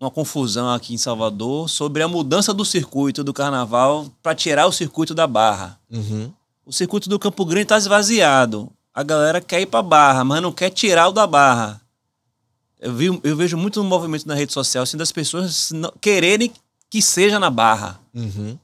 uma 0.00 0.10
confusão 0.10 0.72
aqui 0.72 0.94
em 0.94 0.98
Salvador 0.98 1.68
sobre 1.68 2.02
a 2.02 2.08
mudança 2.08 2.54
do 2.54 2.64
circuito 2.64 3.24
do 3.24 3.34
carnaval 3.34 4.06
para 4.22 4.36
tirar 4.36 4.66
o 4.66 4.72
circuito 4.72 5.14
da 5.14 5.26
Barra. 5.26 5.78
Uhum. 5.90 6.32
O 6.64 6.72
circuito 6.72 7.08
do 7.08 7.18
Campo 7.18 7.44
Grande 7.44 7.64
está 7.64 7.76
esvaziado. 7.76 8.70
A 8.98 9.02
galera 9.04 9.40
quer 9.40 9.60
ir 9.60 9.66
para 9.66 9.82
Barra, 9.82 10.24
mas 10.24 10.42
não 10.42 10.50
quer 10.50 10.70
tirar 10.70 11.06
o 11.06 11.12
da 11.12 11.24
Barra. 11.24 11.80
Eu, 12.80 12.92
vi, 12.92 13.20
eu 13.22 13.36
vejo 13.36 13.56
muito 13.56 13.82
movimento 13.84 14.26
na 14.26 14.34
rede 14.34 14.52
social 14.52 14.82
assim, 14.82 14.96
das 14.96 15.12
pessoas 15.12 15.70
quererem 16.00 16.50
que 16.90 17.00
seja 17.00 17.38
na 17.38 17.48
Barra. 17.48 18.00
Uhum. 18.12 18.58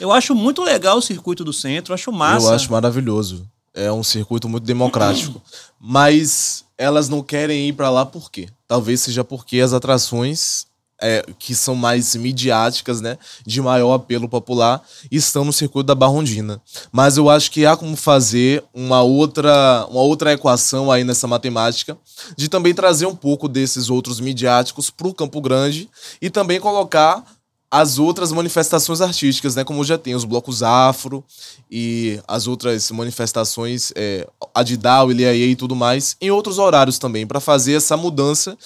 Eu 0.00 0.10
acho 0.10 0.34
muito 0.34 0.62
legal 0.62 0.96
o 0.96 1.02
circuito 1.02 1.44
do 1.44 1.52
centro, 1.52 1.92
acho 1.92 2.10
massa. 2.10 2.46
Eu 2.46 2.54
acho 2.54 2.72
maravilhoso 2.72 3.46
é 3.74 3.92
um 3.92 4.04
circuito 4.04 4.48
muito 4.48 4.64
democrático. 4.64 5.42
Mas 5.78 6.64
elas 6.78 7.08
não 7.08 7.22
querem 7.22 7.68
ir 7.68 7.72
para 7.72 7.90
lá 7.90 8.06
por 8.06 8.30
quê? 8.30 8.48
Talvez 8.66 9.02
seja 9.02 9.24
porque 9.24 9.60
as 9.60 9.72
atrações 9.72 10.66
é, 11.04 11.22
que 11.38 11.54
são 11.54 11.74
mais 11.74 12.16
midiáticas, 12.16 13.02
né, 13.02 13.18
de 13.46 13.60
maior 13.60 13.92
apelo 13.92 14.26
popular, 14.26 14.82
estão 15.12 15.44
no 15.44 15.52
circuito 15.52 15.86
da 15.86 15.94
Barrondina. 15.94 16.62
Mas 16.90 17.18
eu 17.18 17.28
acho 17.28 17.50
que 17.50 17.66
há 17.66 17.76
como 17.76 17.94
fazer 17.94 18.64
uma 18.72 19.02
outra, 19.02 19.86
uma 19.90 20.00
outra 20.00 20.32
equação 20.32 20.90
aí 20.90 21.04
nessa 21.04 21.28
matemática, 21.28 21.98
de 22.38 22.48
também 22.48 22.72
trazer 22.72 23.04
um 23.04 23.14
pouco 23.14 23.48
desses 23.48 23.90
outros 23.90 24.18
midiáticos 24.18 24.88
para 24.88 25.06
o 25.06 25.12
Campo 25.12 25.42
Grande 25.42 25.90
e 26.22 26.30
também 26.30 26.58
colocar 26.58 27.22
as 27.70 27.98
outras 27.98 28.32
manifestações 28.32 29.00
artísticas, 29.00 29.56
né? 29.56 29.64
Como 29.64 29.84
já 29.84 29.98
tem 29.98 30.14
os 30.14 30.24
blocos 30.24 30.62
afro 30.62 31.24
e 31.68 32.20
as 32.26 32.46
outras 32.46 32.90
manifestações, 32.92 33.92
é, 33.96 34.26
Adidal, 34.54 35.10
Iliaie 35.10 35.50
e 35.50 35.56
tudo 35.56 35.74
mais, 35.74 36.16
em 36.20 36.30
outros 36.30 36.58
horários 36.58 36.98
também, 36.98 37.26
para 37.26 37.40
fazer 37.40 37.74
essa 37.74 37.96
mudança 37.96 38.56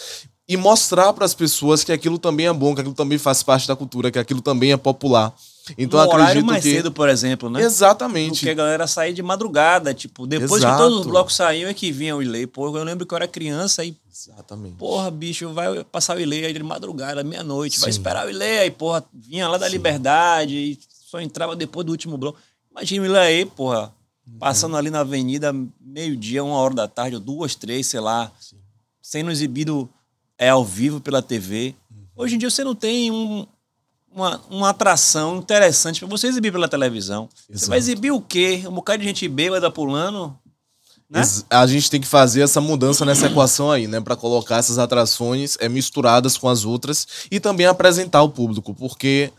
e 0.48 0.56
mostrar 0.56 1.12
para 1.12 1.26
as 1.26 1.34
pessoas 1.34 1.84
que 1.84 1.92
aquilo 1.92 2.18
também 2.18 2.46
é 2.46 2.52
bom, 2.52 2.74
que 2.74 2.80
aquilo 2.80 2.94
também 2.94 3.18
faz 3.18 3.42
parte 3.42 3.68
da 3.68 3.76
cultura, 3.76 4.11
que 4.11 4.18
aquilo 4.18 4.40
também 4.40 4.72
é 4.72 4.76
popular. 4.78 5.34
Então, 5.76 6.02
no 6.02 6.11
horário 6.11 6.42
mais 6.42 6.64
que... 6.64 6.70
cedo, 6.70 6.90
por 6.90 7.11
exemplo, 7.11 7.50
né? 7.50 7.61
Exatamente. 7.61 8.40
Porque 8.40 8.50
a 8.50 8.54
galera 8.54 8.87
saía 8.87 9.12
de 9.12 9.22
madrugada, 9.22 9.92
tipo, 9.92 10.26
depois 10.26 10.62
Exato. 10.62 10.76
que 10.76 10.82
todos 10.82 11.00
os 11.00 11.06
blocos 11.06 11.37
saíam 11.37 11.68
é 11.68 11.74
que 11.74 11.92
vinha 11.92 12.16
o 12.16 12.22
Ilê. 12.22 12.46
Pô, 12.46 12.74
eu 12.74 12.82
lembro 12.82 13.04
que 13.04 13.12
eu 13.12 13.16
era 13.16 13.28
criança 13.28 13.84
e... 13.84 13.94
Exatamente. 14.11 14.76
Porra, 14.76 15.11
bicho, 15.11 15.52
vai 15.52 15.84
passar 15.84 16.16
o 16.16 16.20
Ilê 16.20 16.46
aí 16.46 16.52
de 16.54 16.62
madrugada, 16.62 17.22
meia-noite, 17.22 17.78
vai 17.78 17.90
esperar 17.90 18.26
o 18.26 18.30
Ilê. 18.30 18.61
Aí, 18.61 18.70
porra, 18.70 19.04
vinha 19.12 19.46
lá 19.46 19.58
da 19.58 19.66
Sim. 19.66 19.72
Liberdade 19.72 20.54
e 20.54 20.78
só 21.11 21.20
entrava 21.20 21.54
depois 21.54 21.84
do 21.84 21.92
último 21.92 22.16
bloco. 22.16 22.38
Imagina 22.70 23.02
o 23.02 23.06
Ilê 23.06 23.18
aí, 23.18 23.44
porra, 23.44 23.92
passando 24.40 24.72
uhum. 24.72 24.78
ali 24.78 24.88
na 24.88 25.00
avenida, 25.00 25.54
meio-dia, 25.78 26.42
uma 26.42 26.56
hora 26.56 26.74
da 26.74 26.88
tarde, 26.88 27.16
ou 27.16 27.20
duas, 27.20 27.54
três, 27.54 27.87
sei 27.87 28.00
lá, 28.00 28.32
Sim. 28.40 28.56
sendo 29.02 29.30
exibido 29.30 29.88
é, 30.38 30.48
ao 30.48 30.64
vivo 30.64 31.01
pela 31.01 31.20
TV. 31.20 31.74
Hoje 32.16 32.37
em 32.37 32.38
dia 32.38 32.51
você 32.51 32.62
não 32.62 32.74
tem 32.74 33.11
um, 33.11 33.46
uma, 34.11 34.40
uma 34.48 34.68
atração 34.70 35.37
interessante 35.38 36.01
para 36.01 36.09
você 36.09 36.29
exibir 36.29 36.53
pela 36.53 36.68
televisão. 36.68 37.29
Exato. 37.48 37.59
Você 37.59 37.68
vai 37.68 37.79
exibir 37.79 38.12
o 38.12 38.20
quê? 38.20 38.62
Um 38.66 38.72
bocado 38.72 38.98
de 39.01 39.05
gente 39.05 39.29
bêbada 39.29 39.70
pulando? 39.70 40.37
Né? 41.11 41.22
A 41.48 41.66
gente 41.66 41.90
tem 41.90 42.01
que 42.01 42.07
fazer 42.07 42.42
essa 42.42 42.61
mudança 42.61 43.05
nessa 43.05 43.27
equação 43.27 43.70
aí, 43.70 43.87
né? 43.87 43.98
Para 43.98 44.14
colocar 44.14 44.58
essas 44.58 44.79
atrações 44.79 45.56
é, 45.58 45.69
misturadas 45.69 46.37
com 46.37 46.48
as 46.48 46.65
outras 46.65 47.06
e 47.31 47.40
também 47.40 47.67
apresentar 47.67 48.19
ao 48.19 48.29
público, 48.29 48.75
porque 48.75 49.33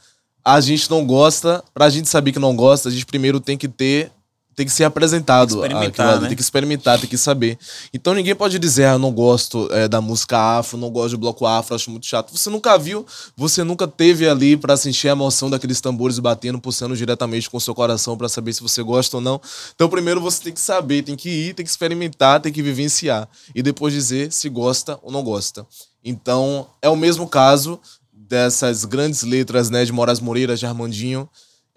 a 0.44 0.60
gente 0.62 0.90
não 0.90 1.06
gosta, 1.06 1.64
para 1.74 1.86
a 1.86 1.90
gente 1.90 2.10
saber 2.10 2.32
que 2.32 2.40
não 2.40 2.56
gosta, 2.56 2.90
a 2.90 2.92
gente 2.92 3.06
primeiro 3.06 3.40
tem 3.40 3.56
que 3.56 3.68
ter 3.68 4.12
tem 4.60 4.66
que 4.66 4.74
ser 4.74 4.84
apresentado. 4.84 5.62
Tem 5.62 5.70
que 5.70 5.76
experimentar, 5.78 6.20
né? 6.20 6.28
tem 6.28 6.36
que 6.36 6.42
experimentar, 6.42 7.00
tem 7.00 7.10
que 7.10 7.18
saber. 7.18 7.58
Então 7.94 8.14
ninguém 8.14 8.36
pode 8.36 8.60
dizer, 8.60 8.88
ah, 8.88 8.92
eu 8.92 9.00
não 9.00 9.10
gosto 9.10 9.70
é, 9.72 9.88
da 9.88 10.02
música 10.02 10.38
afro, 10.38 10.78
não 10.78 10.90
gosto 10.90 11.12
de 11.12 11.18
bloco 11.18 11.46
afro, 11.46 11.76
acho 11.76 11.90
muito 11.90 12.06
chato. 12.06 12.38
Você 12.38 12.50
nunca 12.50 12.78
viu, 12.78 13.06
você 13.38 13.64
nunca 13.64 13.88
teve 13.88 14.28
ali 14.28 14.58
para 14.58 14.76
sentir 14.76 15.08
a 15.08 15.12
emoção 15.12 15.50
daqueles 15.50 15.80
tambores 15.80 16.20
batendo, 16.20 16.60
pulsando 16.60 16.94
diretamente 16.94 17.50
com 17.50 17.56
o 17.56 17.62
seu 17.62 17.74
coração 17.74 18.18
para 18.18 18.28
saber 18.28 18.52
se 18.52 18.62
você 18.62 18.84
gosta 18.84 19.16
ou 19.16 19.22
não. 19.22 19.40
Então 19.74 19.88
primeiro 19.88 20.20
você 20.20 20.44
tem 20.44 20.52
que 20.52 20.60
saber, 20.60 21.04
tem 21.04 21.16
que 21.16 21.30
ir, 21.30 21.54
tem 21.54 21.64
que 21.64 21.72
experimentar, 21.72 22.42
tem 22.42 22.52
que 22.52 22.62
vivenciar. 22.62 23.30
E 23.56 23.64
depois 23.64 23.94
dizer 23.94 24.30
se 24.30 24.50
gosta 24.50 25.00
ou 25.02 25.10
não 25.10 25.24
gosta. 25.24 25.66
Então 26.04 26.68
é 26.82 26.90
o 26.90 26.98
mesmo 26.98 27.30
caso 27.30 27.80
dessas 28.12 28.84
grandes 28.84 29.24
letras 29.24 29.70
né, 29.70 29.86
de 29.86 29.94
Moraes 29.94 30.20
Moreira, 30.20 30.58
de 30.58 30.66
Armandinho, 30.66 31.30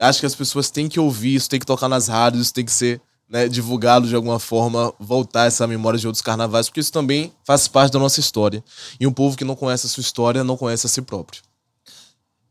acho 0.03 0.21
que 0.21 0.27
as 0.27 0.35
pessoas 0.35 0.71
têm 0.71 0.89
que 0.89 1.01
ouvir 1.01 1.37
isso, 1.37 1.49
tem 1.49 1.61
que 1.61 1.67
tocar 1.67 1.89
nas 1.89 2.09
rádios, 2.09 2.51
tem 2.51 2.65
que 2.65 2.73
ser 2.73 3.01
né, 3.29 3.49
divulgá-lo 3.49 4.07
de 4.07 4.15
alguma 4.15 4.39
forma, 4.39 4.93
voltar 4.99 5.47
essa 5.47 5.67
memória 5.67 5.99
de 5.99 6.07
outros 6.07 6.23
carnavais, 6.23 6.69
porque 6.69 6.81
isso 6.81 6.93
também 6.93 7.33
faz 7.45 7.67
parte 7.67 7.93
da 7.93 7.99
nossa 7.99 8.21
história. 8.21 8.63
E 9.01 9.07
um 9.07 9.13
povo 9.13 9.37
que 9.37 9.45
não 9.45 9.57
conhece 9.57 9.87
a 9.87 9.89
sua 9.89 10.03
história 10.03 10.45
não 10.45 10.57
conhece 10.57 10.87
a 10.87 10.91
si 10.91 11.01
próprio. 11.01 11.41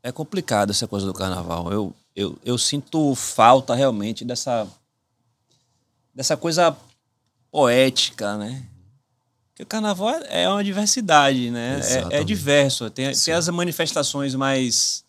É 0.02 0.12
complicado 0.12 0.72
essa 0.72 0.88
coisa 0.88 1.06
do 1.06 1.14
carnaval. 1.14 1.72
Eu, 1.72 1.94
eu, 2.16 2.38
eu 2.44 2.58
sinto 2.58 3.14
falta 3.14 3.76
realmente 3.76 4.26
dessa, 4.26 4.68
dessa 6.16 6.36
coisa 6.36 6.76
poética, 7.52 8.36
né? 8.38 8.66
Porque 9.50 9.64
o 9.64 9.68
carnaval 9.68 10.10
é 10.30 10.50
uma 10.50 10.64
diversidade, 10.64 11.52
né? 11.52 11.80
É, 12.12 12.20
é, 12.20 12.24
diverso. 12.24 12.90
Tem, 12.90 13.12
tem 13.12 13.34
as 13.34 13.48
manifestações 13.50 14.34
mais. 14.34 15.04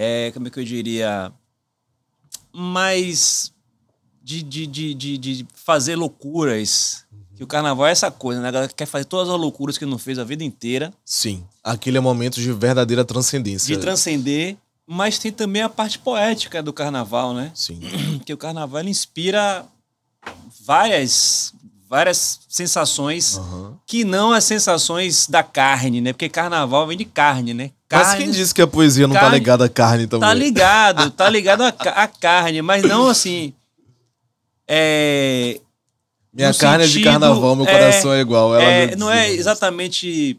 É, 0.00 0.30
como 0.30 0.46
é 0.46 0.50
que 0.50 0.60
eu 0.60 0.64
diria? 0.64 1.32
Mais 2.52 3.52
de, 4.22 4.44
de, 4.44 4.64
de, 4.64 4.94
de, 4.94 5.18
de 5.18 5.46
fazer 5.52 5.96
loucuras. 5.96 7.04
Que 7.34 7.42
o 7.42 7.46
carnaval 7.46 7.86
é 7.86 7.90
essa 7.90 8.10
coisa, 8.10 8.40
né? 8.40 8.48
A 8.48 8.50
galera 8.50 8.72
quer 8.72 8.86
fazer 8.86 9.04
todas 9.06 9.28
as 9.28 9.38
loucuras 9.38 9.76
que 9.76 9.84
não 9.84 9.98
fez 9.98 10.18
a 10.18 10.24
vida 10.24 10.44
inteira. 10.44 10.92
Sim. 11.04 11.44
Aquele 11.62 11.98
é 11.98 12.00
momento 12.00 12.40
de 12.40 12.52
verdadeira 12.52 13.04
transcendência. 13.04 13.74
De 13.74 13.80
transcender. 13.80 14.56
Mas 14.86 15.18
tem 15.18 15.32
também 15.32 15.62
a 15.62 15.68
parte 15.68 15.98
poética 15.98 16.62
do 16.62 16.72
carnaval, 16.72 17.34
né? 17.34 17.50
Sim. 17.54 17.80
Que 18.24 18.32
o 18.32 18.36
carnaval 18.36 18.84
inspira 18.84 19.66
várias 20.64 21.54
várias 21.88 22.40
sensações 22.48 23.36
uhum. 23.38 23.74
que 23.86 24.04
não 24.04 24.32
as 24.32 24.44
sensações 24.44 25.26
da 25.26 25.42
carne, 25.42 26.00
né? 26.00 26.12
Porque 26.12 26.28
carnaval 26.28 26.86
vem 26.86 26.96
de 26.96 27.04
carne, 27.04 27.54
né? 27.54 27.70
Carne, 27.88 28.06
mas 28.06 28.14
quem 28.18 28.30
disse 28.30 28.54
que 28.54 28.60
a 28.60 28.66
poesia 28.66 29.06
não 29.06 29.14
tá 29.14 29.20
carne, 29.20 29.32
tá 29.32 29.38
ligada 29.38 29.64
à 29.64 29.68
carne 29.68 30.06
também? 30.06 30.28
Tá 30.28 30.34
ligado, 30.34 31.10
tá 31.10 31.28
ligado 31.30 31.62
à, 31.62 31.68
à 31.68 32.06
carne, 32.06 32.60
mas 32.60 32.82
não 32.82 33.08
assim. 33.08 33.54
É, 34.66 35.58
Minha 36.32 36.52
carne 36.52 36.84
sentido, 36.84 36.98
é 36.98 37.00
de 37.00 37.04
carnaval, 37.04 37.56
meu 37.56 37.64
coração 37.64 38.12
é, 38.12 38.18
é 38.18 38.20
igual. 38.20 38.54
É, 38.54 38.94
não 38.96 39.10
é 39.10 39.30
exatamente. 39.30 40.38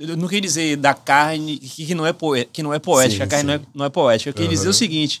Eu 0.00 0.16
não 0.16 0.28
queria 0.28 0.40
dizer 0.40 0.76
da 0.76 0.94
carne 0.94 1.58
que 1.58 1.94
não 1.94 2.06
é, 2.06 2.12
poe, 2.12 2.46
que 2.46 2.62
não 2.62 2.72
é 2.72 2.78
poética, 2.78 3.16
sim, 3.16 3.22
a 3.22 3.26
carne 3.26 3.44
não 3.44 3.54
é, 3.54 3.60
não 3.74 3.84
é 3.84 3.90
poética. 3.90 4.30
Eu 4.30 4.34
queria 4.34 4.48
uhum. 4.48 4.54
dizer 4.54 4.68
o 4.68 4.74
seguinte: 4.74 5.20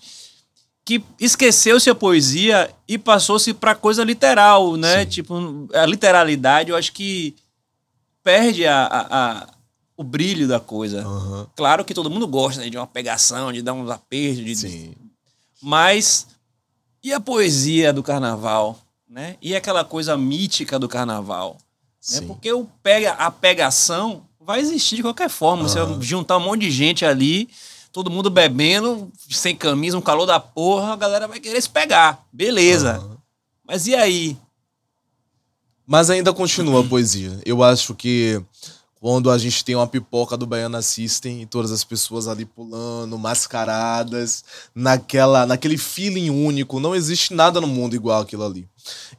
que 0.84 1.02
esqueceu-se 1.18 1.88
a 1.88 1.94
poesia 1.94 2.70
e 2.86 2.98
passou-se 2.98 3.54
para 3.54 3.74
coisa 3.74 4.04
literal, 4.04 4.76
né? 4.76 5.00
Sim. 5.00 5.06
Tipo, 5.06 5.68
a 5.72 5.86
literalidade, 5.86 6.70
eu 6.70 6.76
acho 6.76 6.92
que 6.92 7.34
perde 8.22 8.66
a, 8.66 8.84
a, 8.84 9.30
a 9.40 9.54
o 9.96 10.02
brilho 10.02 10.48
da 10.48 10.58
coisa. 10.58 11.06
Uhum. 11.06 11.46
Claro 11.54 11.84
que 11.84 11.94
todo 11.94 12.10
mundo 12.10 12.26
gosta 12.26 12.60
né, 12.60 12.68
de 12.68 12.76
uma 12.76 12.86
pegação, 12.86 13.52
de 13.52 13.62
dar 13.62 13.72
uns 13.72 13.88
apertos, 13.90 14.44
de, 14.44 14.56
Sim. 14.56 14.94
mas 15.62 16.26
e 17.02 17.12
a 17.12 17.20
poesia 17.20 17.92
do 17.92 18.02
carnaval, 18.02 18.78
né? 19.08 19.36
E 19.40 19.54
aquela 19.54 19.84
coisa 19.84 20.16
mítica 20.16 20.78
do 20.78 20.88
carnaval. 20.88 21.58
Né? 22.12 22.20
Porque 22.22 22.52
o 22.52 22.66
pega, 22.82 23.12
a 23.12 23.30
pegação 23.30 24.24
vai 24.40 24.60
existir 24.60 24.96
de 24.96 25.02
qualquer 25.02 25.30
forma. 25.30 25.62
Uhum. 25.62 25.68
Você 25.68 25.80
vai 25.80 26.02
juntar 26.02 26.38
um 26.38 26.40
monte 26.40 26.62
de 26.62 26.70
gente 26.70 27.04
ali, 27.04 27.48
todo 27.94 28.10
mundo 28.10 28.28
bebendo, 28.28 29.08
sem 29.30 29.54
camisa, 29.54 29.96
um 29.96 30.02
calor 30.02 30.26
da 30.26 30.40
porra, 30.40 30.94
a 30.94 30.96
galera 30.96 31.28
vai 31.28 31.38
querer 31.38 31.62
se 31.62 31.70
pegar. 31.70 32.26
Beleza. 32.32 32.98
Uhum. 32.98 33.16
Mas 33.64 33.86
e 33.86 33.94
aí? 33.94 34.36
Mas 35.86 36.10
ainda 36.10 36.32
continua 36.32 36.80
a 36.80 36.84
poesia. 36.84 37.38
Eu 37.46 37.62
acho 37.62 37.94
que 37.94 38.42
quando 38.96 39.30
a 39.30 39.38
gente 39.38 39.64
tem 39.64 39.76
uma 39.76 39.86
pipoca 39.86 40.36
do 40.36 40.44
Baiana 40.44 40.82
System 40.82 41.42
e 41.42 41.46
todas 41.46 41.70
as 41.70 41.84
pessoas 41.84 42.26
ali 42.26 42.44
pulando, 42.44 43.16
mascaradas, 43.16 44.42
naquela, 44.74 45.46
naquele 45.46 45.78
feeling 45.78 46.30
único. 46.30 46.80
Não 46.80 46.96
existe 46.96 47.32
nada 47.32 47.60
no 47.60 47.68
mundo 47.68 47.94
igual 47.94 48.22
aquilo 48.22 48.44
ali. 48.44 48.66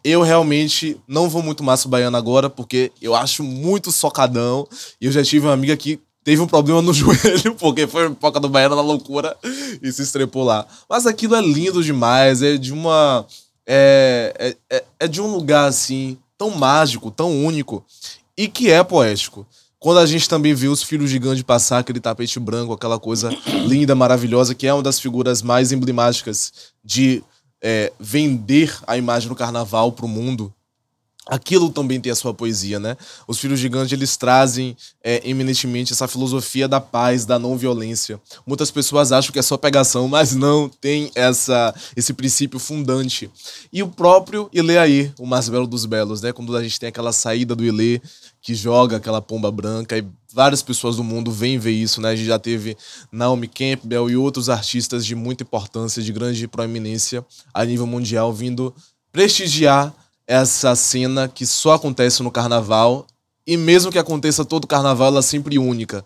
Eu 0.04 0.22
realmente 0.22 1.00
não 1.08 1.30
vou 1.30 1.42
muito 1.42 1.64
massa 1.64 1.88
Baiana 1.88 2.18
agora, 2.18 2.50
porque 2.50 2.92
eu 3.02 3.16
acho 3.16 3.42
muito 3.42 3.90
socadão. 3.90 4.68
E 5.00 5.06
eu 5.06 5.14
já 5.14 5.24
tive 5.24 5.46
uma 5.46 5.54
amiga 5.54 5.78
que 5.78 6.02
teve 6.26 6.42
um 6.42 6.48
problema 6.48 6.82
no 6.82 6.92
joelho, 6.94 7.56
porque 7.56 7.88
foi 7.88 8.08
a 8.08 8.10
pipoca 8.10 8.40
do 8.40 8.50
Baiana 8.50 8.76
na 8.76 8.82
loucura 8.82 9.38
e 9.82 9.90
se 9.92 10.02
estrepou 10.02 10.44
lá. 10.44 10.68
Mas 10.90 11.06
aquilo 11.06 11.36
é 11.36 11.42
lindo 11.42 11.82
demais, 11.82 12.42
é 12.42 12.58
de 12.58 12.74
uma. 12.74 13.26
É, 13.66 14.34
é, 14.70 14.76
é, 14.78 14.84
é 15.02 15.08
de 15.08 15.22
um 15.22 15.28
lugar 15.28 15.68
assim, 15.68 16.18
tão 16.38 16.52
mágico, 16.52 17.10
tão 17.10 17.46
único, 17.46 17.86
e 18.36 18.48
que 18.48 18.70
é 18.70 18.84
poético. 18.84 19.48
Quando 19.80 20.00
a 20.00 20.06
gente 20.06 20.28
também 20.28 20.54
vê 20.54 20.68
os 20.68 20.82
filhos 20.82 21.12
de 21.12 21.20
Gandhi 21.20 21.44
passar 21.44 21.78
aquele 21.78 22.00
tapete 22.00 22.40
branco, 22.40 22.74
aquela 22.74 23.00
coisa 23.00 23.30
linda, 23.68 23.94
maravilhosa, 23.94 24.56
que 24.56 24.66
é 24.66 24.74
uma 24.74 24.82
das 24.82 25.00
figuras 25.00 25.44
mais 25.44 25.72
emblemáticas 25.72 26.52
de 26.84 27.24
é, 27.62 27.94
vender 28.00 28.76
a 28.88 28.98
imagem 28.98 29.30
do 29.30 29.36
carnaval 29.36 29.92
para 29.92 30.06
o 30.06 30.10
mundo, 30.10 30.52
aquilo 31.26 31.70
também 31.70 32.00
tem 32.00 32.12
a 32.12 32.16
sua 32.16 32.34
poesia, 32.34 32.80
né? 32.80 32.96
Os 33.28 33.40
filhos 33.40 33.64
Gandhi, 33.66 33.96
eles 33.96 34.16
trazem 34.16 34.78
é, 35.04 35.28
eminentemente 35.28 35.92
essa 35.92 36.08
filosofia 36.08 36.68
da 36.68 36.80
paz, 36.80 37.26
da 37.26 37.40
não 37.40 37.58
violência. 37.58 38.20
Muitas 38.46 38.70
pessoas 38.70 39.12
acham 39.12 39.32
que 39.32 39.40
é 39.40 39.42
só 39.42 39.58
pegação, 39.58 40.08
mas 40.08 40.36
não, 40.36 40.70
tem 40.70 41.12
essa 41.16 41.74
esse 41.96 42.14
princípio 42.14 42.60
fundante. 42.60 43.30
E 43.74 43.82
o 43.82 43.88
próprio 43.88 44.50
Ilê 44.54 44.76
o 45.18 45.26
mais 45.26 45.50
belo 45.50 45.66
dos 45.66 45.86
belos, 45.86 46.22
né? 46.22 46.32
Quando 46.32 46.56
a 46.56 46.62
gente 46.62 46.80
tem 46.80 46.90
aquela 46.90 47.12
saída 47.12 47.56
do 47.56 47.64
Ilê, 47.64 48.02
que 48.42 48.54
joga 48.54 48.98
aquela 48.98 49.22
pomba 49.22 49.50
branca 49.50 49.98
e 49.98 50.06
várias 50.32 50.62
pessoas 50.62 50.98
do 50.98 51.04
mundo 51.04 51.32
vêm 51.32 51.58
ver 51.58 51.72
isso, 51.72 52.00
né? 52.02 52.10
A 52.10 52.16
gente 52.16 52.28
já 52.28 52.38
teve 52.38 52.78
Naomi 53.12 53.48
Campbell 53.48 54.10
e 54.10 54.16
outros 54.16 54.50
artistas 54.50 55.06
de 55.06 55.16
muita 55.16 55.44
importância, 55.44 56.04
de 56.04 56.12
grande 56.12 56.48
proeminência 56.48 57.26
a 57.54 57.66
nível 57.66 57.88
mundial 57.88 58.32
vindo 58.32 58.76
prestigiar 59.12 59.94
essa 60.28 60.76
cena 60.76 61.28
que 61.28 61.46
só 61.46 61.74
acontece 61.74 62.24
no 62.24 62.32
carnaval 62.32 63.06
e 63.48 63.56
mesmo 63.58 63.92
que 63.92 64.00
aconteça 64.00 64.44
todo 64.44 64.66
carnaval, 64.66 65.10
ela 65.10 65.20
é 65.20 65.22
sempre 65.22 65.60
única. 65.60 66.04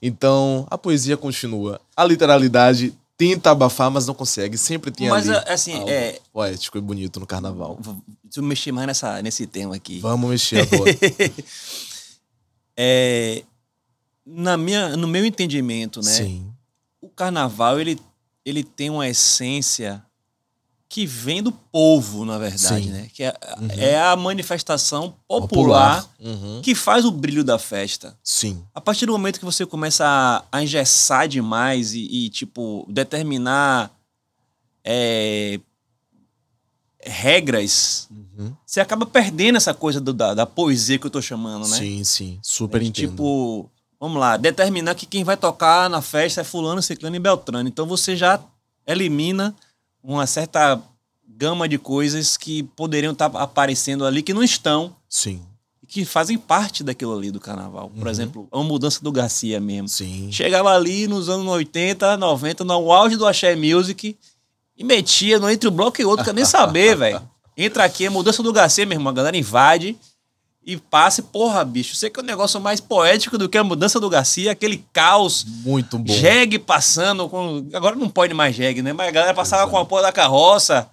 Então, 0.00 0.66
a 0.70 0.76
poesia 0.76 1.16
continua. 1.16 1.80
A 1.96 2.04
literalidade 2.04 2.92
tenta 3.16 3.50
abafar, 3.50 3.90
mas 3.90 4.06
não 4.06 4.14
consegue. 4.14 4.58
Sempre 4.58 4.90
tem 4.90 5.08
mas, 5.08 5.28
ali 5.28 5.42
assim, 5.48 5.88
é 5.88 6.20
poético 6.32 6.76
e 6.76 6.80
bonito 6.80 7.18
no 7.18 7.26
carnaval. 7.26 7.78
Deixa 8.22 8.40
eu 8.40 8.42
mexer 8.42 8.72
mais 8.72 8.86
nessa, 8.86 9.22
nesse 9.22 9.46
tema 9.46 9.74
aqui. 9.74 10.00
Vamos 10.00 10.28
mexer 10.28 10.60
agora. 10.60 10.90
é, 12.76 13.42
na 14.26 14.58
minha, 14.58 14.94
no 14.96 15.08
meu 15.08 15.24
entendimento, 15.24 16.00
né? 16.02 16.10
Sim. 16.10 16.52
O 17.00 17.08
carnaval, 17.08 17.80
ele, 17.80 17.98
ele 18.44 18.62
tem 18.62 18.90
uma 18.90 19.08
essência 19.08 20.04
que 20.92 21.06
vem 21.06 21.42
do 21.42 21.50
povo, 21.50 22.26
na 22.26 22.36
verdade, 22.36 22.84
Sim. 22.84 22.90
né? 22.90 23.08
Que 23.14 23.22
é, 23.22 23.34
uhum. 23.58 23.68
é, 23.70 23.98
a 23.98 24.14
manifestação 24.14 25.16
popular, 25.26 26.02
popular. 26.02 26.10
Uhum. 26.20 26.60
que 26.60 26.74
faz 26.74 27.06
o 27.06 27.10
brilho 27.10 27.42
da 27.42 27.58
festa. 27.58 28.14
Sim. 28.22 28.62
A 28.74 28.80
partir 28.80 29.06
do 29.06 29.12
momento 29.12 29.38
que 29.38 29.44
você 29.46 29.64
começa 29.64 30.04
a, 30.04 30.44
a 30.52 30.62
engessar 30.62 31.26
demais 31.26 31.94
e, 31.94 32.00
e 32.00 32.28
tipo, 32.28 32.84
determinar 32.90 33.90
é, 34.84 35.58
regras, 37.00 38.06
uhum. 38.10 38.52
você 38.66 38.78
acaba 38.78 39.06
perdendo 39.06 39.56
essa 39.56 39.72
coisa 39.72 39.98
do, 39.98 40.12
da, 40.12 40.34
da, 40.34 40.44
poesia 40.44 40.98
que 40.98 41.06
eu 41.06 41.10
tô 41.10 41.22
chamando, 41.22 41.66
né? 41.68 41.78
Sim, 41.78 42.04
sim. 42.04 42.38
Super 42.42 42.82
é, 42.82 42.84
entendo. 42.84 43.12
Tipo, 43.12 43.70
vamos 43.98 44.20
lá, 44.20 44.36
determinar 44.36 44.94
que 44.94 45.06
quem 45.06 45.24
vai 45.24 45.38
tocar 45.38 45.88
na 45.88 46.02
festa 46.02 46.42
é 46.42 46.44
fulano, 46.44 46.82
ciclano 46.82 47.16
e 47.16 47.18
beltrano. 47.18 47.66
Então 47.66 47.86
você 47.86 48.14
já 48.14 48.38
elimina 48.86 49.56
uma 50.02 50.26
certa 50.26 50.80
gama 51.28 51.68
de 51.68 51.78
coisas 51.78 52.36
que 52.36 52.62
poderiam 52.62 53.12
estar 53.12 53.30
tá 53.30 53.42
aparecendo 53.42 54.04
ali 54.04 54.22
que 54.22 54.34
não 54.34 54.42
estão. 54.42 54.94
Sim. 55.08 55.40
E 55.82 55.86
que 55.86 56.04
fazem 56.04 56.38
parte 56.38 56.84
daquilo 56.84 57.16
ali 57.16 57.30
do 57.30 57.40
carnaval. 57.40 57.90
Por 57.90 58.04
uhum. 58.04 58.10
exemplo, 58.10 58.48
a 58.50 58.62
mudança 58.62 59.02
do 59.02 59.12
Garcia 59.12 59.60
mesmo. 59.60 59.88
Sim. 59.88 60.30
Chegava 60.30 60.70
ali 60.70 61.06
nos 61.06 61.28
anos 61.28 61.46
80, 61.46 62.16
90, 62.16 62.64
no 62.64 62.92
auge 62.92 63.16
do 63.16 63.26
Axé 63.26 63.56
Music 63.56 64.16
e 64.76 64.84
metia 64.84 65.38
no 65.38 65.50
entre 65.50 65.68
um 65.68 65.72
bloco 65.72 66.00
e 66.00 66.04
outro, 66.04 66.24
que 66.24 66.30
eu 66.30 66.34
nem 66.34 66.44
saber, 66.44 66.96
velho. 66.98 67.22
Entra 67.56 67.84
aqui, 67.84 68.06
a 68.06 68.10
mudança 68.10 68.42
do 68.42 68.52
Garcia, 68.52 68.86
meu 68.86 68.96
irmão, 68.96 69.10
a 69.10 69.14
galera 69.14 69.36
invade 69.36 69.96
e 70.64 70.76
passe, 70.76 71.22
porra, 71.22 71.64
bicho, 71.64 71.96
sei 71.96 72.08
que 72.08 72.20
é 72.20 72.22
um 72.22 72.26
negócio 72.26 72.60
mais 72.60 72.80
poético 72.80 73.36
do 73.36 73.48
que 73.48 73.58
a 73.58 73.64
mudança 73.64 73.98
do 73.98 74.08
Garcia, 74.08 74.52
aquele 74.52 74.84
caos. 74.92 75.44
Muito 75.64 75.98
bom. 75.98 76.12
Jegue 76.12 76.58
passando 76.58 77.28
com. 77.28 77.66
Agora 77.74 77.96
não 77.96 78.08
pode 78.08 78.32
mais 78.32 78.54
jegue, 78.54 78.80
né? 78.80 78.92
Mas 78.92 79.08
a 79.08 79.10
galera 79.10 79.34
passava 79.34 79.62
Exato. 79.62 79.72
com 79.72 79.78
a 79.78 79.84
porra 79.84 80.02
da 80.02 80.12
carroça 80.12 80.88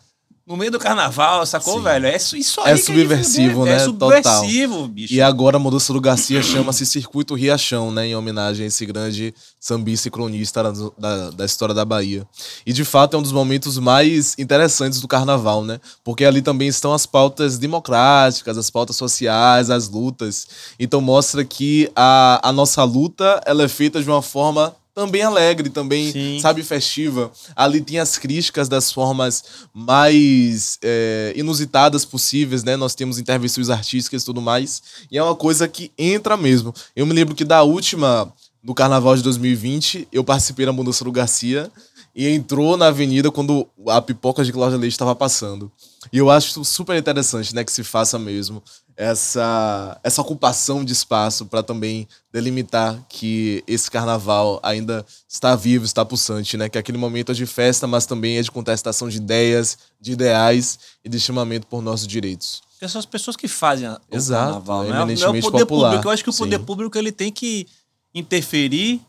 no 0.50 0.58
meio 0.58 0.72
do 0.72 0.80
carnaval, 0.80 1.46
sacou, 1.46 1.76
Sim. 1.76 1.84
velho? 1.84 2.08
É 2.08 2.16
isso 2.16 2.60
aí. 2.62 2.72
É 2.72 2.76
subversivo, 2.76 3.66
né? 3.66 3.76
É 3.76 3.80
subversivo, 3.80 4.74
Total. 4.74 4.88
bicho. 4.88 5.14
E 5.14 5.22
agora 5.22 5.58
a 5.58 5.60
mudança 5.60 5.94
do 5.94 6.02
Garcia 6.02 6.42
chama-se 6.42 6.88
Circuito 6.88 7.36
Riachão, 7.36 7.92
né? 7.92 8.08
Em 8.08 8.16
homenagem 8.16 8.64
a 8.64 8.68
esse 8.68 8.84
grande 8.84 9.32
sambista 9.60 10.08
e 10.08 10.12
cronista 10.12 10.64
da, 10.64 10.72
da, 10.98 11.30
da, 11.30 11.46
história 11.46 11.76
da 11.76 11.86
Bahia. 11.86 12.28
E 12.66 12.74
de 12.74 12.84
fato 12.84 13.16
é 13.16 13.20
um 13.20 13.22
dos 13.22 13.32
momentos 13.32 13.78
mais 13.78 14.34
interessantes 14.40 15.00
do 15.00 15.08
carnaval, 15.08 15.64
né? 15.64 15.80
Porque 16.04 16.26
ali 16.26 16.42
também 16.42 16.68
estão 16.68 16.94
as 16.94 17.06
pautas 17.06 17.60
democráticas, 17.60 18.58
as 18.58 18.72
pautas 18.72 18.96
sociais, 18.96 19.70
as 19.70 19.88
lutas. 19.88 20.48
Então 20.80 21.00
mostra 21.00 21.46
que 21.46 21.92
a, 21.96 22.40
a 22.42 22.52
nossa 22.52 22.84
luta 22.84 23.40
ela 23.46 23.62
é 23.62 23.68
feita 23.68 24.02
de 24.02 24.10
uma 24.10 24.24
forma 24.24 24.76
também 25.00 25.22
alegre, 25.22 25.70
também, 25.70 26.12
Sim. 26.12 26.40
sabe, 26.42 26.62
festiva. 26.62 27.32
Ali 27.56 27.80
tem 27.80 28.00
as 28.00 28.18
críticas 28.18 28.68
das 28.68 28.92
formas 28.92 29.44
mais 29.74 30.78
é, 30.84 31.32
inusitadas 31.38 32.04
possíveis, 32.04 32.66
né? 32.66 32.76
Nós 32.76 32.96
temos 32.96 33.18
intervenções 33.18 33.70
artísticas 33.70 34.24
e 34.24 34.26
tudo 34.26 34.42
mais. 34.42 34.82
E 35.10 35.18
é 35.18 35.24
uma 35.24 35.36
coisa 35.36 35.70
que 35.70 35.90
entra 35.98 36.36
mesmo. 36.36 36.74
Eu 36.94 37.06
me 37.06 37.14
lembro 37.14 37.34
que 37.34 37.46
da 37.46 37.64
última, 37.64 38.30
no 38.62 38.76
carnaval 38.76 39.16
de 39.16 39.24
2020, 39.24 40.10
eu 40.12 40.22
participei 40.22 40.66
da 40.66 40.74
mudança 40.74 41.06
do 41.06 41.14
Garcia 41.14 41.72
e 42.14 42.28
entrou 42.28 42.76
na 42.76 42.88
avenida 42.88 43.32
quando 43.32 43.66
a 43.88 44.02
pipoca 44.02 44.44
de 44.44 44.52
Cláudia 44.52 44.78
Leite 44.78 44.92
estava 44.92 45.16
passando. 45.16 45.72
E 46.12 46.18
eu 46.18 46.30
acho 46.30 46.64
super 46.64 46.98
interessante, 46.98 47.54
né, 47.54 47.64
que 47.64 47.72
se 47.72 47.84
faça 47.84 48.18
mesmo 48.18 48.64
essa, 49.00 49.98
essa 50.04 50.22
ocupação 50.22 50.84
de 50.84 50.92
espaço 50.92 51.46
para 51.46 51.64
também 51.64 52.06
delimitar 52.34 53.02
que 53.08 53.64
esse 53.66 53.90
carnaval 53.90 54.60
ainda 54.62 55.06
está 55.28 55.56
vivo, 55.56 55.86
está 55.86 56.04
pulsante, 56.04 56.58
né? 56.58 56.68
Que 56.68 56.78
aquele 56.78 56.98
momento 56.98 57.32
é 57.32 57.36
de 57.36 57.46
festa, 57.46 57.88
mas 57.88 58.06
também 58.06 58.38
é 58.38 58.42
de 58.42 58.52
contestação 58.52 59.08
de 59.08 59.16
ideias, 59.16 59.78
de 60.02 60.12
ideais 60.12 60.78
e 61.02 61.08
de 61.08 61.18
chamamento 61.18 61.66
por 61.66 61.82
nossos 61.82 62.06
direitos. 62.06 62.62
Porque 62.74 62.90
são 62.90 63.00
as 63.00 63.06
pessoas 63.06 63.38
que 63.38 63.48
fazem 63.48 63.88
o 63.88 63.98
Exato, 64.12 64.46
carnaval, 64.52 64.84
né? 64.84 64.90
Não 64.92 65.10
é 65.10 65.30
o 65.30 65.42
poder 65.42 65.42
popular. 65.42 65.90
público. 65.90 66.08
Eu 66.08 66.12
acho 66.12 66.24
que 66.24 66.30
o 66.30 66.34
poder 66.34 66.60
Sim. 66.60 66.66
público 66.66 66.98
ele 66.98 67.14
tem 67.14 67.32
que 67.32 67.68
interferir 68.14 69.02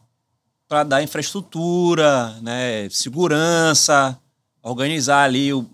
para 0.69 0.85
dar 0.85 1.03
infraestrutura, 1.03 2.39
né, 2.43 2.89
segurança, 2.91 4.17
organizar 4.63 5.25
ali 5.25 5.53
o 5.53 5.69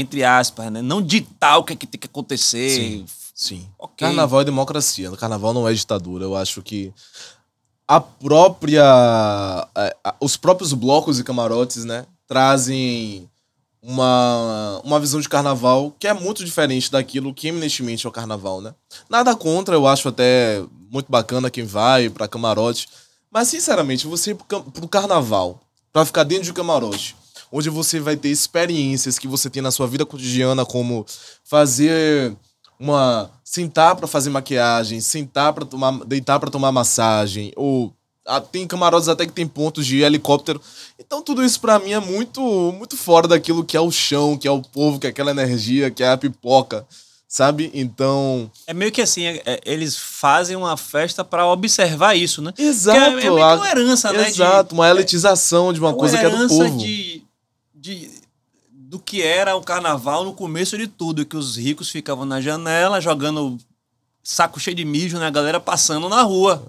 entre 0.00 0.24
aspas, 0.24 0.70
né? 0.70 0.82
Não 0.82 1.02
ditar 1.02 1.58
o 1.58 1.64
que, 1.64 1.72
é 1.72 1.76
que 1.76 1.86
tem 1.86 2.00
que 2.00 2.06
acontecer, 2.06 2.70
Sim 2.70 3.06
Sim. 3.38 3.64
Okay. 3.78 4.08
Carnaval 4.08 4.40
é 4.40 4.44
democracia. 4.44 5.12
Carnaval 5.12 5.54
não 5.54 5.68
é 5.68 5.72
ditadura. 5.72 6.24
Eu 6.24 6.34
acho 6.34 6.60
que 6.60 6.92
a 7.86 8.00
própria. 8.00 8.82
É, 9.76 9.94
os 10.20 10.36
próprios 10.36 10.72
blocos 10.72 11.20
e 11.20 11.24
camarotes, 11.24 11.84
né? 11.84 12.04
Trazem 12.26 13.30
uma, 13.80 14.80
uma 14.82 14.98
visão 14.98 15.20
de 15.20 15.28
carnaval 15.28 15.94
que 16.00 16.08
é 16.08 16.12
muito 16.12 16.44
diferente 16.44 16.90
daquilo 16.90 17.32
que 17.32 17.46
eminentemente 17.46 18.06
é 18.06 18.08
o 18.08 18.12
carnaval, 18.12 18.60
né? 18.60 18.74
Nada 19.08 19.36
contra, 19.36 19.76
eu 19.76 19.86
acho 19.86 20.08
até 20.08 20.60
muito 20.90 21.06
bacana 21.08 21.48
quem 21.48 21.64
vai 21.64 22.10
para 22.10 22.26
camarote. 22.26 22.88
Mas, 23.30 23.46
sinceramente, 23.46 24.08
você 24.08 24.32
ir 24.32 24.34
pro 24.34 24.88
carnaval, 24.88 25.60
para 25.92 26.04
ficar 26.04 26.24
dentro 26.24 26.44
de 26.44 26.52
camarote, 26.52 27.14
onde 27.50 27.70
você 27.70 28.00
vai 28.00 28.16
ter 28.16 28.28
experiências 28.28 29.18
que 29.18 29.28
você 29.28 29.48
tem 29.48 29.62
na 29.62 29.70
sua 29.70 29.86
vida 29.86 30.04
cotidiana, 30.04 30.64
como 30.64 31.04
fazer 31.44 32.36
uma 32.78 33.30
sentar 33.42 33.96
para 33.96 34.06
fazer 34.06 34.30
maquiagem, 34.30 35.00
sentar 35.00 35.52
para 35.52 35.64
tomar, 35.64 36.04
deitar 36.04 36.38
para 36.38 36.50
tomar 36.50 36.70
massagem, 36.70 37.52
ou 37.56 37.92
ah, 38.26 38.40
tem 38.40 38.66
camarotes 38.66 39.08
até 39.08 39.24
que 39.24 39.32
tem 39.32 39.48
pontos 39.48 39.86
de 39.86 40.02
helicóptero. 40.02 40.60
Então 40.98 41.22
tudo 41.22 41.42
isso 41.42 41.58
para 41.60 41.78
mim 41.78 41.92
é 41.92 41.98
muito 41.98 42.40
muito 42.76 42.96
fora 42.96 43.26
daquilo 43.26 43.64
que 43.64 43.76
é 43.76 43.80
o 43.80 43.90
chão, 43.90 44.36
que 44.36 44.46
é 44.46 44.50
o 44.50 44.60
povo, 44.60 44.98
que 44.98 45.06
é 45.06 45.10
aquela 45.10 45.30
energia, 45.30 45.90
que 45.90 46.02
é 46.02 46.10
a 46.10 46.16
pipoca, 46.16 46.86
sabe? 47.26 47.70
Então 47.72 48.50
é 48.66 48.74
meio 48.74 48.92
que 48.92 49.00
assim, 49.00 49.24
é, 49.24 49.42
é, 49.46 49.60
eles 49.64 49.96
fazem 49.96 50.54
uma 50.54 50.76
festa 50.76 51.24
para 51.24 51.46
observar 51.46 52.14
isso, 52.14 52.42
né? 52.42 52.52
Exato. 52.58 52.98
é, 52.98 53.06
é 53.06 53.10
meio 53.14 53.34
uma 53.34 53.70
herança, 53.70 54.12
né? 54.12 54.28
Exato, 54.28 54.74
uma 54.74 54.88
elitização 54.88 55.72
de 55.72 55.80
uma, 55.80 55.88
uma 55.88 55.96
coisa 55.96 56.18
que 56.18 56.24
é 56.24 56.30
do 56.30 56.48
povo. 56.48 56.78
De, 56.78 57.26
de 57.80 58.10
do 58.70 58.98
que 58.98 59.22
era 59.22 59.56
o 59.56 59.62
carnaval 59.62 60.24
no 60.24 60.32
começo 60.32 60.78
de 60.78 60.86
tudo, 60.86 61.26
que 61.26 61.36
os 61.36 61.56
ricos 61.56 61.90
ficavam 61.90 62.24
na 62.24 62.40
janela 62.40 63.00
jogando 63.00 63.58
saco 64.22 64.60
cheio 64.60 64.76
de 64.76 64.84
mijo, 64.84 65.18
né? 65.18 65.26
A 65.26 65.30
galera 65.30 65.58
passando 65.58 66.08
na 66.08 66.22
rua. 66.22 66.64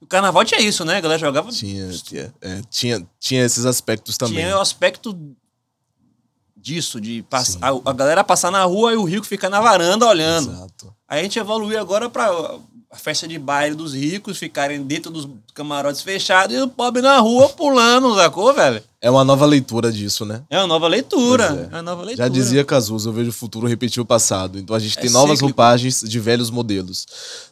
O 0.00 0.06
carnaval 0.06 0.44
tinha 0.44 0.60
isso, 0.60 0.84
né? 0.84 0.96
A 0.96 1.00
galera 1.00 1.18
jogava. 1.18 1.50
Tinha, 1.50 1.90
tinha, 1.92 2.34
é, 2.40 2.62
tinha, 2.70 3.06
tinha 3.18 3.44
esses 3.44 3.64
aspectos 3.66 4.16
também. 4.16 4.36
Tinha 4.36 4.56
o 4.56 4.60
aspecto 4.60 5.16
disso, 6.56 7.00
de 7.00 7.22
pass... 7.24 7.58
a, 7.60 7.68
a, 7.68 7.92
galera 7.92 8.24
passar 8.24 8.50
na 8.50 8.64
rua 8.64 8.94
e 8.94 8.96
o 8.96 9.04
rico 9.04 9.26
ficar 9.26 9.50
na 9.50 9.60
varanda 9.60 10.06
olhando. 10.06 10.50
Exato. 10.50 10.94
Aí 11.06 11.20
a 11.20 11.22
gente 11.22 11.38
evoluiu 11.38 11.78
agora 11.78 12.08
para 12.08 12.58
a 12.94 12.96
festa 12.96 13.26
de 13.26 13.36
baile 13.40 13.74
dos 13.74 13.92
ricos 13.92 14.38
ficarem 14.38 14.80
dentro 14.80 15.10
dos 15.10 15.28
camarotes 15.52 16.00
fechados 16.00 16.54
e 16.54 16.60
o 16.60 16.68
pobre 16.68 17.02
na 17.02 17.18
rua 17.18 17.48
pulando, 17.48 18.14
sacou, 18.14 18.54
velho? 18.54 18.80
É 19.02 19.10
uma 19.10 19.24
nova 19.24 19.44
leitura 19.44 19.90
disso, 19.90 20.24
né? 20.24 20.42
É 20.48 20.58
uma 20.58 20.68
nova 20.68 20.86
leitura. 20.86 21.44
É. 21.44 21.74
é. 21.74 21.74
uma 21.74 21.82
nova 21.82 22.04
leitura. 22.04 22.28
Já 22.28 22.32
dizia 22.32 22.64
Cazuza, 22.64 23.08
eu 23.08 23.12
vejo 23.12 23.30
o 23.30 23.32
futuro 23.32 23.66
repetir 23.66 24.00
o 24.00 24.06
passado. 24.06 24.60
Então 24.60 24.76
a 24.76 24.78
gente 24.78 24.96
é 24.96 25.00
tem 25.00 25.10
novas 25.10 25.40
cíclico. 25.40 25.46
roupagens 25.46 26.02
de 26.02 26.20
velhos 26.20 26.50
modelos. 26.50 27.04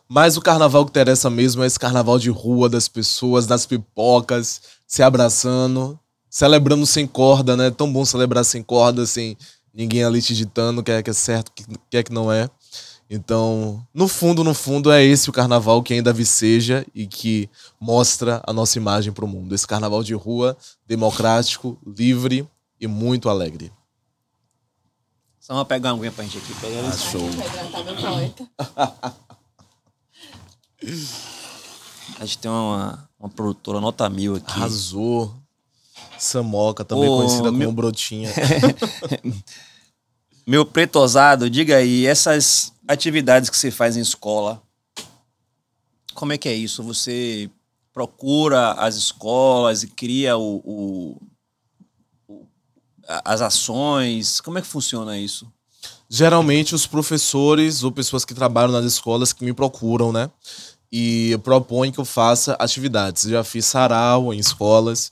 Mas 0.09 0.37
o 0.37 0.41
carnaval 0.41 0.85
que 0.85 0.91
interessa 0.91 1.29
mesmo 1.29 1.65
é 1.65 1.67
esse 1.67 1.79
carnaval 1.79 2.21
de 2.21 2.31
rua 2.31 2.69
das 2.69 2.87
pessoas, 2.87 3.45
das 3.45 3.67
pipocas, 3.67 4.63
se 4.87 5.03
abraçando, 5.03 5.99
celebrando 6.31 6.87
sem 6.87 7.05
corda, 7.05 7.57
né? 7.57 7.67
É 7.67 7.71
tão 7.73 7.93
bom 7.93 8.05
celebrar 8.05 8.45
sem 8.45 8.63
corda, 8.63 9.07
sem 9.07 9.37
ninguém 9.75 10.05
ali 10.05 10.23
te 10.23 10.37
ditando 10.37 10.83
o 10.83 10.85
que 10.85 10.93
é, 10.93 11.03
que 11.03 11.11
é 11.11 11.13
certo, 11.13 11.49
o 11.49 11.79
que 11.91 11.97
é 11.97 12.03
que 12.05 12.13
não 12.13 12.31
é. 12.31 12.49
Então, 13.15 13.87
no 13.93 14.09
fundo, 14.09 14.43
no 14.43 14.55
fundo, 14.55 14.91
é 14.91 15.05
esse 15.05 15.29
o 15.29 15.35
carnaval 15.35 15.83
que 15.83 15.93
ainda 15.93 16.15
viceja 16.15 16.83
e 16.95 17.07
que 17.07 17.47
mostra 17.79 18.43
a 18.47 18.55
nossa 18.55 18.79
imagem 18.79 19.13
para 19.13 19.27
o 19.27 19.29
mundo. 19.29 19.55
Esse 19.55 19.67
carnaval 19.67 20.03
de 20.03 20.15
rua, 20.15 20.57
democrático, 20.87 21.77
livre 21.87 22.49
e 22.81 22.87
muito 22.87 23.29
alegre. 23.29 23.71
Só 25.39 25.53
uma 25.53 25.67
pegar 25.67 25.91
uma 25.91 25.99
aguinha 25.99 26.11
pra 26.11 26.25
gente 26.25 26.39
aqui. 26.39 26.55
Pega 26.59 26.89
ah, 26.89 26.97
show. 26.97 27.29
a 32.19 32.25
gente 32.25 32.39
tem 32.39 32.51
uma, 32.51 33.07
uma 33.21 33.29
produtora 33.29 33.79
nota 33.79 34.09
mil 34.09 34.37
aqui. 34.37 34.53
Arrasou. 34.53 35.35
Samoca, 36.19 36.83
também 36.83 37.11
Ô, 37.11 37.19
conhecida 37.19 37.53
meu... 37.53 37.69
como 37.69 37.77
Brotinha. 37.77 38.31
meu 40.49 40.65
pretosado, 40.65 41.51
diga 41.51 41.77
aí, 41.77 42.07
essas 42.07 42.72
atividades 42.93 43.51
que 43.51 43.57
você 43.57 43.71
faz 43.71 43.97
em 43.97 44.01
escola, 44.01 44.63
como 46.15 46.33
é 46.33 46.39
que 46.39 46.49
é 46.49 46.55
isso? 46.55 46.83
Você 46.83 47.51
procura 47.93 48.73
as 48.73 48.97
escolas 48.97 49.83
e 49.83 49.89
cria 49.89 50.37
o, 50.37 51.19
o, 52.29 52.47
as 53.25 53.41
ações? 53.41 54.41
Como 54.41 54.59
é 54.59 54.63
que 54.63 54.67
funciona 54.67 55.19
isso? 55.19 55.51
Geralmente 56.09 56.75
os 56.75 56.87
professores 56.87 57.83
ou 57.83 57.91
pessoas 57.91 58.25
que 58.25 58.35
trabalham 58.35 58.73
nas 58.73 58.85
escolas 58.85 59.33
que 59.33 59.45
me 59.45 59.53
procuram, 59.53 60.13
né? 60.13 60.31
E 60.93 61.39
propõem 61.43 61.91
que 61.91 61.99
eu 61.99 62.05
faça 62.05 62.53
atividades. 62.59 63.23
Já 63.23 63.43
fiz 63.43 63.65
sarau 63.65 64.35
em 64.35 64.39
escolas, 64.39 65.11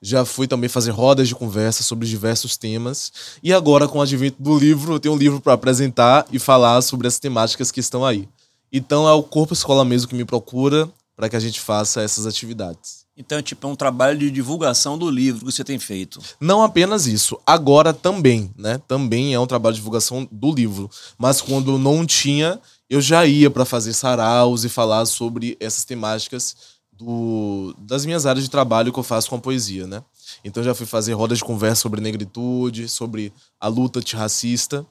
já 0.00 0.24
fui 0.24 0.46
também 0.46 0.68
fazer 0.68 0.92
rodas 0.92 1.26
de 1.26 1.34
conversa 1.34 1.82
sobre 1.82 2.06
diversos 2.06 2.56
temas. 2.56 3.12
E 3.42 3.52
agora, 3.52 3.88
com 3.88 3.98
o 3.98 4.02
advento 4.02 4.40
do 4.40 4.56
livro, 4.56 4.94
eu 4.94 5.00
tenho 5.00 5.14
um 5.14 5.18
livro 5.18 5.40
para 5.40 5.54
apresentar 5.54 6.26
e 6.30 6.38
falar 6.38 6.80
sobre 6.82 7.08
as 7.08 7.18
temáticas 7.18 7.72
que 7.72 7.80
estão 7.80 8.04
aí. 8.04 8.28
Então 8.72 9.08
é 9.08 9.12
o 9.12 9.22
Corpo 9.22 9.52
Escola 9.52 9.84
mesmo 9.84 10.08
que 10.08 10.14
me 10.14 10.24
procura 10.24 10.88
para 11.16 11.28
que 11.28 11.36
a 11.36 11.40
gente 11.40 11.60
faça 11.60 12.02
essas 12.02 12.26
atividades. 12.26 13.06
Então, 13.16 13.40
tipo, 13.40 13.66
é 13.66 13.70
um 13.70 13.74
trabalho 13.74 14.18
de 14.18 14.30
divulgação 14.30 14.98
do 14.98 15.08
livro 15.08 15.46
que 15.46 15.52
você 15.52 15.64
tem 15.64 15.78
feito. 15.78 16.20
Não 16.38 16.62
apenas 16.62 17.06
isso. 17.06 17.40
Agora 17.46 17.94
também, 17.94 18.50
né? 18.54 18.78
Também 18.86 19.32
é 19.32 19.40
um 19.40 19.46
trabalho 19.46 19.72
de 19.72 19.80
divulgação 19.80 20.28
do 20.30 20.52
livro. 20.52 20.90
Mas 21.16 21.40
quando 21.40 21.78
não 21.78 22.04
tinha, 22.04 22.60
eu 22.88 23.00
já 23.00 23.26
ia 23.26 23.50
para 23.50 23.64
fazer 23.64 23.92
saraus 23.92 24.64
e 24.64 24.68
falar 24.68 25.06
sobre 25.06 25.56
essas 25.60 25.84
temáticas 25.84 26.76
do, 26.92 27.74
das 27.78 28.06
minhas 28.06 28.26
áreas 28.26 28.44
de 28.44 28.50
trabalho 28.50 28.92
que 28.92 28.98
eu 28.98 29.02
faço 29.02 29.28
com 29.28 29.36
a 29.36 29.40
poesia, 29.40 29.86
né? 29.86 30.02
Então 30.44 30.62
já 30.62 30.74
fui 30.74 30.86
fazer 30.86 31.12
rodas 31.12 31.38
de 31.38 31.44
conversa 31.44 31.82
sobre 31.82 32.00
negritude, 32.00 32.88
sobre 32.88 33.32
a 33.60 33.68
luta 33.68 33.98
antirracista 33.98 34.86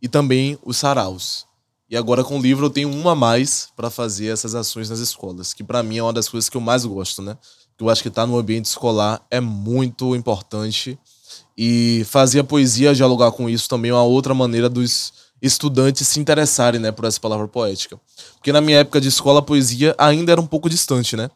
e 0.00 0.08
também 0.08 0.58
os 0.64 0.76
saraus. 0.76 1.46
E 1.88 1.96
agora 1.96 2.24
com 2.24 2.38
o 2.38 2.42
livro 2.42 2.66
eu 2.66 2.70
tenho 2.70 2.90
uma 2.90 3.12
a 3.12 3.14
mais 3.14 3.68
para 3.76 3.90
fazer 3.90 4.26
essas 4.26 4.54
ações 4.54 4.90
nas 4.90 4.98
escolas, 4.98 5.54
que 5.54 5.62
para 5.62 5.82
mim 5.82 5.98
é 5.98 6.02
uma 6.02 6.12
das 6.12 6.28
coisas 6.28 6.50
que 6.50 6.56
eu 6.56 6.60
mais 6.60 6.84
gosto, 6.84 7.22
né? 7.22 7.38
Eu 7.78 7.88
acho 7.88 8.02
que 8.02 8.08
estar 8.08 8.22
tá 8.22 8.26
no 8.26 8.38
ambiente 8.38 8.64
escolar 8.64 9.24
é 9.30 9.40
muito 9.40 10.16
importante 10.16 10.98
e 11.56 12.04
fazer 12.06 12.40
a 12.40 12.44
poesia 12.44 12.94
dialogar 12.94 13.30
com 13.32 13.48
isso 13.48 13.68
também 13.68 13.90
é 13.90 13.94
uma 13.94 14.02
outra 14.02 14.34
maneira 14.34 14.68
dos 14.68 15.12
estudantes 15.46 16.08
se 16.08 16.20
interessarem, 16.20 16.80
né, 16.80 16.92
por 16.92 17.04
essa 17.04 17.20
palavra 17.20 17.48
poética. 17.48 17.98
Porque 18.34 18.52
na 18.52 18.60
minha 18.60 18.78
época 18.78 19.00
de 19.00 19.08
escola 19.08 19.40
a 19.40 19.42
poesia 19.42 19.94
ainda 19.98 20.32
era 20.32 20.40
um 20.40 20.46
pouco 20.46 20.68
distante, 20.68 21.16
né? 21.16 21.30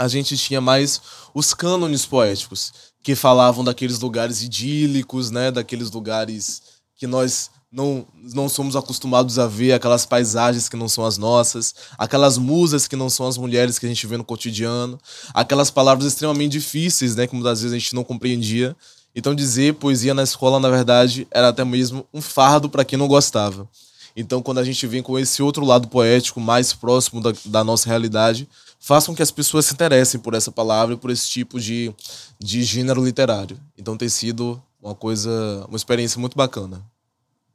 a 0.00 0.08
gente 0.08 0.34
tinha 0.38 0.62
mais 0.62 0.98
os 1.34 1.52
cânones 1.52 2.06
poéticos, 2.06 2.72
que 3.02 3.14
falavam 3.14 3.62
daqueles 3.62 3.98
lugares 3.98 4.42
idílicos, 4.42 5.30
né, 5.30 5.50
daqueles 5.50 5.90
lugares 5.90 6.62
que 6.96 7.06
nós 7.06 7.50
não, 7.70 8.06
não 8.34 8.48
somos 8.48 8.76
acostumados 8.76 9.38
a 9.38 9.46
ver, 9.46 9.72
aquelas 9.72 10.06
paisagens 10.06 10.70
que 10.70 10.76
não 10.76 10.88
são 10.88 11.04
as 11.04 11.18
nossas, 11.18 11.74
aquelas 11.98 12.38
musas 12.38 12.88
que 12.88 12.96
não 12.96 13.10
são 13.10 13.26
as 13.26 13.36
mulheres 13.36 13.78
que 13.78 13.84
a 13.84 13.88
gente 13.90 14.06
vê 14.06 14.16
no 14.16 14.24
cotidiano, 14.24 14.98
aquelas 15.34 15.70
palavras 15.70 16.06
extremamente 16.06 16.52
difíceis, 16.52 17.14
né, 17.14 17.26
que 17.26 17.34
muitas 17.34 17.60
vezes 17.60 17.74
a 17.74 17.78
gente 17.78 17.94
não 17.94 18.02
compreendia. 18.02 18.74
Então 19.14 19.34
dizer 19.34 19.74
poesia 19.74 20.14
na 20.14 20.22
escola, 20.22 20.60
na 20.60 20.68
verdade, 20.68 21.26
era 21.30 21.48
até 21.48 21.64
mesmo 21.64 22.06
um 22.12 22.20
fardo 22.20 22.68
para 22.68 22.84
quem 22.84 22.98
não 22.98 23.08
gostava. 23.08 23.68
Então, 24.14 24.42
quando 24.42 24.58
a 24.58 24.64
gente 24.64 24.86
vem 24.86 25.02
com 25.02 25.18
esse 25.18 25.42
outro 25.42 25.64
lado 25.64 25.88
poético 25.88 26.40
mais 26.40 26.72
próximo 26.72 27.20
da, 27.20 27.32
da 27.46 27.62
nossa 27.62 27.88
realidade, 27.88 28.48
faz 28.78 29.06
com 29.06 29.14
que 29.14 29.22
as 29.22 29.30
pessoas 29.30 29.66
se 29.66 29.74
interessem 29.74 30.20
por 30.20 30.34
essa 30.34 30.50
palavra 30.50 30.94
e 30.94 30.98
por 30.98 31.10
esse 31.10 31.28
tipo 31.28 31.60
de, 31.60 31.94
de 32.38 32.62
gênero 32.62 33.04
literário. 33.04 33.60
Então 33.78 33.96
tem 33.96 34.08
sido 34.08 34.60
uma 34.82 34.94
coisa, 34.94 35.64
uma 35.68 35.76
experiência 35.76 36.18
muito 36.18 36.36
bacana. 36.36 36.84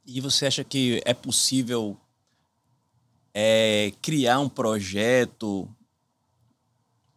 E 0.06 0.20
você 0.20 0.46
acha 0.46 0.62
que 0.62 1.02
é 1.04 1.12
possível 1.12 1.96
é, 3.34 3.92
criar 4.00 4.38
um 4.38 4.48
projeto 4.48 5.68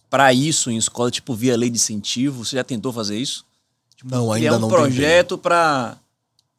para 0.09 0.33
isso 0.33 0.71
em 0.71 0.77
escola, 0.77 1.11
tipo 1.11 1.35
via 1.35 1.55
lei 1.55 1.69
de 1.69 1.77
incentivo? 1.77 2.43
Você 2.43 2.55
já 2.55 2.63
tentou 2.63 2.91
fazer 2.91 3.17
isso? 3.17 3.45
Tipo, 3.99 4.15
não, 4.15 4.31
ainda 4.31 4.57
não. 4.57 4.69
Criar 4.69 4.79
um 4.79 4.81
projeto 4.81 5.37
para 5.37 5.97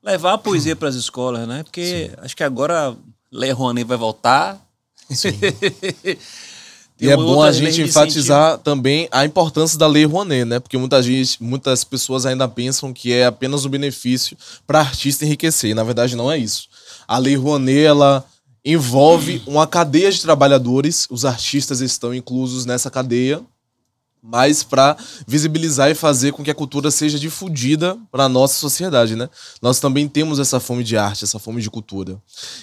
levar 0.02 0.34
a 0.34 0.38
poesia 0.38 0.76
para 0.76 0.90
as 0.90 0.94
escolas, 0.94 1.48
né? 1.48 1.62
Porque 1.62 2.10
Sim. 2.10 2.16
acho 2.18 2.36
que 2.36 2.44
agora 2.44 2.94
Lei 3.32 3.50
Rouanet 3.50 3.86
vai 3.86 3.96
voltar. 3.96 4.60
Sim. 5.08 5.30
e 7.00 7.08
é 7.08 7.16
bom 7.16 7.42
a 7.42 7.50
gente 7.50 7.80
enfatizar 7.80 8.58
também 8.58 9.08
a 9.10 9.24
importância 9.24 9.78
da 9.78 9.86
Lei 9.86 10.04
Rouanet, 10.04 10.44
né? 10.44 10.60
Porque 10.60 10.76
muita 10.76 11.02
gente, 11.02 11.42
muitas 11.42 11.82
pessoas 11.82 12.26
ainda 12.26 12.46
pensam 12.46 12.92
que 12.92 13.10
é 13.10 13.24
apenas 13.24 13.64
um 13.64 13.70
benefício 13.70 14.36
para 14.66 14.80
artista 14.80 15.24
enriquecer. 15.24 15.70
E, 15.70 15.74
na 15.74 15.82
verdade, 15.82 16.14
não 16.14 16.30
é 16.30 16.36
isso. 16.36 16.68
A 17.08 17.16
Lei 17.16 17.36
Rouanet, 17.36 17.86
ela 17.86 18.22
envolve 18.62 19.42
uma 19.46 19.66
cadeia 19.66 20.12
de 20.12 20.20
trabalhadores, 20.20 21.06
os 21.10 21.24
artistas 21.24 21.80
estão 21.80 22.14
inclusos 22.14 22.66
nessa 22.66 22.90
cadeia, 22.90 23.40
mas 24.22 24.62
para 24.62 24.96
visibilizar 25.26 25.90
e 25.90 25.94
fazer 25.94 26.32
com 26.32 26.44
que 26.44 26.50
a 26.50 26.54
cultura 26.54 26.90
seja 26.90 27.18
difundida 27.18 27.96
para 28.10 28.28
nossa 28.28 28.58
sociedade, 28.58 29.16
né? 29.16 29.28
Nós 29.62 29.80
também 29.80 30.06
temos 30.06 30.38
essa 30.38 30.60
fome 30.60 30.84
de 30.84 30.96
arte, 30.96 31.24
essa 31.24 31.38
fome 31.38 31.62
de 31.62 31.70
cultura. 31.70 32.20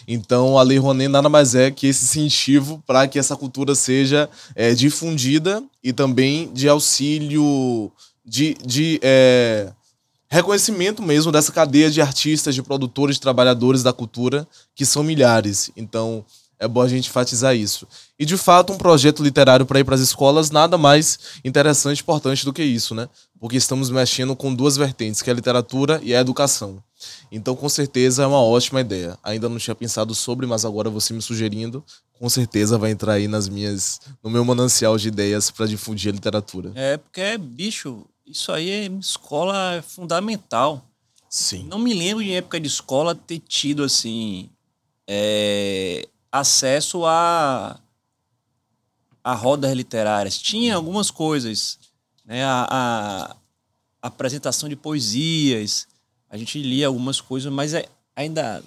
Então, 0.08 0.58
a 0.58 0.64
Lei 0.64 0.78
Rouanet 0.78 1.08
nada 1.08 1.30
mais 1.30 1.56
é 1.56 1.72
que 1.72 1.88
esse 1.88 2.06
incentivo 2.06 2.84
para 2.86 3.08
que 3.08 3.18
essa 3.18 3.36
cultura 3.36 3.74
seja 3.76 4.30
é, 4.56 4.74
difundida 4.74 5.64
e 5.84 5.92
também 5.92 6.52
de 6.54 6.70
auxílio, 6.70 7.92
de, 8.26 8.56
de 8.66 9.00
é, 9.02 9.72
reconhecimento 10.30 11.02
mesmo 11.02 11.32
dessa 11.32 11.52
cadeia 11.52 11.90
de 11.90 12.02
artistas, 12.02 12.54
de 12.54 12.62
produtores, 12.62 13.16
de 13.16 13.22
trabalhadores 13.22 13.82
da 13.82 13.94
cultura, 13.94 14.48
que 14.76 14.86
são 14.86 15.04
milhares. 15.04 15.72
Então, 15.76 16.24
é 16.60 16.68
bom 16.68 16.82
a 16.82 16.88
gente 16.88 17.10
enfatizar 17.10 17.56
isso. 17.56 17.88
E 18.18 18.26
de 18.26 18.36
fato, 18.36 18.74
um 18.74 18.78
projeto 18.78 19.24
literário 19.24 19.66
para 19.66 19.80
ir 19.80 19.84
para 19.84 19.96
as 19.96 20.02
escolas 20.02 20.50
nada 20.50 20.78
mais 20.78 21.20
interessante 21.44 22.00
e 22.00 22.02
importante 22.02 22.44
do 22.44 22.54
que 22.54 22.64
isso, 22.64 22.96
né? 22.96 23.08
Porque 23.40 23.58
estamos 23.58 23.90
mexendo 23.90 24.36
com 24.36 24.54
duas 24.54 24.76
vertentes, 24.76 25.22
que 25.22 25.30
é 25.30 25.34
a 25.34 25.36
literatura 25.36 26.00
e 26.04 26.16
a 26.16 26.20
educação. 26.20 26.82
Então, 27.32 27.56
com 27.56 27.70
certeza 27.70 28.24
é 28.24 28.28
uma 28.28 28.42
ótima 28.42 28.82
ideia. 28.82 29.18
Ainda 29.24 29.48
não 29.48 29.58
tinha 29.58 29.76
pensado 29.76 30.16
sobre, 30.16 30.48
mas 30.48 30.66
agora 30.66 30.90
você 30.90 31.14
me 31.14 31.22
sugerindo, 31.22 31.84
com 32.20 32.28
certeza 32.28 32.78
vai 32.78 32.92
entrar 32.92 33.14
aí 33.14 33.28
nas 33.28 33.48
minhas 33.48 34.00
no 34.24 34.30
meu 34.30 34.44
manancial 34.44 34.98
de 34.98 35.10
ideias 35.10 35.52
para 35.52 35.68
difundir 35.68 36.10
a 36.12 36.16
literatura. 36.16 36.72
É, 36.74 36.98
porque 36.98 37.38
bicho, 37.38 38.06
isso 38.26 38.52
aí 38.52 38.70
é 38.70 38.86
escola 39.00 39.76
é 39.76 39.82
fundamental. 39.82 40.84
Sim. 41.30 41.68
Não 41.70 41.78
me 41.78 41.94
lembro 41.94 42.24
de 42.24 42.34
época 42.34 42.60
de 42.60 42.68
escola 42.68 43.14
ter 43.14 43.40
tido 43.40 43.84
assim 43.84 44.50
é, 45.08 46.08
acesso 46.32 47.06
a, 47.06 47.80
a 49.24 49.34
rodas 49.34 49.74
literárias. 49.74 50.38
Tinha 50.38 50.76
algumas 50.76 51.12
coisas, 51.12 51.80
né? 52.26 52.44
A, 52.44 52.68
a, 52.70 53.36
a 54.02 54.08
apresentação 54.08 54.70
de 54.70 54.76
poesias, 54.76 55.88
a 56.30 56.38
gente 56.38 56.62
lia 56.62 56.88
algumas 56.88 57.22
coisas, 57.22 57.52
mas 57.52 57.74
é, 57.74 57.88
ainda 58.16 58.64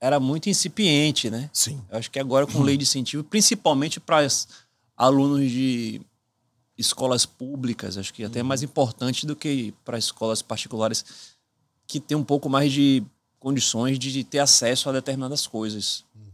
era 0.00 0.18
muito 0.18 0.48
incipiente, 0.48 1.30
né? 1.30 1.48
Sim. 1.52 1.80
Eu 1.90 1.98
acho 1.98 2.10
que 2.10 2.18
agora 2.18 2.46
com 2.46 2.62
lei 2.62 2.76
de 2.76 2.82
incentivo, 2.82 3.22
principalmente 3.22 4.00
para 4.00 4.26
alunos 4.96 5.48
de 5.50 6.00
escolas 6.76 7.24
públicas, 7.24 7.96
acho 7.96 8.12
que 8.12 8.24
até 8.24 8.40
é 8.40 8.42
mais 8.42 8.62
importante 8.62 9.24
do 9.26 9.36
que 9.36 9.72
para 9.84 9.96
escolas 9.96 10.42
particulares 10.42 11.04
que 11.86 12.00
tem 12.00 12.16
um 12.16 12.24
pouco 12.24 12.48
mais 12.48 12.72
de 12.72 13.04
condições 13.38 13.98
de 13.98 14.24
ter 14.24 14.38
acesso 14.38 14.88
a 14.88 14.92
determinadas 14.92 15.46
coisas. 15.46 16.04
Uhum. 16.14 16.31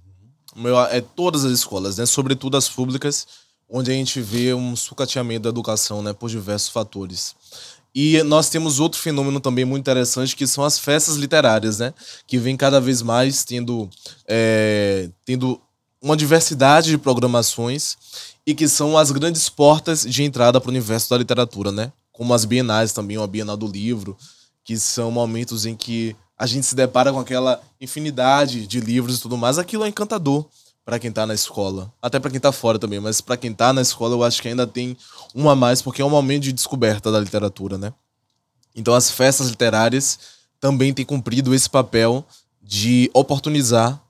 É 0.91 1.01
todas 1.01 1.45
as 1.45 1.53
escolas, 1.53 1.99
né? 1.99 2.07
Sobretudo 2.07 2.57
as 2.57 2.69
públicas, 2.69 3.27
onde 3.69 3.91
a 3.91 3.95
gente 3.95 4.21
vê 4.21 4.55
um 4.55 4.75
sucateamento 4.75 5.43
da 5.43 5.49
educação, 5.51 6.03
né? 6.03 6.13
Por 6.13 6.29
diversos 6.29 6.69
fatores. 6.69 7.35
E 7.95 8.23
nós 8.23 8.49
temos 8.49 8.81
outro 8.81 9.01
fenômeno 9.01 9.41
também 9.41 9.65
muito 9.65 9.83
interessante, 9.83 10.37
que 10.37 10.47
são 10.47 10.65
as 10.65 10.79
festas 10.79 11.17
literárias, 11.17 11.79
né? 11.79 11.93
Que 12.27 12.39
vem 12.39 12.57
cada 12.57 12.81
vez 12.81 13.03
mais 13.03 13.45
tendo, 13.45 13.89
é, 14.27 15.11
tendo 15.25 15.61
uma 16.01 16.17
diversidade 16.17 16.91
de 16.91 16.99
programações 16.99 17.97
e 18.47 18.55
que 18.55 18.69
são 18.69 18.97
as 18.97 19.11
grandes 19.11 19.49
portas 19.49 20.03
de 20.03 20.23
entrada 20.23 20.61
para 20.61 20.69
o 20.69 20.71
universo 20.71 21.11
da 21.11 21.19
literatura, 21.19 21.73
né? 21.73 21.93
Como 22.13 22.33
as 22.33 22.45
bienais 22.45 22.93
também, 22.93 23.19
uma 23.19 23.27
Bienal 23.27 23.57
do 23.57 23.67
Livro, 23.67 24.17
que 24.65 24.79
são 24.79 25.11
momentos 25.11 25.67
em 25.67 25.75
que 25.75 26.17
a 26.39 26.47
gente 26.47 26.67
se 26.67 26.75
depara 26.75 27.13
com 27.13 27.19
aquela 27.19 27.61
infinidade 27.81 28.67
de 28.67 28.81
livros 28.81 29.19
e 29.19 29.21
tudo 29.21 29.37
mais. 29.37 29.59
Aquilo 29.59 29.85
é 29.85 29.89
encantador 29.89 30.47
para 30.85 30.99
quem 30.99 31.11
está 31.11 31.27
na 31.27 31.35
escola, 31.35 31.93
até 32.01 32.19
para 32.19 32.31
quem 32.31 32.39
está 32.39 32.51
fora 32.51 32.79
também, 32.79 32.99
mas 32.99 33.21
para 33.21 33.37
quem 33.37 33.51
está 33.51 33.75
na 33.75 33.83
escola 33.83 34.15
eu 34.15 34.25
acho 34.25 34.41
que 34.41 34.49
ainda 34.49 34.67
tem 34.67 34.97
um 35.35 35.51
a 35.51 35.55
mais, 35.55 35.83
porque 35.83 36.01
é 36.01 36.05
um 36.05 36.09
momento 36.11 36.45
de 36.45 36.53
descoberta 36.53 37.13
da 37.13 37.21
literatura, 37.21 37.77
né? 37.77 37.93
Então 38.75 38.95
as 38.95 39.11
festas 39.11 39.49
literárias 39.49 40.19
também 40.59 40.95
têm 40.95 41.05
cumprido 41.05 41.55
esse 41.55 41.69
papel 41.69 42.25
de 42.63 43.11
oportunizar 43.13 44.01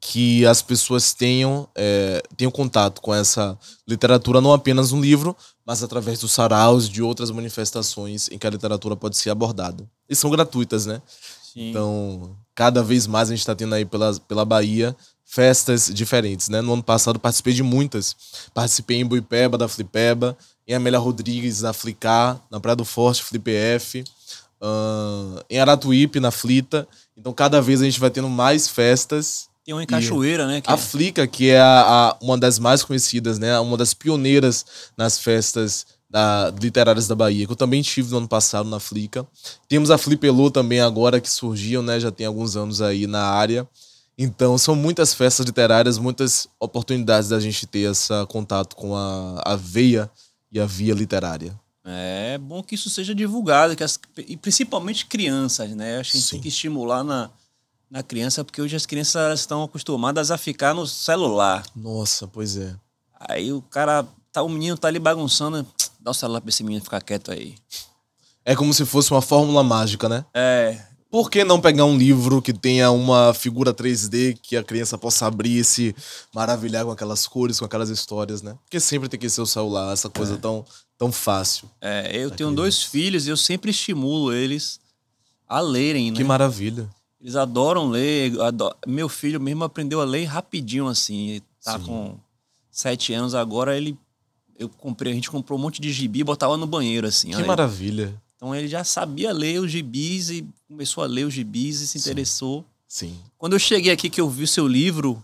que 0.00 0.44
as 0.46 0.62
pessoas 0.62 1.12
tenham, 1.12 1.68
é, 1.74 2.22
tenham 2.36 2.50
contato 2.50 3.00
com 3.00 3.14
essa 3.14 3.58
literatura, 3.86 4.40
não 4.40 4.52
apenas 4.52 4.92
no 4.92 5.00
livro, 5.00 5.36
mas 5.70 5.84
através 5.84 6.18
dos 6.18 6.32
saraus 6.32 6.88
de 6.88 7.00
outras 7.00 7.30
manifestações 7.30 8.28
em 8.32 8.36
que 8.36 8.44
a 8.44 8.50
literatura 8.50 8.96
pode 8.96 9.16
ser 9.16 9.30
abordada. 9.30 9.88
E 10.08 10.16
são 10.16 10.28
gratuitas, 10.28 10.84
né? 10.84 11.00
Sim. 11.44 11.70
Então, 11.70 12.36
cada 12.56 12.82
vez 12.82 13.06
mais 13.06 13.28
a 13.28 13.30
gente 13.30 13.38
está 13.38 13.54
tendo 13.54 13.76
aí 13.76 13.84
pela, 13.84 14.12
pela 14.26 14.44
Bahia 14.44 14.96
festas 15.24 15.86
diferentes, 15.94 16.48
né? 16.48 16.60
No 16.60 16.72
ano 16.72 16.82
passado 16.82 17.20
participei 17.20 17.52
de 17.52 17.62
muitas. 17.62 18.16
Participei 18.52 18.96
em 18.96 19.06
Buipeba, 19.06 19.56
da 19.56 19.68
Flipeba, 19.68 20.36
em 20.66 20.74
Amélia 20.74 20.98
Rodrigues, 20.98 21.60
da 21.60 21.72
Flicar, 21.72 22.44
na 22.50 22.58
Praia 22.58 22.74
do 22.74 22.84
Forte, 22.84 23.22
Flipef, 23.22 24.02
uh, 24.60 25.40
em 25.48 25.60
Aratuípe, 25.60 26.18
na 26.18 26.32
Flita. 26.32 26.88
Então, 27.16 27.32
cada 27.32 27.62
vez 27.62 27.80
a 27.80 27.84
gente 27.84 28.00
vai 28.00 28.10
tendo 28.10 28.28
mais 28.28 28.66
festas 28.66 29.48
tem 29.70 29.74
uma 29.74 29.82
em 29.84 29.86
Cachoeira, 29.86 30.46
né? 30.46 30.60
a 30.66 30.74
é... 30.74 30.76
Flica, 30.76 31.26
que 31.26 31.50
é 31.50 31.60
a, 31.60 31.80
a, 31.80 32.16
uma 32.20 32.36
das 32.36 32.58
mais 32.58 32.82
conhecidas, 32.82 33.38
né? 33.38 33.58
Uma 33.60 33.76
das 33.76 33.94
pioneiras 33.94 34.66
nas 34.96 35.18
festas 35.18 35.86
da, 36.08 36.52
literárias 36.60 37.06
da 37.06 37.14
Bahia, 37.14 37.46
que 37.46 37.52
eu 37.52 37.56
também 37.56 37.80
tive 37.80 38.10
no 38.10 38.18
ano 38.18 38.28
passado 38.28 38.68
na 38.68 38.80
Flica. 38.80 39.26
Temos 39.68 39.90
a 39.90 39.96
Flipelô 39.96 40.50
também 40.50 40.80
agora, 40.80 41.20
que 41.20 41.30
surgiu, 41.30 41.82
né? 41.82 42.00
Já 42.00 42.10
tem 42.10 42.26
alguns 42.26 42.56
anos 42.56 42.82
aí 42.82 43.06
na 43.06 43.22
área. 43.22 43.66
Então, 44.18 44.58
são 44.58 44.74
muitas 44.74 45.14
festas 45.14 45.46
literárias, 45.46 45.98
muitas 45.98 46.48
oportunidades 46.58 47.28
da 47.28 47.38
gente 47.38 47.64
ter 47.66 47.90
esse 47.90 48.12
contato 48.28 48.74
com 48.74 48.96
a, 48.96 49.40
a 49.44 49.56
veia 49.56 50.10
e 50.50 50.58
a 50.58 50.66
via 50.66 50.92
literária. 50.92 51.58
É 51.84 52.36
bom 52.38 52.62
que 52.62 52.74
isso 52.74 52.90
seja 52.90 53.14
divulgado, 53.14 53.74
que 53.74 53.84
as, 53.84 53.98
e 54.18 54.36
principalmente 54.36 55.06
crianças, 55.06 55.70
né? 55.70 55.98
Acho 55.98 56.10
que 56.10 56.16
a 56.16 56.20
gente 56.20 56.28
Sim. 56.28 56.36
tem 56.36 56.42
que 56.42 56.48
estimular 56.48 57.02
na, 57.02 57.30
na 57.90 58.02
criança, 58.02 58.44
porque 58.44 58.62
hoje 58.62 58.76
as 58.76 58.86
crianças 58.86 59.40
estão 59.40 59.64
acostumadas 59.64 60.30
a 60.30 60.38
ficar 60.38 60.74
no 60.74 60.86
celular. 60.86 61.64
Nossa, 61.74 62.28
pois 62.28 62.56
é. 62.56 62.74
Aí 63.18 63.52
o 63.52 63.60
cara, 63.60 64.06
tá, 64.32 64.42
o 64.42 64.48
menino 64.48 64.78
tá 64.78 64.88
ali 64.88 64.98
bagunçando, 64.98 65.66
dá 65.98 66.12
o 66.12 66.14
celular 66.14 66.40
pra 66.40 66.50
esse 66.50 66.62
menino 66.62 66.82
ficar 66.82 67.02
quieto 67.02 67.32
aí. 67.32 67.56
É 68.44 68.54
como 68.54 68.72
se 68.72 68.86
fosse 68.86 69.10
uma 69.10 69.20
fórmula 69.20 69.62
mágica, 69.62 70.08
né? 70.08 70.24
É. 70.32 70.80
Por 71.10 71.28
que 71.28 71.42
não 71.42 71.60
pegar 71.60 71.84
um 71.84 71.98
livro 71.98 72.40
que 72.40 72.52
tenha 72.52 72.92
uma 72.92 73.34
figura 73.34 73.74
3D 73.74 74.38
que 74.40 74.56
a 74.56 74.62
criança 74.62 74.96
possa 74.96 75.26
abrir 75.26 75.58
e 75.58 75.64
se 75.64 75.94
maravilhar 76.32 76.84
com 76.84 76.92
aquelas 76.92 77.26
cores, 77.26 77.58
com 77.58 77.64
aquelas 77.64 77.90
histórias, 77.90 78.42
né? 78.42 78.56
Porque 78.62 78.78
sempre 78.78 79.08
tem 79.08 79.18
que 79.18 79.28
ser 79.28 79.40
o 79.40 79.46
celular, 79.46 79.92
essa 79.92 80.08
coisa 80.08 80.34
é. 80.34 80.36
tão, 80.36 80.64
tão 80.96 81.10
fácil. 81.10 81.68
É, 81.80 82.06
eu 82.10 82.30
tenho 82.30 82.36
criança. 82.36 82.54
dois 82.54 82.82
filhos 82.84 83.26
e 83.26 83.30
eu 83.30 83.36
sempre 83.36 83.72
estimulo 83.72 84.32
eles 84.32 84.78
a 85.48 85.60
lerem, 85.60 86.12
né? 86.12 86.16
Que 86.16 86.22
maravilha. 86.22 86.88
Eles 87.20 87.36
adoram 87.36 87.88
ler. 87.90 88.40
Ador... 88.40 88.74
Meu 88.86 89.08
filho 89.08 89.40
mesmo 89.40 89.64
aprendeu 89.64 90.00
a 90.00 90.04
ler 90.04 90.24
rapidinho, 90.24 90.86
assim. 90.86 91.28
Ele 91.30 91.42
tá 91.62 91.78
Sim. 91.78 91.84
com 91.84 92.18
sete 92.70 93.12
anos 93.12 93.34
agora, 93.34 93.76
ele. 93.76 93.98
Eu 94.58 94.68
comprei, 94.68 95.12
a 95.12 95.14
gente 95.14 95.30
comprou 95.30 95.58
um 95.58 95.62
monte 95.62 95.80
de 95.80 95.92
gibi 95.92 96.20
e 96.20 96.24
botava 96.24 96.56
no 96.56 96.66
banheiro, 96.66 97.06
assim. 97.06 97.30
Que 97.30 97.42
maravilha. 97.44 98.14
Então 98.36 98.54
ele 98.54 98.68
já 98.68 98.82
sabia 98.84 99.32
ler 99.32 99.60
os 99.60 99.70
gibis 99.70 100.30
e 100.30 100.46
começou 100.66 101.04
a 101.04 101.06
ler 101.06 101.26
os 101.26 101.34
gibis 101.34 101.80
e 101.80 101.86
se 101.86 101.98
interessou. 101.98 102.64
Sim. 102.88 103.18
Quando 103.36 103.52
eu 103.52 103.58
cheguei 103.58 103.92
aqui 103.92 104.08
que 104.08 104.20
eu 104.20 104.28
vi 104.28 104.44
o 104.44 104.48
seu 104.48 104.66
livro, 104.66 105.22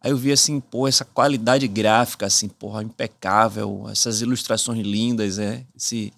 aí 0.00 0.10
eu 0.10 0.16
vi 0.16 0.32
assim, 0.32 0.60
pô, 0.60 0.88
essa 0.88 1.04
qualidade 1.04 1.66
gráfica, 1.68 2.26
assim, 2.26 2.48
porra, 2.48 2.82
impecável, 2.82 3.86
essas 3.88 4.20
ilustrações 4.20 4.84
lindas, 4.84 5.38
é. 5.38 5.64
Esse. 5.76 6.12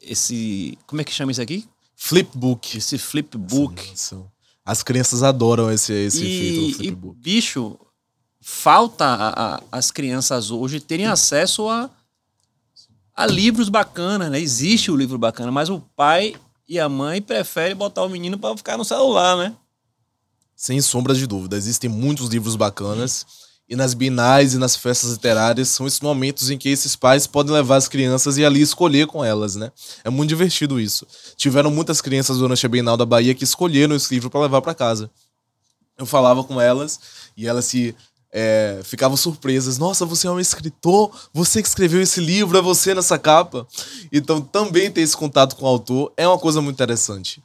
Esse. 0.00 0.76
Como 0.86 1.00
é 1.00 1.04
que 1.04 1.12
chama 1.12 1.30
isso 1.30 1.42
aqui? 1.42 1.64
Flipbook. 2.04 2.78
Esse 2.78 2.98
flipbook. 2.98 3.94
As 4.64 4.82
crianças 4.82 5.22
adoram 5.22 5.70
esse, 5.70 5.92
esse 5.92 6.24
e, 6.24 6.74
flipbook. 6.74 7.16
E, 7.16 7.22
bicho, 7.22 7.78
falta 8.40 9.04
a, 9.04 9.54
a, 9.54 9.62
as 9.70 9.92
crianças 9.92 10.50
hoje 10.50 10.80
terem 10.80 11.06
acesso 11.06 11.68
a, 11.68 11.88
a 13.14 13.24
livros 13.24 13.68
bacanas, 13.68 14.32
né? 14.32 14.40
Existe 14.40 14.90
o 14.90 14.96
livro 14.96 15.16
bacana, 15.16 15.52
mas 15.52 15.68
o 15.68 15.80
pai 15.94 16.34
e 16.68 16.80
a 16.80 16.88
mãe 16.88 17.22
preferem 17.22 17.76
botar 17.76 18.02
o 18.02 18.08
menino 18.08 18.36
para 18.36 18.56
ficar 18.56 18.76
no 18.76 18.84
celular, 18.84 19.36
né? 19.36 19.54
Sem 20.56 20.80
sombra 20.80 21.14
de 21.14 21.24
dúvida. 21.24 21.56
Existem 21.56 21.88
muitos 21.88 22.28
livros 22.28 22.56
bacanas. 22.56 23.24
E 23.72 23.74
nas 23.74 23.94
binais 23.94 24.52
e 24.52 24.58
nas 24.58 24.76
festas 24.76 25.12
literárias 25.12 25.68
são 25.68 25.86
esses 25.86 26.00
momentos 26.00 26.50
em 26.50 26.58
que 26.58 26.68
esses 26.68 26.94
pais 26.94 27.26
podem 27.26 27.54
levar 27.54 27.76
as 27.76 27.88
crianças 27.88 28.36
e 28.36 28.44
ali 28.44 28.60
escolher 28.60 29.06
com 29.06 29.24
elas, 29.24 29.56
né? 29.56 29.72
É 30.04 30.10
muito 30.10 30.28
divertido 30.28 30.78
isso. 30.78 31.06
Tiveram 31.38 31.70
muitas 31.70 32.02
crianças 32.02 32.36
durante 32.36 32.66
a 32.66 32.68
Bienal 32.68 32.98
da 32.98 33.06
Bahia 33.06 33.34
que 33.34 33.44
escolheram 33.44 33.96
esse 33.96 34.12
livro 34.12 34.28
para 34.28 34.42
levar 34.42 34.60
para 34.60 34.74
casa. 34.74 35.10
Eu 35.96 36.04
falava 36.04 36.44
com 36.44 36.60
elas 36.60 37.00
e 37.34 37.48
elas 37.48 37.64
se 37.64 37.96
é, 38.30 38.82
ficavam 38.84 39.16
surpresas. 39.16 39.78
Nossa, 39.78 40.04
você 40.04 40.26
é 40.26 40.30
um 40.30 40.38
escritor? 40.38 41.10
Você 41.32 41.62
que 41.62 41.68
escreveu 41.68 42.02
esse 42.02 42.20
livro? 42.20 42.58
É 42.58 42.60
você 42.60 42.94
nessa 42.94 43.18
capa? 43.18 43.66
Então, 44.12 44.42
também 44.42 44.90
ter 44.90 45.00
esse 45.00 45.16
contato 45.16 45.56
com 45.56 45.64
o 45.64 45.68
autor 45.68 46.12
é 46.18 46.28
uma 46.28 46.38
coisa 46.38 46.60
muito 46.60 46.76
interessante. 46.76 47.42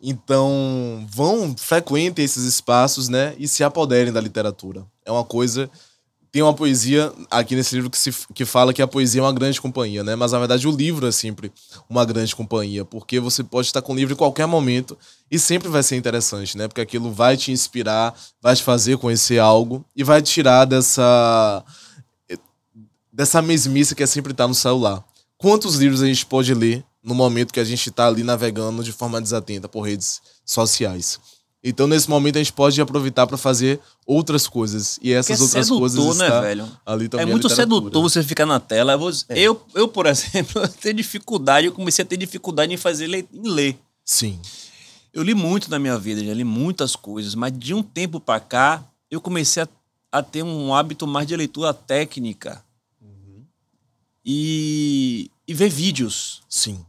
Então, 0.00 1.06
vão, 1.08 1.54
frequentem 1.56 2.24
esses 2.24 2.44
espaços, 2.44 3.08
né? 3.08 3.34
E 3.38 3.48
se 3.48 3.64
apoderem 3.64 4.12
da 4.12 4.20
literatura. 4.20 4.86
É 5.04 5.10
uma 5.10 5.24
coisa 5.24 5.70
tem 6.36 6.42
uma 6.42 6.52
poesia 6.52 7.10
aqui 7.30 7.56
nesse 7.56 7.74
livro 7.74 7.88
que, 7.88 7.96
se, 7.96 8.12
que 8.34 8.44
fala 8.44 8.74
que 8.74 8.82
a 8.82 8.86
poesia 8.86 9.22
é 9.22 9.24
uma 9.24 9.32
grande 9.32 9.58
companhia, 9.58 10.04
né? 10.04 10.14
Mas 10.14 10.32
na 10.32 10.38
verdade 10.38 10.68
o 10.68 10.70
livro 10.70 11.06
é 11.06 11.10
sempre 11.10 11.50
uma 11.88 12.04
grande 12.04 12.36
companhia, 12.36 12.84
porque 12.84 13.18
você 13.18 13.42
pode 13.42 13.68
estar 13.68 13.80
com 13.80 13.94
o 13.94 13.96
livro 13.96 14.12
em 14.12 14.16
qualquer 14.18 14.44
momento 14.44 14.98
e 15.30 15.38
sempre 15.38 15.66
vai 15.70 15.82
ser 15.82 15.96
interessante, 15.96 16.58
né? 16.58 16.68
Porque 16.68 16.82
aquilo 16.82 17.10
vai 17.10 17.38
te 17.38 17.52
inspirar, 17.52 18.14
vai 18.42 18.54
te 18.54 18.62
fazer 18.62 18.98
conhecer 18.98 19.38
algo 19.38 19.82
e 19.96 20.04
vai 20.04 20.20
te 20.20 20.30
tirar 20.30 20.66
dessa 20.66 21.64
dessa 23.10 23.40
mesmice 23.40 23.94
que 23.94 24.02
é 24.02 24.06
sempre 24.06 24.32
estar 24.32 24.46
no 24.46 24.54
celular. 24.54 25.02
Quantos 25.38 25.76
livros 25.76 26.02
a 26.02 26.06
gente 26.06 26.26
pode 26.26 26.52
ler 26.52 26.84
no 27.06 27.14
momento 27.14 27.54
que 27.54 27.60
a 27.60 27.64
gente 27.64 27.88
está 27.88 28.08
ali 28.08 28.22
navegando 28.24 28.82
de 28.82 28.90
forma 28.92 29.20
desatenta 29.22 29.68
por 29.68 29.82
redes 29.82 30.20
sociais? 30.44 31.18
Então, 31.62 31.86
nesse 31.86 32.08
momento, 32.10 32.36
a 32.36 32.38
gente 32.38 32.52
pode 32.52 32.80
aproveitar 32.80 33.26
para 33.26 33.36
fazer 33.36 33.80
outras 34.04 34.46
coisas. 34.46 34.98
E 35.02 35.12
essas 35.12 35.40
é 35.40 35.42
outras 35.42 35.66
sedutor, 35.66 35.78
coisas. 35.80 36.18
né, 36.18 36.40
velho? 36.40 36.70
Ali 36.84 37.08
também 37.08 37.26
É 37.26 37.30
muito 37.30 37.48
sedutor 37.48 38.02
você 38.02 38.22
ficar 38.22 38.44
na 38.46 38.60
tela. 38.60 38.92
Eu, 38.92 39.10
É. 39.28 39.40
eu, 39.80 39.88
por 39.88 40.06
exemplo, 40.06 40.60
eu 40.62 40.68
tenho 40.68 40.94
dificuldade, 40.96 41.66
eu 41.66 41.72
comecei 41.72 42.04
a 42.04 42.06
ter 42.06 42.16
dificuldade 42.16 42.72
em 42.72 42.76
fazer 42.76 43.08
em 43.12 43.26
ler. 43.48 43.78
Sim. 44.04 44.38
Eu 45.12 45.22
li 45.22 45.34
muito 45.34 45.70
na 45.70 45.78
minha 45.78 45.98
vida, 45.98 46.22
já 46.24 46.34
li 46.34 46.44
muitas 46.44 46.94
coisas, 46.94 47.34
mas 47.34 47.52
de 47.58 47.72
um 47.72 47.82
tempo 47.82 48.20
pra 48.20 48.38
cá, 48.38 48.84
eu 49.10 49.20
comecei 49.20 49.62
a, 49.62 49.68
a 50.12 50.22
ter 50.22 50.44
um 50.44 50.72
hábito 50.74 51.06
mais 51.06 51.26
de 51.26 51.34
leitura 51.36 51.72
técnica. 51.74 52.62
E, 54.24 55.30
e 55.46 55.54
ver 55.54 55.68
vídeos. 55.68 56.42
Sim. 56.48 56.84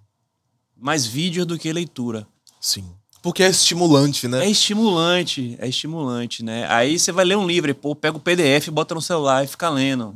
Mais 0.80 1.06
vídeos 1.06 1.46
do 1.46 1.58
que 1.58 1.72
leitura. 1.72 2.28
Sim. 2.60 2.86
Porque 3.22 3.44
é 3.44 3.50
estimulante, 3.50 4.28
né? 4.28 4.46
É 4.46 4.50
estimulante, 4.50 5.56
é 5.60 5.68
estimulante, 5.68 6.44
né? 6.44 6.66
Aí 6.70 6.98
você 6.98 7.12
vai 7.12 7.26
ler 7.26 7.36
um 7.36 7.48
livro, 7.48 7.70
e, 7.70 7.74
pô, 7.74 7.96
pega 7.96 8.16
o 8.16 8.20
PDF, 8.20 8.70
bota 8.70 8.96
no 8.96 9.02
celular 9.02 9.44
e 9.44 9.48
fica 9.48 9.70
lendo. 9.70 10.16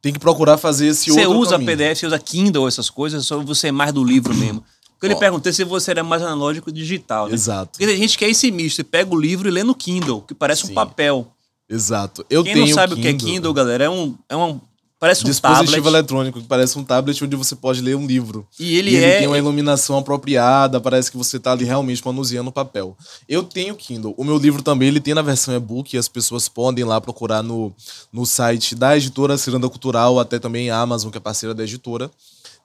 Tem 0.00 0.12
que 0.12 0.18
procurar 0.18 0.58
fazer 0.58 0.88
esse 0.88 1.10
Você 1.10 1.26
outro 1.26 1.38
usa 1.40 1.50
caminho. 1.52 1.70
PDF, 1.70 2.00
você 2.00 2.06
usa 2.06 2.18
Kindle, 2.18 2.66
essas 2.66 2.90
coisas, 2.90 3.24
só 3.24 3.38
você 3.40 3.68
é 3.68 3.72
mais 3.72 3.92
do 3.92 4.02
livro 4.02 4.34
mesmo. 4.34 4.64
Porque 4.94 5.06
eu 5.06 5.08
lhe 5.10 5.14
Ó. 5.14 5.18
perguntei 5.18 5.52
se 5.52 5.64
você 5.64 5.92
era 5.92 6.02
mais 6.02 6.22
analógico 6.22 6.70
ou 6.70 6.74
digital, 6.74 7.28
né? 7.28 7.34
Exato. 7.34 7.72
Porque 7.72 7.86
tem 7.86 7.96
gente 7.96 8.18
que 8.18 8.24
é 8.24 8.30
esse 8.30 8.50
misto, 8.50 8.76
você 8.76 8.84
pega 8.84 9.14
o 9.14 9.20
livro 9.20 9.48
e 9.48 9.50
lê 9.52 9.62
no 9.62 9.74
Kindle, 9.74 10.22
que 10.22 10.34
parece 10.34 10.66
Sim. 10.66 10.72
um 10.72 10.74
papel. 10.74 11.32
Exato. 11.68 12.24
Eu 12.28 12.42
Quem 12.42 12.54
tenho 12.54 12.66
não 12.66 12.74
sabe 12.74 12.94
o 12.94 12.96
que 12.96 13.06
é 13.06 13.14
Kindle, 13.14 13.52
galera, 13.52 13.84
é 13.84 13.90
um, 13.90 14.16
é 14.28 14.36
um 14.36 14.60
parece 15.02 15.24
um 15.24 15.24
dispositivo 15.24 15.72
tablet. 15.72 15.88
eletrônico 15.88 16.40
que 16.40 16.46
parece 16.46 16.78
um 16.78 16.84
tablet 16.84 17.24
onde 17.24 17.34
você 17.34 17.56
pode 17.56 17.80
ler 17.80 17.96
um 17.96 18.06
livro. 18.06 18.46
E 18.56 18.76
ele 18.76 18.92
E 18.92 18.94
ele 18.94 19.04
é 19.04 19.18
tem 19.18 19.26
uma 19.26 19.36
iluminação 19.36 19.98
apropriada, 19.98 20.80
parece 20.80 21.10
que 21.10 21.16
você 21.16 21.40
tá 21.40 21.50
ali 21.50 21.64
realmente 21.64 22.00
manuseando 22.06 22.50
o 22.50 22.52
papel. 22.52 22.96
Eu 23.28 23.42
tenho 23.42 23.74
Kindle. 23.74 24.14
O 24.16 24.22
meu 24.22 24.38
livro 24.38 24.62
também, 24.62 24.86
ele 24.86 25.00
tem 25.00 25.12
na 25.12 25.20
versão 25.20 25.56
e-book, 25.56 25.92
e 25.92 25.98
as 25.98 26.06
pessoas 26.06 26.48
podem 26.48 26.84
lá 26.84 27.00
procurar 27.00 27.42
no, 27.42 27.74
no 28.12 28.24
site 28.24 28.76
da 28.76 28.96
editora 28.96 29.36
Ciranda 29.36 29.68
Cultural, 29.68 30.20
até 30.20 30.38
também 30.38 30.70
a 30.70 30.78
Amazon, 30.78 31.10
que 31.10 31.18
é 31.18 31.20
parceira 31.20 31.52
da 31.52 31.64
editora. 31.64 32.08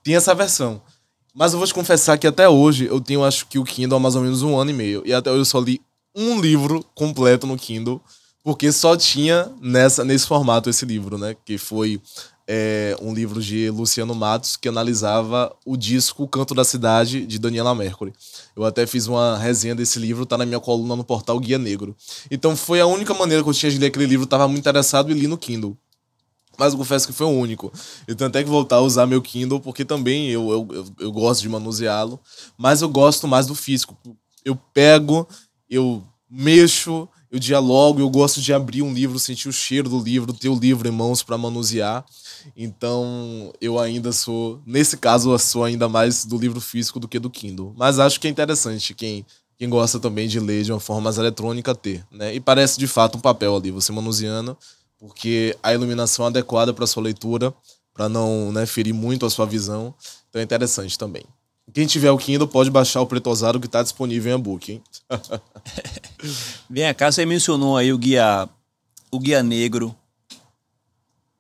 Tem 0.04 0.16
essa 0.16 0.36
versão. 0.36 0.80
Mas 1.34 1.54
eu 1.54 1.58
vou 1.58 1.68
te 1.68 1.74
confessar 1.74 2.20
que 2.20 2.28
até 2.28 2.48
hoje 2.48 2.86
eu 2.86 3.02
tenho, 3.02 3.24
acho 3.24 3.48
que 3.48 3.58
o 3.58 3.64
Kindle 3.64 3.98
há 3.98 4.00
mais 4.00 4.16
ou 4.16 4.22
menos 4.22 4.44
um 4.44 4.56
ano 4.56 4.70
e 4.70 4.74
meio. 4.76 5.02
E 5.08 5.12
até 5.12 5.32
hoje 5.32 5.42
eu 5.42 5.46
só 5.46 5.60
li 5.60 5.82
um 6.16 6.40
livro 6.40 6.86
completo 6.94 7.48
no 7.48 7.58
Kindle, 7.58 8.00
porque 8.48 8.72
só 8.72 8.96
tinha 8.96 9.52
nessa, 9.62 10.06
nesse 10.06 10.26
formato 10.26 10.70
esse 10.70 10.86
livro, 10.86 11.18
né? 11.18 11.36
Que 11.44 11.58
foi 11.58 12.02
é, 12.48 12.96
um 13.02 13.14
livro 13.14 13.42
de 13.42 13.70
Luciano 13.70 14.16
Matos 14.16 14.56
que 14.56 14.70
analisava 14.70 15.54
o 15.66 15.76
disco 15.76 16.26
Canto 16.30 16.56
da 16.56 16.64
Cidade 16.64 17.26
de 17.26 17.40
Daniela 17.40 17.76
Mercury. 17.76 18.14
Eu 18.56 18.64
até 18.64 18.88
fiz 18.88 19.06
uma 19.06 19.38
resenha 19.38 19.76
desse 19.76 20.00
livro, 20.00 20.26
tá 20.26 20.38
na 20.38 20.46
minha 20.46 20.62
coluna 20.62 20.96
no 20.96 21.04
portal 21.04 21.38
Guia 21.42 21.58
Negro. 21.58 21.94
Então 22.32 22.56
foi 22.56 22.80
a 22.80 22.86
única 22.86 23.14
maneira 23.14 23.44
que 23.44 23.50
eu 23.50 23.54
tinha 23.54 23.70
de 23.70 23.78
ler 23.78 23.88
aquele 23.88 24.06
livro, 24.06 24.26
tava 24.26 24.48
muito 24.48 24.62
interessado 24.62 25.12
e 25.12 25.14
li 25.14 25.28
no 25.28 25.38
Kindle. 25.38 25.78
Mas 26.58 26.72
eu 26.72 26.80
confesso 26.80 27.06
que 27.06 27.12
foi 27.12 27.28
o 27.28 27.32
único. 27.32 27.70
Eu 28.08 28.16
tenho 28.16 28.30
até 28.30 28.42
que 28.42 28.50
voltar 28.50 28.78
a 28.78 28.82
usar 28.82 29.06
meu 29.06 29.22
Kindle, 29.22 29.60
porque 29.60 29.84
também 29.84 30.30
eu, 30.30 30.50
eu, 30.50 30.68
eu, 30.72 30.86
eu 31.02 31.12
gosto 31.12 31.42
de 31.42 31.50
manuseá-lo. 31.50 32.18
Mas 32.58 32.82
eu 32.82 32.88
gosto 32.88 33.28
mais 33.28 33.46
do 33.46 33.54
físico. 33.54 33.98
Eu 34.46 34.56
pego, 34.74 35.28
eu 35.70 36.02
mexo, 36.30 37.10
eu 37.32 37.40
dialogo, 37.40 38.00
eu 38.00 38.10
gosto 38.10 38.42
de 38.42 38.54
abrir 38.54 38.82
um 38.82 38.94
livro, 38.94 39.20
sentir 39.20 39.50
o 39.50 39.54
cheiro 39.54 39.90
do 39.90 40.00
livro, 40.00 40.32
ter 40.32 40.50
o 40.50 40.58
livro 40.58 40.88
em 40.88 40.92
mãos 40.92 41.22
para 41.22 41.38
manusear. 41.38 42.06
Então, 42.56 43.54
eu 43.60 43.78
ainda 43.80 44.12
sou, 44.12 44.62
nesse 44.66 44.98
caso, 44.98 45.32
eu 45.32 45.40
sou 45.40 45.64
ainda 45.64 45.90
mais 45.90 46.24
do 46.24 46.38
livro 46.38 46.62
físico 46.62 47.00
do 47.00 47.08
que 47.08 47.20
do 47.20 47.30
Kindle. 47.30 47.74
Mas 47.78 48.00
acho 48.00 48.20
que 48.20 48.28
é 48.28 48.30
interessante 48.32 48.94
quem, 48.94 49.26
quem 49.58 49.70
gosta 49.70 50.00
também 50.00 50.28
de 50.28 50.40
ler 50.40 50.64
de 50.64 50.72
uma 50.72 50.80
forma 50.80 51.02
mais 51.02 51.18
eletrônica 51.18 51.76
ter, 51.76 52.06
né? 52.12 52.34
E 52.34 52.40
parece 52.40 52.80
de 52.80 52.88
fato 52.88 53.18
um 53.18 53.22
papel 53.22 53.56
ali, 53.56 53.72
você 53.72 53.92
manuseando, 53.92 54.58
porque 54.98 55.56
a 55.62 55.74
iluminação 55.74 56.26
é 56.26 56.30
adequada 56.30 56.74
para 56.74 56.88
sua 56.88 57.04
leitura, 57.04 57.54
para 57.94 58.08
não 58.08 58.52
né, 58.52 58.66
ferir 58.66 58.94
muito 58.94 59.26
a 59.26 59.30
sua 59.30 59.46
visão. 59.46 59.94
Então 60.30 60.40
é 60.40 60.44
interessante 60.44 60.98
também. 60.98 61.24
Quem 61.74 61.86
tiver 61.86 62.12
o 62.12 62.18
Kindle 62.18 62.48
pode 62.48 62.70
baixar 62.72 63.02
o 63.02 63.06
Pretosado 63.08 63.60
que 63.60 63.66
está 63.68 63.84
disponível 63.84 64.32
em 64.36 64.40
e-book, 64.40 64.72
hein? 64.72 64.84
Vem 66.70 66.94
cá, 66.94 67.12
você 67.12 67.26
mencionou 67.26 67.78
aí 67.78 67.92
o 67.92 67.98
guia, 67.98 68.48
o 69.12 69.20
guia 69.20 69.44
negro. 69.44 69.96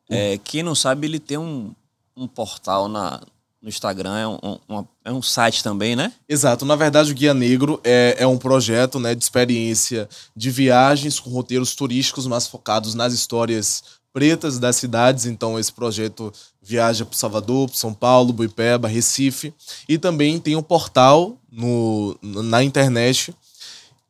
É, 0.09 0.37
quem 0.43 0.63
não 0.63 0.75
sabe, 0.75 1.07
ele 1.07 1.19
tem 1.19 1.37
um, 1.37 1.73
um 2.15 2.27
portal 2.27 2.87
na, 2.87 3.21
no 3.61 3.67
Instagram, 3.67 4.15
é 4.17 4.27
um, 4.27 4.59
uma- 4.67 4.87
é 5.03 5.11
um 5.11 5.21
site 5.21 5.63
também, 5.63 5.95
né? 5.95 6.13
Exato. 6.29 6.65
Na 6.65 6.75
verdade, 6.75 7.11
o 7.11 7.15
Guia 7.15 7.33
Negro 7.33 7.79
é, 7.83 8.15
é 8.19 8.27
um 8.27 8.37
projeto 8.37 8.99
né, 8.99 9.15
de 9.15 9.23
experiência 9.23 10.07
de 10.35 10.49
viagens 10.49 11.19
com 11.19 11.29
roteiros 11.29 11.75
turísticos, 11.75 12.27
mas 12.27 12.47
focados 12.47 12.93
nas 12.93 13.13
histórias 13.13 13.83
pretas 14.13 14.59
das 14.59 14.75
cidades. 14.77 15.25
Então, 15.25 15.59
esse 15.59 15.71
projeto 15.73 16.31
viaja 16.67 17.05
para 17.05 17.17
Salvador, 17.17 17.69
para 17.69 17.77
São 17.77 17.93
Paulo, 17.93 18.33
Boipeba, 18.33 18.89
Recife. 18.89 19.53
E 19.87 19.97
também 19.97 20.37
tem 20.37 20.55
um 20.57 20.61
portal 20.61 21.37
no, 21.49 22.17
na 22.21 22.61
internet 22.61 23.33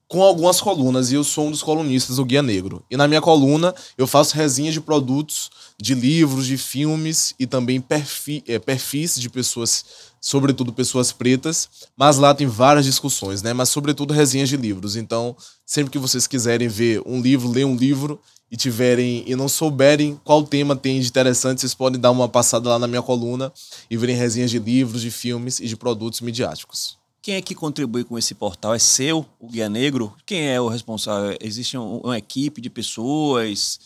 com 0.07 0.23
algumas 0.23 0.61
colunas, 0.61 1.11
e 1.11 1.15
eu 1.15 1.23
sou 1.23 1.47
um 1.47 1.51
dos 1.51 1.61
colunistas 1.61 2.15
do 2.15 2.25
Guia 2.25 2.41
Negro. 2.41 2.81
E 2.89 2.95
na 2.95 3.07
minha 3.07 3.21
coluna 3.21 3.75
eu 3.97 4.07
faço 4.07 4.35
resenhas 4.35 4.73
de 4.73 4.79
produtos, 4.81 5.49
de 5.79 5.93
livros, 5.93 6.47
de 6.47 6.57
filmes 6.57 7.35
e 7.37 7.45
também 7.45 7.79
perfi 7.81 8.41
eh, 8.47 8.57
perfis 8.57 9.19
de 9.19 9.29
pessoas, 9.29 9.85
sobretudo 10.19 10.71
pessoas 10.71 11.11
pretas, 11.11 11.69
mas 11.95 12.17
lá 12.17 12.33
tem 12.33 12.47
várias 12.47 12.85
discussões, 12.85 13.41
né? 13.41 13.53
Mas 13.53 13.69
sobretudo 13.69 14.13
resenhas 14.13 14.49
de 14.49 14.55
livros. 14.55 14.95
Então, 14.95 15.35
sempre 15.65 15.91
que 15.91 15.99
vocês 15.99 16.25
quiserem 16.25 16.69
ver 16.69 17.01
um 17.05 17.21
livro, 17.21 17.49
ler 17.49 17.65
um 17.65 17.75
livro 17.75 18.19
e 18.51 18.55
tiverem 18.55 19.23
e 19.27 19.35
não 19.35 19.49
souberem 19.49 20.19
qual 20.23 20.43
tema 20.43 20.75
tem 20.75 20.99
de 21.01 21.07
interessante, 21.07 21.61
vocês 21.61 21.73
podem 21.73 21.99
dar 21.99 22.11
uma 22.11 22.29
passada 22.29 22.69
lá 22.69 22.79
na 22.79 22.87
minha 22.87 23.01
coluna 23.01 23.51
e 23.89 23.97
verem 23.97 24.15
resenhas 24.15 24.49
de 24.51 24.59
livros, 24.59 25.01
de 25.01 25.11
filmes 25.11 25.59
e 25.59 25.67
de 25.67 25.75
produtos 25.75 26.21
midiáticos. 26.21 26.97
Quem 27.21 27.35
é 27.35 27.41
que 27.41 27.53
contribui 27.53 28.05
com 28.05 28.17
esse 28.17 28.33
portal? 28.33 28.73
É 28.73 28.79
seu, 28.79 29.25
o 29.37 29.47
Guia 29.47 29.67
Negro? 29.67 30.13
Quem 30.25 30.47
é 30.49 30.61
o 30.61 30.69
responsável? 30.69 31.35
Existe 31.41 31.77
um- 31.77 31.97
uma 31.97 32.17
equipe 32.17 32.61
de 32.61 32.69
pessoas? 32.69 33.79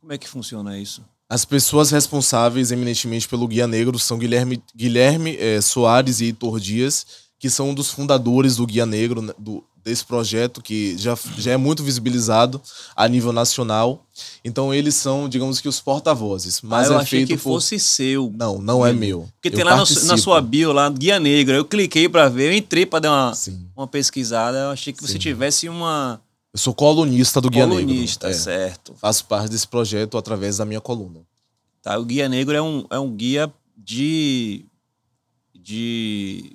Como 0.00 0.12
é 0.12 0.18
que 0.18 0.28
funciona 0.28 0.76
isso? 0.78 1.02
As 1.28 1.44
pessoas 1.44 1.92
responsáveis 1.92 2.72
eminentemente 2.72 3.28
pelo 3.28 3.46
Guia 3.46 3.68
Negro 3.68 3.96
são 3.98 4.18
Guilherme, 4.18 4.60
Guilherme 4.74 5.36
eh, 5.38 5.60
Soares 5.60 6.20
e 6.20 6.24
Heitor 6.24 6.58
Dias, 6.58 7.06
que 7.38 7.48
são 7.48 7.70
um 7.70 7.74
dos 7.74 7.90
fundadores 7.90 8.56
do 8.56 8.66
Guia 8.66 8.84
Negro, 8.84 9.22
né, 9.22 9.32
do, 9.38 9.62
desse 9.84 10.04
projeto 10.04 10.62
que 10.62 10.96
já, 10.98 11.16
já 11.38 11.52
é 11.52 11.56
muito 11.56 11.82
visibilizado 11.82 12.60
a 12.94 13.08
nível 13.08 13.32
nacional. 13.32 14.04
Então 14.44 14.72
eles 14.74 14.94
são, 14.94 15.28
digamos 15.28 15.60
que, 15.60 15.68
os 15.68 15.80
porta-vozes. 15.80 16.60
Mas 16.62 16.90
ah, 16.90 16.94
eu 16.94 16.98
é 16.98 17.02
achei 17.02 17.26
que 17.26 17.36
por... 17.36 17.42
fosse 17.42 17.78
seu. 17.78 18.32
Não, 18.36 18.60
não 18.60 18.84
é 18.86 18.92
meu. 18.92 19.28
Porque 19.40 19.48
Eu 19.48 19.52
tem 19.52 19.64
lá 19.64 19.76
no- 19.76 20.06
na 20.06 20.16
sua 20.16 20.40
bio, 20.40 20.72
lá, 20.72 20.88
Guia 20.90 21.18
Negra. 21.18 21.56
Eu 21.56 21.64
cliquei 21.64 22.08
pra 22.08 22.28
ver, 22.28 22.52
eu 22.52 22.56
entrei 22.56 22.84
pra 22.84 22.98
dar 22.98 23.10
uma, 23.10 23.34
Sim. 23.34 23.66
uma 23.76 23.86
pesquisada. 23.86 24.58
Eu 24.58 24.70
achei 24.70 24.92
que 24.92 25.00
você 25.02 25.14
Sim. 25.14 25.18
tivesse 25.18 25.68
uma, 25.68 26.20
Eu 26.52 26.58
sou 26.58 26.74
colunista 26.74 27.40
do 27.40 27.48
Guia 27.48 27.66
Colunista, 27.66 28.26
Negro. 28.26 28.40
É. 28.40 28.44
certo. 28.44 28.94
Faço 29.00 29.24
parte 29.24 29.50
desse 29.50 29.66
projeto 29.66 30.18
através 30.18 30.58
da 30.58 30.64
minha 30.64 30.80
coluna. 30.80 31.20
Tá, 31.82 31.98
o 31.98 32.04
Guia 32.04 32.28
Negro 32.28 32.54
é 32.54 32.60
um, 32.60 32.84
é 32.90 32.98
um 32.98 33.10
guia 33.10 33.50
de, 33.76 34.66
de 35.54 36.52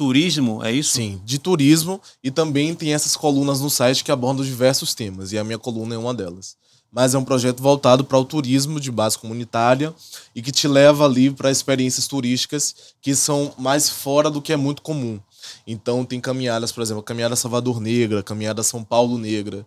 turismo, 0.00 0.64
é 0.64 0.72
isso? 0.72 0.94
Sim, 0.94 1.20
de 1.26 1.38
turismo 1.38 2.00
e 2.24 2.30
também 2.30 2.74
tem 2.74 2.94
essas 2.94 3.14
colunas 3.14 3.60
no 3.60 3.68
site 3.68 4.02
que 4.02 4.10
abordam 4.10 4.42
diversos 4.42 4.94
temas 4.94 5.30
e 5.30 5.36
a 5.38 5.44
minha 5.44 5.58
coluna 5.58 5.94
é 5.94 5.98
uma 5.98 6.14
delas. 6.14 6.56
Mas 6.90 7.14
é 7.14 7.18
um 7.18 7.24
projeto 7.24 7.62
voltado 7.62 8.02
para 8.02 8.16
o 8.16 8.24
turismo 8.24 8.80
de 8.80 8.90
base 8.90 9.18
comunitária 9.18 9.94
e 10.34 10.40
que 10.40 10.50
te 10.50 10.66
leva 10.66 11.04
ali 11.04 11.30
para 11.30 11.50
experiências 11.50 12.08
turísticas 12.08 12.74
que 13.02 13.14
são 13.14 13.52
mais 13.58 13.90
fora 13.90 14.30
do 14.30 14.40
que 14.40 14.54
é 14.54 14.56
muito 14.56 14.80
comum. 14.80 15.20
Então 15.66 16.02
tem 16.02 16.18
caminhadas, 16.18 16.72
por 16.72 16.80
exemplo, 16.80 17.02
caminhada 17.02 17.36
Salvador 17.36 17.78
Negra, 17.78 18.22
caminhada 18.22 18.62
São 18.62 18.82
Paulo 18.82 19.18
Negra, 19.18 19.66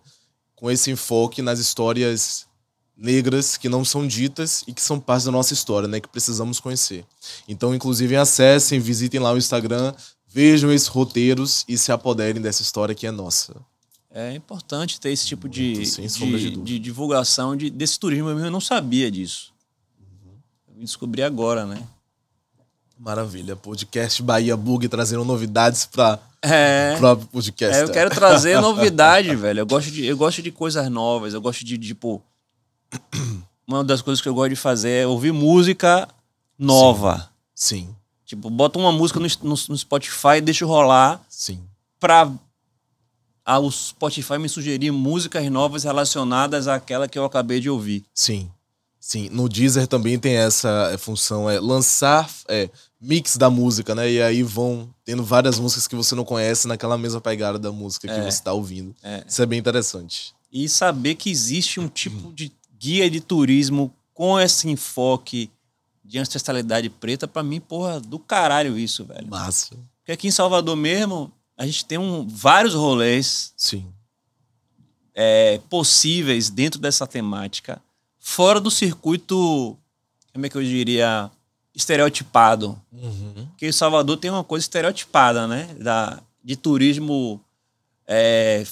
com 0.56 0.68
esse 0.68 0.90
enfoque 0.90 1.42
nas 1.42 1.60
histórias 1.60 2.44
negras 2.96 3.56
que 3.56 3.68
não 3.68 3.84
são 3.84 4.06
ditas 4.06 4.64
e 4.66 4.72
que 4.72 4.82
são 4.82 5.00
parte 5.00 5.26
da 5.26 5.32
nossa 5.32 5.52
história, 5.52 5.88
né, 5.88 6.00
que 6.00 6.08
precisamos 6.08 6.60
conhecer. 6.60 7.04
Então, 7.48 7.74
inclusive, 7.74 8.16
acessem, 8.16 8.78
visitem 8.78 9.20
lá 9.20 9.32
o 9.32 9.38
Instagram, 9.38 9.92
vejam 10.34 10.72
esses 10.72 10.88
roteiros 10.88 11.64
e 11.68 11.78
se 11.78 11.92
apoderem 11.92 12.42
dessa 12.42 12.60
história 12.60 12.92
que 12.92 13.06
é 13.06 13.12
nossa. 13.12 13.54
É 14.10 14.34
importante 14.34 15.00
ter 15.00 15.10
esse 15.10 15.24
tipo 15.26 15.48
de, 15.48 15.74
Muito, 16.20 16.38
de 16.38 16.50
de, 16.56 16.78
divulgação 16.80 17.56
de, 17.56 17.70
desse 17.70 17.98
turismo. 18.00 18.30
Eu 18.30 18.50
não 18.50 18.60
sabia 18.60 19.10
disso. 19.10 19.52
Eu 20.68 20.74
vim 20.76 20.84
descobrir 20.84 21.22
agora, 21.22 21.64
né? 21.64 21.80
Maravilha. 22.98 23.54
Podcast 23.54 24.20
Bahia 24.22 24.56
Bug 24.56 24.88
trazendo 24.88 25.24
novidades 25.24 25.86
para 25.86 26.18
É. 26.42 26.94
o 26.96 26.98
próprio 26.98 27.28
podcast. 27.28 27.76
É, 27.76 27.82
eu 27.84 27.90
quero 27.90 28.10
trazer 28.10 28.60
novidade, 28.60 29.34
velho. 29.36 29.60
Eu 29.60 29.66
gosto, 29.66 29.90
de, 29.90 30.04
eu 30.04 30.16
gosto 30.16 30.42
de 30.42 30.50
coisas 30.50 30.88
novas. 30.90 31.32
Eu 31.32 31.40
gosto 31.40 31.64
de, 31.64 31.78
tipo. 31.78 32.20
Uma 33.66 33.82
das 33.84 34.02
coisas 34.02 34.20
que 34.20 34.28
eu 34.28 34.34
gosto 34.34 34.50
de 34.50 34.56
fazer 34.56 34.90
é 34.90 35.06
ouvir 35.06 35.32
música 35.32 36.08
nova. 36.58 37.30
Sim, 37.54 37.94
Tipo, 38.24 38.48
bota 38.50 38.78
uma 38.78 38.90
música 38.92 39.20
no, 39.20 39.26
no, 39.42 39.54
no 39.68 39.78
Spotify 39.78 40.36
e 40.38 40.40
deixa 40.40 40.64
rolar 40.64 41.20
sim. 41.28 41.60
pra 42.00 42.30
a, 43.44 43.58
o 43.58 43.70
Spotify 43.70 44.38
me 44.38 44.48
sugerir 44.48 44.90
músicas 44.90 45.48
novas 45.50 45.84
relacionadas 45.84 46.66
àquela 46.66 47.06
que 47.06 47.18
eu 47.18 47.24
acabei 47.24 47.60
de 47.60 47.68
ouvir. 47.68 48.02
Sim, 48.14 48.50
sim. 48.98 49.28
No 49.30 49.48
Deezer 49.48 49.86
também 49.86 50.18
tem 50.18 50.36
essa 50.36 50.96
função, 50.98 51.50
é 51.50 51.60
lançar 51.60 52.30
é, 52.48 52.70
mix 52.98 53.36
da 53.36 53.50
música, 53.50 53.94
né? 53.94 54.10
E 54.10 54.22
aí 54.22 54.42
vão 54.42 54.88
tendo 55.04 55.22
várias 55.22 55.58
músicas 55.58 55.86
que 55.86 55.94
você 55.94 56.14
não 56.14 56.24
conhece 56.24 56.66
naquela 56.66 56.96
mesma 56.96 57.20
pegada 57.20 57.58
da 57.58 57.70
música 57.70 58.08
que 58.08 58.14
É. 58.14 58.22
você 58.22 58.28
está 58.38 58.54
ouvindo. 58.54 58.94
É. 59.02 59.22
Isso 59.28 59.42
é 59.42 59.46
bem 59.46 59.58
interessante. 59.58 60.34
E 60.50 60.66
saber 60.68 61.16
que 61.16 61.30
existe 61.30 61.78
um 61.80 61.88
tipo 61.88 62.32
de 62.32 62.50
guia 62.78 63.10
de 63.10 63.20
turismo 63.20 63.92
com 64.14 64.40
esse 64.40 64.70
enfoque 64.70 65.50
de 66.04 66.18
ancestralidade 66.18 66.90
preta, 66.90 67.26
pra 67.26 67.42
mim, 67.42 67.60
porra, 67.60 67.98
do 68.00 68.18
caralho 68.18 68.78
isso, 68.78 69.04
velho. 69.04 69.26
Massa. 69.26 69.76
Porque 69.98 70.12
aqui 70.12 70.28
em 70.28 70.30
Salvador 70.30 70.76
mesmo, 70.76 71.32
a 71.56 71.64
gente 71.64 71.84
tem 71.84 71.96
um, 71.96 72.26
vários 72.28 72.74
rolês 72.74 73.54
Sim, 73.56 73.86
é, 75.14 75.60
possíveis 75.70 76.50
dentro 76.50 76.78
dessa 76.78 77.06
temática, 77.06 77.80
fora 78.18 78.60
do 78.60 78.70
circuito, 78.70 79.78
como 80.32 80.44
é 80.44 80.48
que 80.48 80.56
eu 80.56 80.62
diria, 80.62 81.30
estereotipado. 81.74 82.80
Uhum. 82.92 83.46
Porque 83.50 83.72
Salvador 83.72 84.16
tem 84.16 84.30
uma 84.30 84.44
coisa 84.44 84.64
estereotipada, 84.64 85.46
né? 85.46 85.74
Da, 85.80 86.20
de 86.42 86.56
turismo. 86.56 87.40
é, 88.06 88.64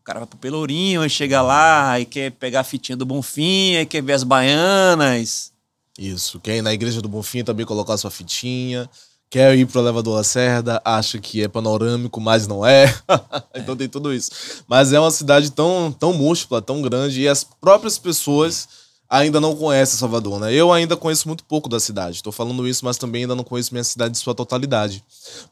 o 0.00 0.02
cara 0.02 0.20
vai 0.20 0.26
pro 0.26 0.38
Pelourinho, 0.38 1.02
aí 1.02 1.10
chega 1.10 1.42
lá, 1.42 1.92
aí 1.92 2.06
quer 2.06 2.32
pegar 2.32 2.60
a 2.60 2.64
fitinha 2.64 2.96
do 2.96 3.04
Bonfim, 3.04 3.76
aí 3.76 3.86
quer 3.86 4.02
ver 4.02 4.14
as 4.14 4.24
baianas. 4.24 5.52
Isso. 5.98 6.40
Quer 6.40 6.56
ir 6.56 6.62
na 6.62 6.72
Igreja 6.72 7.00
do 7.02 7.08
Bonfim 7.08 7.44
também 7.44 7.66
colocar 7.66 7.96
sua 7.96 8.10
fitinha. 8.10 8.88
Quer 9.30 9.56
ir 9.56 9.64
pro 9.64 9.80
elevador 9.80 10.16
Lacerda, 10.16 10.82
acha 10.84 11.20
que 11.20 11.40
é 11.40 11.46
panorâmico, 11.46 12.20
mas 12.20 12.48
não 12.48 12.66
é. 12.66 12.92
então 13.54 13.76
tem 13.76 13.88
tudo 13.88 14.12
isso. 14.12 14.30
Mas 14.66 14.92
é 14.92 14.98
uma 14.98 15.10
cidade 15.10 15.52
tão, 15.52 15.92
tão 15.92 16.12
múltipla, 16.12 16.60
tão 16.60 16.82
grande, 16.82 17.20
e 17.20 17.28
as 17.28 17.44
próprias 17.44 17.96
pessoas 17.96 18.68
ainda 19.10 19.40
não 19.40 19.56
conhecem 19.56 19.98
Salvador, 19.98 20.38
né? 20.38 20.54
Eu 20.54 20.72
ainda 20.72 20.96
conheço 20.96 21.26
muito 21.26 21.42
pouco 21.42 21.68
da 21.68 21.80
cidade. 21.80 22.16
Estou 22.16 22.32
falando 22.32 22.66
isso, 22.68 22.84
mas 22.84 22.96
também 22.96 23.22
ainda 23.22 23.34
não 23.34 23.42
conheço 23.42 23.74
minha 23.74 23.82
cidade 23.82 24.16
em 24.16 24.20
sua 24.20 24.36
totalidade. 24.36 25.02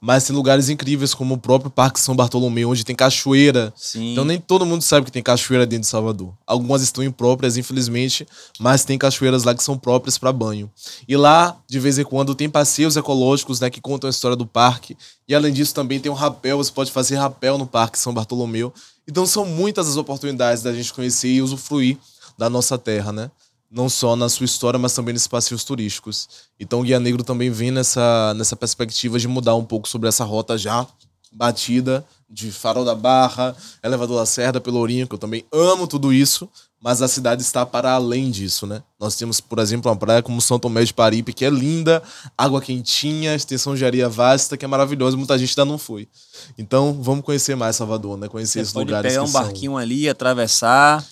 Mas 0.01 0.25
tem 0.25 0.37
lugares 0.37 0.69
incríveis, 0.69 1.13
como 1.13 1.35
o 1.35 1.39
próprio 1.39 1.69
Parque 1.69 1.99
São 1.99 2.15
Bartolomeu, 2.15 2.71
onde 2.71 2.85
tem 2.85 2.95
cachoeira. 2.95 3.73
Sim. 3.77 4.13
Então 4.13 4.25
nem 4.25 4.39
todo 4.39 4.65
mundo 4.65 4.83
sabe 4.83 5.07
que 5.07 5.13
tem 5.13 5.23
cachoeira 5.23 5.67
dentro 5.67 5.83
de 5.83 5.89
Salvador. 5.89 6.33
Algumas 6.47 6.83
estão 6.83 7.03
impróprias, 7.03 7.57
infelizmente, 7.57 8.29
mas 8.61 8.85
tem 8.85 8.97
cachoeiras 8.97 9.43
lá 9.43 9.53
que 9.53 9.63
são 9.63 9.77
próprias 9.77 10.17
para 10.17 10.33
banho. 10.33 10.71
E 11.09 11.17
lá, 11.17 11.57
de 11.69 11.81
vez 11.81 11.99
em 11.99 12.05
quando, 12.05 12.37
tem 12.37 12.49
passeios 12.49 12.97
ecológicos, 12.97 13.59
né, 13.59 13.69
que 13.69 13.81
contam 13.81 14.07
a 14.07 14.11
história 14.11 14.37
do 14.37 14.47
parque. 14.47 14.97
E 15.27 15.35
além 15.35 15.53
disso, 15.53 15.75
também 15.75 15.99
tem 15.99 16.13
um 16.13 16.15
rapel, 16.15 16.59
você 16.59 16.71
pode 16.71 16.93
fazer 16.93 17.17
rapel 17.17 17.59
no 17.59 17.67
Parque 17.67 17.99
São 17.99 18.15
Bartolomeu. 18.15 18.73
Então 19.07 19.27
são 19.27 19.45
muitas 19.45 19.89
as 19.89 19.97
oportunidades 19.97 20.63
da 20.63 20.73
gente 20.73 20.93
conhecer 20.93 21.29
e 21.29 21.43
usufruir 21.43 21.99
da 22.37 22.49
nossa 22.49 22.79
terra, 22.79 23.11
né? 23.11 23.31
Não 23.71 23.89
só 23.89 24.17
na 24.17 24.29
sua 24.29 24.45
história, 24.47 24.79
mas 24.79 24.95
também 24.95 25.13
nesses 25.13 25.29
passeios 25.29 25.63
turísticos. 25.65 26.29
Então 26.59 26.81
o 26.81 26.83
Guia 26.83 26.99
Negro 26.99 27.23
também 27.23 27.51
vem 27.51 27.71
nessa, 27.71 28.33
nessa 28.35 28.57
perspectiva 28.57 29.19
de 29.19 29.29
mudar 29.29 29.55
um 29.57 29.65
pouco 29.65 29.89
sobre 29.89 30.09
essa 30.09 30.25
rota 30.25 30.57
já 30.57 30.87
batida 31.31 32.05
de 32.31 32.51
Farol 32.51 32.85
da 32.85 32.95
Barra, 32.95 33.55
Elevador 33.83 34.17
Lacerda, 34.17 34.61
Pelourinho, 34.61 35.07
que 35.07 35.15
eu 35.15 35.19
também 35.19 35.45
amo 35.53 35.87
tudo 35.87 36.13
isso, 36.13 36.49
mas 36.81 37.03
a 37.03 37.09
cidade 37.09 37.43
está 37.43 37.65
para 37.67 37.93
além 37.93 38.31
disso, 38.31 38.67
né? 38.67 38.83
Nós 39.01 39.17
temos, 39.17 39.41
por 39.41 39.59
exemplo, 39.59 39.91
uma 39.91 39.97
praia 39.97 40.23
como 40.23 40.41
São 40.41 40.59
Tomé 40.59 40.85
de 40.85 40.93
Paripe, 40.95 41.33
que 41.33 41.45
é 41.45 41.51
linda, 41.51 42.03
água 42.37 42.61
quentinha, 42.61 43.35
extensão 43.35 43.75
de 43.75 43.85
areia 43.85 44.09
vasta, 44.09 44.57
que 44.57 44.65
é 44.65 44.69
maravilhosa, 44.69 45.17
muita 45.17 45.39
gente 45.39 45.51
ainda 45.59 45.71
não 45.71 45.79
foi. 45.79 46.09
Então, 46.57 46.99
vamos 47.03 47.25
conhecer 47.25 47.55
mais 47.57 47.77
Salvador, 47.77 48.17
né? 48.17 48.29
Conhecer 48.29 48.53
Você 48.55 48.61
esses 48.61 48.73
pode 48.73 48.87
lugares 48.87 49.13
pegar 49.13 49.23
um 49.23 49.27
são- 49.27 49.43
barquinho 49.43 49.77
ali, 49.77 50.09
atravessar. 50.09 51.05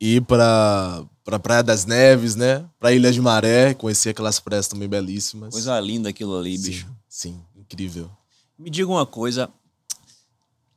Ir 0.00 0.22
para 0.22 1.04
para 1.24 1.40
Praia 1.40 1.62
das 1.62 1.84
Neves, 1.84 2.36
né? 2.36 2.64
Para 2.78 2.92
Ilha 2.92 3.10
de 3.10 3.20
Maré, 3.20 3.74
conhecer 3.74 4.10
aquelas 4.10 4.38
praias 4.38 4.68
também 4.68 4.88
belíssimas. 4.88 5.52
Coisa 5.52 5.78
linda 5.80 6.08
aquilo 6.08 6.38
ali, 6.38 6.56
bicho. 6.56 6.86
Sim, 7.08 7.32
sim, 7.32 7.44
incrível. 7.56 8.08
Me 8.56 8.70
diga 8.70 8.88
uma 8.88 9.04
coisa 9.04 9.50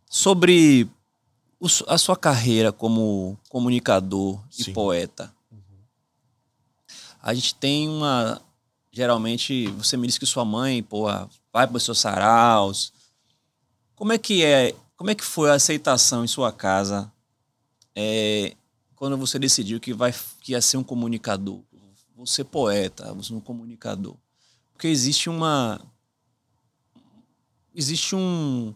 sobre 0.10 0.90
o 1.60 1.68
a 1.88 1.98
sua 2.00 2.16
carreira 2.16 2.72
como 2.72 3.38
comunicador 3.48 4.40
e 4.58 4.64
Sim. 4.64 4.74
poeta. 4.74 5.32
A 7.22 7.34
gente 7.34 7.54
tem 7.54 7.88
uma. 7.88 8.42
Geralmente, 8.92 9.68
você 9.72 9.96
me 9.96 10.08
disse 10.08 10.20
que 10.20 10.26
sua 10.26 10.44
mãe, 10.44 10.82
porra, 10.82 11.30
vai 11.54 11.68
para 11.68 11.78
os 11.78 11.84
seus 11.84 12.00
saraus. 12.00 12.92
Como 13.96 14.12
é 14.12 14.18
que 14.18 14.44
é? 14.44 14.74
Como 14.98 15.12
é 15.12 15.16
que 15.16 15.24
foi 15.24 15.52
a 15.52 15.54
aceitação 15.54 16.24
em 16.24 16.28
sua 16.28 16.52
casa 16.52 17.12
é, 17.96 18.56
quando 19.00 19.16
você 19.16 19.40
decidiu 19.40 19.80
que 19.80 19.94
vai 19.94 20.14
que 20.42 20.52
ia 20.52 20.62
ser 20.62 20.76
um 20.76 20.84
comunicador? 20.84 21.62
Ser 22.26 22.44
poeta, 22.44 23.16
ser 23.24 23.34
um 23.34 23.40
comunicador. 23.40 24.18
Porque 24.74 24.90
existe 24.90 25.30
uma 25.30 25.80
existe 27.74 28.14
um, 28.14 28.76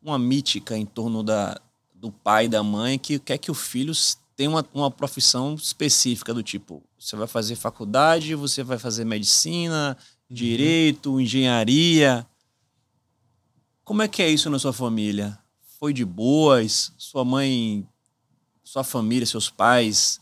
uma 0.00 0.20
mítica 0.20 0.78
em 0.78 0.86
torno 0.86 1.20
da, 1.20 1.60
do 1.92 2.12
pai 2.12 2.44
e 2.44 2.48
da 2.48 2.62
mãe 2.62 2.96
que 2.96 3.18
quer 3.18 3.38
que 3.38 3.50
o 3.50 3.54
filho 3.54 3.92
tenha 4.36 4.48
uma, 4.48 4.64
uma 4.72 4.90
profissão 4.90 5.56
específica 5.56 6.32
do 6.32 6.44
tipo, 6.44 6.80
você 6.96 7.16
vai 7.16 7.26
fazer 7.26 7.56
faculdade, 7.56 8.36
você 8.36 8.62
vai 8.62 8.78
fazer 8.78 9.04
medicina, 9.04 9.98
direito, 10.30 11.20
engenharia. 11.20 12.24
Como 13.82 14.00
é 14.00 14.06
que 14.06 14.22
é 14.22 14.30
isso 14.30 14.48
na 14.48 14.60
sua 14.60 14.72
família? 14.72 15.36
Foi 15.80 15.92
de 15.92 16.04
boas? 16.04 16.92
Sua 16.96 17.24
mãe, 17.24 17.84
sua 18.66 18.82
família, 18.82 19.24
seus 19.24 19.48
pais 19.48 20.18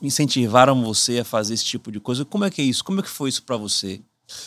incentivaram 0.00 0.84
você 0.84 1.18
a 1.18 1.24
fazer 1.24 1.54
esse 1.54 1.64
tipo 1.64 1.90
de 1.90 1.98
coisa? 1.98 2.24
Como 2.24 2.44
é 2.44 2.50
que 2.50 2.62
é 2.62 2.64
isso? 2.64 2.84
Como 2.84 3.00
é 3.00 3.02
que 3.02 3.08
foi 3.08 3.28
isso 3.28 3.42
pra 3.42 3.56
você? 3.56 4.00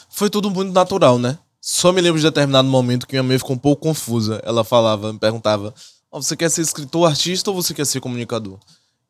Foi 0.09 0.29
tudo 0.29 0.49
muito 0.49 0.71
natural, 0.71 1.19
né? 1.19 1.37
Só 1.59 1.91
me 1.91 1.99
lembro 1.99 2.17
de 2.17 2.25
determinado 2.25 2.65
momento 2.65 3.05
que 3.05 3.13
minha 3.13 3.23
mãe 3.23 3.37
ficou 3.37 3.57
um 3.57 3.59
pouco 3.59 3.81
confusa. 3.81 4.41
Ela 4.45 4.63
falava, 4.63 5.11
me 5.11 5.19
perguntava: 5.19 5.73
"Ó, 6.09 6.21
você 6.21 6.33
quer 6.37 6.49
ser 6.49 6.61
escritor, 6.61 7.09
artista 7.09 7.51
ou 7.51 7.61
você 7.61 7.73
quer 7.73 7.85
ser 7.85 7.99
comunicador? 7.99 8.57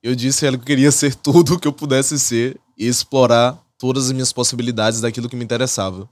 Eu 0.02 0.16
disse 0.16 0.44
a 0.44 0.48
ela 0.48 0.58
que 0.58 0.66
queria 0.66 0.92
ser 0.92 1.14
tudo 1.22 1.54
o 1.54 1.60
que 1.60 1.68
eu 1.68 1.74
pudesse 1.74 2.18
ser 2.18 2.60
e 2.76 2.88
explorar 2.88 3.64
todas 3.78 4.08
as 4.08 4.12
minhas 4.12 4.34
possibilidades 4.34 5.02
daquilo 5.02 5.30
que 5.30 5.36
me 5.36 5.46
interessava. 5.46 6.10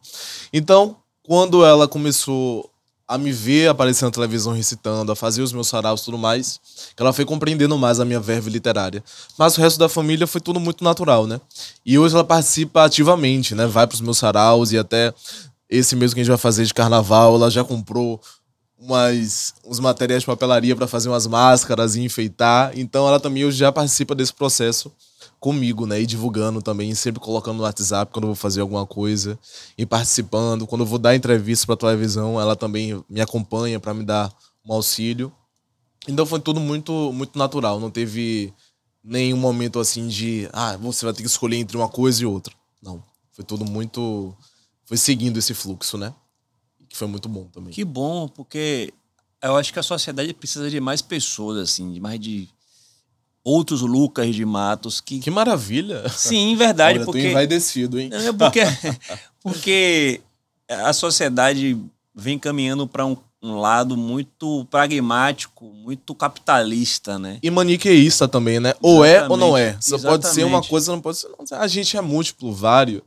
Então, 0.54 0.98
quando 1.24 1.66
ela 1.66 1.88
começou 1.88 2.70
a 3.08 3.18
me 3.18 3.32
ver 3.32 3.68
aparecer 3.68 4.06
na 4.06 4.12
televisão 4.12 4.54
recitando, 4.54 5.12
a 5.12 5.16
fazer 5.16 5.42
os 5.42 5.54
meus 5.54 5.68
saraus 5.68 6.02
e 6.02 6.06
tudo 6.06 6.18
mais, 6.18 6.60
que 6.96 7.02
ela 7.02 7.14
foi 7.14 7.24
compreendendo 7.24 7.78
mais 7.78 8.00
a 8.00 8.06
minha 8.06 8.20
verve 8.20 8.50
literária. 8.50 9.04
Mas 9.38 9.58
o 9.58 9.62
resto 9.62 9.78
da 9.78 9.88
família 9.88 10.26
foi 10.26 10.42
tudo 10.42 10.60
muito 10.60 10.84
natural, 10.84 11.28
né? 11.28 11.40
E 11.86 12.00
hoje 12.00 12.16
ela 12.16 12.24
participa 12.24 12.84
ativamente, 12.84 13.54
né? 13.54 13.68
Vai 13.68 13.86
pros 13.86 14.02
meus 14.02 14.18
saraus 14.18 14.72
e 14.72 14.78
até 14.78 15.14
esse 15.70 15.96
mesmo 15.96 16.16
que 16.16 16.22
a 16.22 16.24
gente 16.24 16.32
vai 16.32 16.38
fazer 16.38 16.66
de 16.66 16.74
carnaval, 16.74 17.36
ela 17.36 17.50
já 17.52 17.64
comprou 17.64 18.20
umas, 18.80 19.54
uns 19.66 19.80
materiais 19.80 20.24
de 20.24 20.28
papelaria 20.28 20.76
para 20.76 20.88
fazer 20.88 21.10
umas 21.10 21.28
máscaras 21.28 21.96
e 21.96 22.02
enfeitar. 22.02 22.72
Então 22.76 23.08
ela 23.08 23.20
também 23.20 23.46
hoje 23.46 23.58
já 23.58 23.72
participa 23.72 24.16
desse 24.16 24.34
processo 24.34 24.92
comigo, 25.46 25.86
né? 25.86 26.02
E 26.02 26.08
divulgando 26.08 26.60
também, 26.60 26.96
sempre 26.96 27.22
colocando 27.22 27.58
no 27.58 27.64
WhatsApp 27.66 28.12
quando 28.12 28.24
eu 28.24 28.30
vou 28.30 28.36
fazer 28.36 28.62
alguma 28.62 28.84
coisa 28.84 29.38
e 29.78 29.86
participando. 29.86 30.66
Quando 30.66 30.82
eu 30.82 30.88
vou 30.88 30.98
dar 30.98 31.16
entrevista 31.16 31.68
para 31.68 31.78
televisão, 31.78 32.42
ela 32.42 32.56
também 32.56 33.00
me 33.08 33.22
acompanha 33.22 33.80
para 33.80 33.94
me 33.94 34.04
dar 34.04 34.34
um 34.68 34.74
auxílio. 34.74 35.32
Então 36.08 36.26
foi 36.26 36.40
tudo 36.40 36.60
muito 36.60 37.14
muito 37.14 37.38
natural, 37.38 37.80
não 37.80 37.92
teve 37.92 38.52
nenhum 39.04 39.38
momento 39.38 39.80
assim 39.80 40.08
de, 40.08 40.50
ah, 40.52 40.78
você 40.78 41.06
vai 41.06 41.14
ter 41.14 41.22
que 41.22 41.30
escolher 41.30 41.58
entre 41.58 41.78
uma 41.78 41.90
coisa 41.90 42.24
e 42.24 42.26
outra. 42.26 42.52
Não, 42.82 43.04
foi 43.32 43.46
tudo 43.46 43.64
muito 43.66 44.36
foi 44.84 44.98
seguindo 44.98 45.38
esse 45.38 45.54
fluxo, 45.54 45.96
né? 45.96 46.12
Que 46.90 46.98
foi 46.98 47.08
muito 47.08 47.30
bom 47.30 47.46
também. 47.46 47.72
Que 47.72 47.86
bom, 47.86 48.28
porque 48.28 48.92
eu 49.44 49.56
acho 49.56 49.72
que 49.72 49.78
a 49.78 49.84
sociedade 49.84 50.34
precisa 50.34 50.72
de 50.72 50.80
mais 50.80 51.04
pessoas 51.04 51.60
assim, 51.60 51.94
de 51.94 52.00
mais 52.00 52.20
de 52.20 52.50
outros 53.46 53.82
Lucas 53.82 54.34
de 54.36 54.44
Matos 54.44 55.00
que 55.00 55.20
Que 55.20 55.30
maravilha. 55.30 56.10
Sim, 56.10 56.56
verdade, 56.56 56.98
Olha, 56.98 57.06
porque 57.06 57.22
tô 57.22 57.28
envaidecido, 57.28 58.00
hein? 58.00 58.10
É 58.12 58.34
porque, 58.34 58.62
porque 59.44 60.22
a 60.68 60.92
sociedade 60.92 61.78
vem 62.14 62.40
caminhando 62.40 62.88
para 62.88 63.06
um, 63.06 63.16
um 63.44 63.60
lado 63.60 63.96
muito 63.96 64.66
pragmático, 64.72 65.66
muito 65.66 66.16
capitalista, 66.16 67.20
né? 67.20 67.38
E 67.44 67.52
maniqueísta 67.52 68.28
também, 68.28 68.60
né? 68.60 68.74
Ou 68.82 69.06
é 69.06 69.28
ou 69.30 69.38
não 69.38 69.56
é. 69.56 69.78
Só 69.80 70.00
pode 70.00 70.28
ser 70.28 70.42
uma 70.44 70.58
Exatamente. 70.58 70.70
coisa, 70.70 70.92
não 70.92 71.02
pode 71.02 71.18
ser. 71.20 71.28
não. 71.28 71.60
A 71.60 71.68
gente 71.68 71.96
é 71.96 72.02
múltiplo, 72.02 72.52
vário. 72.52 73.04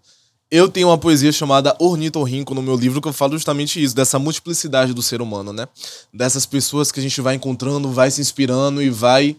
Eu 0.50 0.68
tenho 0.68 0.88
uma 0.88 0.96
poesia 0.96 1.30
chamada 1.30 1.76
Ornitorrinco 1.78 2.54
no 2.54 2.62
meu 2.62 2.74
livro 2.74 3.02
que 3.02 3.08
eu 3.08 3.12
falo 3.12 3.32
justamente 3.32 3.82
isso, 3.82 3.94
dessa 3.94 4.18
multiplicidade 4.18 4.94
do 4.94 5.02
ser 5.02 5.20
humano, 5.20 5.52
né? 5.52 5.68
Dessas 6.14 6.46
pessoas 6.46 6.90
que 6.90 7.00
a 7.00 7.02
gente 7.02 7.20
vai 7.20 7.34
encontrando, 7.34 7.90
vai 7.90 8.10
se 8.10 8.20
inspirando 8.20 8.80
e 8.80 8.88
vai 8.88 9.36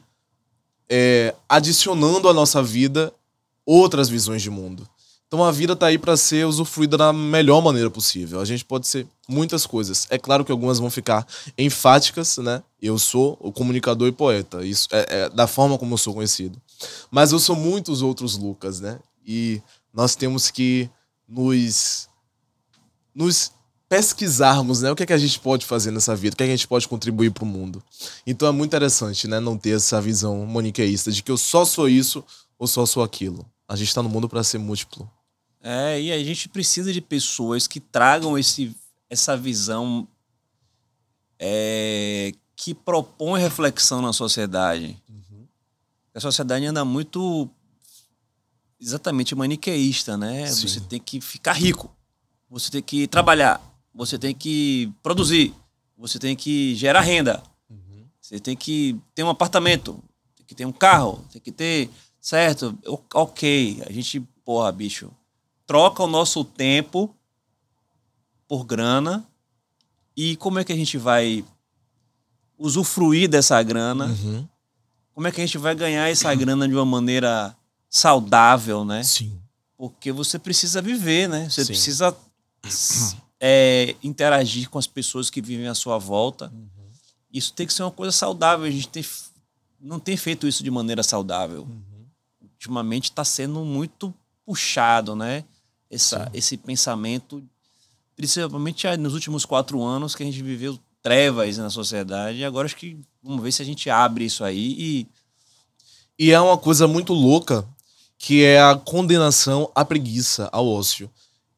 é, 0.90 1.36
adicionando 1.48 2.28
à 2.28 2.34
nossa 2.34 2.64
vida 2.64 3.14
outras 3.66 4.10
visões 4.10 4.42
de 4.42 4.50
mundo. 4.50 4.88
Então 5.28 5.44
a 5.44 5.52
vida 5.52 5.76
tá 5.76 5.86
aí 5.86 5.98
para 6.00 6.18
ser 6.18 6.48
usufruída 6.48 6.98
da 6.98 7.14
melhor 7.14 7.62
maneira 7.62 7.90
possível. 7.92 8.42
A 8.42 8.46
gente 8.46 8.66
pode 8.66 8.88
ser 8.88 9.06
muitas 9.28 9.64
coisas. 9.68 10.08
É 10.10 10.18
claro 10.18 10.44
que 10.44 10.52
algumas 10.52 10.80
vão 10.80 10.90
ficar 10.90 11.26
enfáticas, 11.56 12.40
né? 12.40 12.64
Eu 12.82 12.98
sou 12.98 13.38
o 13.40 13.52
comunicador 13.52 14.08
e 14.08 14.12
poeta. 14.12 14.66
Isso 14.66 14.88
é, 14.92 15.06
é 15.08 15.30
da 15.30 15.46
forma 15.46 15.78
como 15.78 15.94
eu 15.94 16.00
sou 16.00 16.16
conhecido. 16.16 16.60
Mas 17.12 17.32
eu 17.32 17.38
sou 17.38 17.56
muitos 17.56 18.02
outros 18.02 18.36
Lucas, 18.36 18.80
né? 18.80 19.00
E 19.24 19.62
nós 19.94 20.16
temos 20.16 20.50
que 20.50 20.90
nos 21.28 22.10
nos 23.14 23.52
pesquisarmos, 23.90 24.82
né? 24.82 24.92
O 24.92 24.96
que 24.96 25.04
é 25.04 25.06
que 25.08 25.14
a 25.14 25.18
gente 25.18 25.40
pode 25.40 25.66
fazer 25.66 25.90
nessa 25.90 26.16
vida? 26.16 26.36
O 26.36 26.38
que 26.38 26.44
é 26.44 26.46
que 26.46 26.54
a 26.54 26.56
gente 26.56 26.68
pode 26.68 26.88
contribuir 26.88 27.32
para 27.32 27.44
o 27.44 27.48
mundo? 27.48 27.84
Então 28.26 28.48
é 28.48 28.52
muito 28.52 28.70
interessante, 28.70 29.28
né? 29.28 29.40
Não 29.40 29.58
ter 29.58 29.72
essa 29.72 30.00
visão 30.00 30.46
maniqueísta 30.46 31.12
de 31.12 31.24
que 31.24 31.32
eu 31.32 31.38
só 31.38 31.66
sou 31.66 31.90
isso 31.90 32.24
ou 32.58 32.68
só 32.68 32.86
sou 32.86 33.04
aquilo. 33.04 33.46
A 33.68 33.76
gente 33.76 33.88
está 33.88 34.04
no 34.04 34.10
mundo 34.10 34.30
para 34.30 34.44
ser 34.44 34.60
múltiplo. 34.60 35.10
É, 35.62 36.00
e 36.00 36.12
a 36.12 36.24
gente 36.24 36.48
precisa 36.48 36.94
de 36.94 37.02
pessoas 37.02 37.68
que 37.68 37.80
tragam 37.80 38.38
esse, 38.38 38.74
essa 39.10 39.36
visão 39.36 40.08
é, 41.38 42.32
que 42.56 42.74
propõe 42.74 43.42
reflexão 43.42 44.02
na 44.02 44.14
sociedade. 44.14 44.96
A 46.14 46.20
sociedade 46.20 46.66
anda 46.66 46.84
muito 46.84 47.50
exatamente 48.80 49.36
maniqueísta, 49.36 50.18
né? 50.18 50.48
Sim. 50.48 50.68
Você 50.68 50.80
tem 50.82 51.00
que 51.00 51.22
ficar 51.22 51.54
rico, 51.54 51.90
você 52.50 52.70
tem 52.70 52.82
que 52.82 53.08
trabalhar, 53.08 53.62
você 54.00 54.18
tem 54.18 54.34
que 54.34 54.90
produzir, 55.04 55.54
você 55.98 56.18
tem 56.18 56.34
que 56.34 56.74
gerar 56.76 57.02
renda, 57.02 57.44
você 58.22 58.40
tem 58.40 58.56
que 58.56 58.98
ter 59.14 59.24
um 59.24 59.30
apartamento, 59.30 60.02
tem 60.38 60.46
que 60.46 60.56
ter 60.56 60.66
um 60.66 60.72
carro, 60.72 61.26
tem 61.30 61.42
que 61.42 61.52
ter. 61.52 61.90
Certo? 62.22 62.78
Ok. 63.14 63.84
A 63.86 63.92
gente, 63.92 64.22
porra, 64.46 64.72
bicho, 64.72 65.12
troca 65.66 66.02
o 66.02 66.08
nosso 66.08 66.46
tempo 66.46 67.14
por 68.48 68.64
grana 68.64 69.26
e 70.16 70.38
como 70.38 70.60
é 70.60 70.64
que 70.64 70.72
a 70.72 70.76
gente 70.76 70.98
vai 70.98 71.44
usufruir 72.58 73.30
dessa 73.30 73.62
grana? 73.62 74.06
Uhum. 74.06 74.48
Como 75.14 75.28
é 75.28 75.32
que 75.32 75.42
a 75.42 75.46
gente 75.46 75.58
vai 75.58 75.76
ganhar 75.76 76.10
essa 76.10 76.34
grana 76.36 76.68
de 76.68 76.74
uma 76.74 76.86
maneira 76.86 77.54
saudável, 77.90 78.86
né? 78.86 79.04
Sim. 79.04 79.38
Porque 79.78 80.12
você 80.12 80.40
precisa 80.40 80.82
viver, 80.82 81.28
né? 81.28 81.50
Você 81.50 81.66
Sim. 81.66 81.74
precisa 81.74 82.18
é, 83.40 83.96
interagir 84.04 84.70
com 84.70 84.78
as 84.78 84.88
pessoas 84.88 85.30
que 85.30 85.42
vivem 85.42 85.68
à 85.68 85.74
sua 85.74 85.98
volta. 85.98 86.52
Isso 87.32 87.54
tem 87.54 87.66
que 87.66 87.74
ser 87.74 87.84
uma 87.84 87.92
coisa 87.92 88.12
saudável. 88.12 88.66
A 88.66 88.72
gente 88.72 88.90
tem, 88.90 89.06
não 89.80 90.00
tem 90.00 90.18
feito 90.18 90.48
isso 90.48 90.64
de 90.64 90.72
maneira 90.72 91.04
saudável. 91.04 91.68
Ultimamente 92.42 93.06
está 93.06 93.24
sendo 93.24 93.64
muito 93.64 94.14
puxado, 94.46 95.16
né? 95.16 95.46
Essa, 95.90 96.30
esse 96.34 96.58
pensamento, 96.58 97.44
principalmente 98.16 98.86
nos 98.98 99.14
últimos 99.14 99.46
quatro 99.46 99.82
anos 99.82 100.16
que 100.16 100.24
a 100.24 100.26
gente 100.26 100.42
viveu 100.42 100.78
trevas 101.02 101.58
na 101.58 101.70
sociedade. 101.70 102.40
E 102.40 102.46
agora 102.46 102.66
acho 102.66 102.76
que 102.76 102.98
vamos 103.24 103.42
ver 103.42 103.52
se 103.52 103.62
a 103.62 103.66
gente 103.66 103.90
abre 103.90 104.26
isso 104.26 104.44
aí 104.44 104.76
e 104.78 105.08
E 106.20 106.32
é 106.32 106.42
uma 106.42 106.58
coisa 106.58 106.86
muito 106.86 107.14
louca 107.14 107.66
que 108.18 108.44
é 108.44 108.62
a 108.62 108.76
condenação 108.76 109.72
à 109.74 109.86
preguiça, 109.86 110.50
ao 110.52 110.68
ócio. 110.68 111.10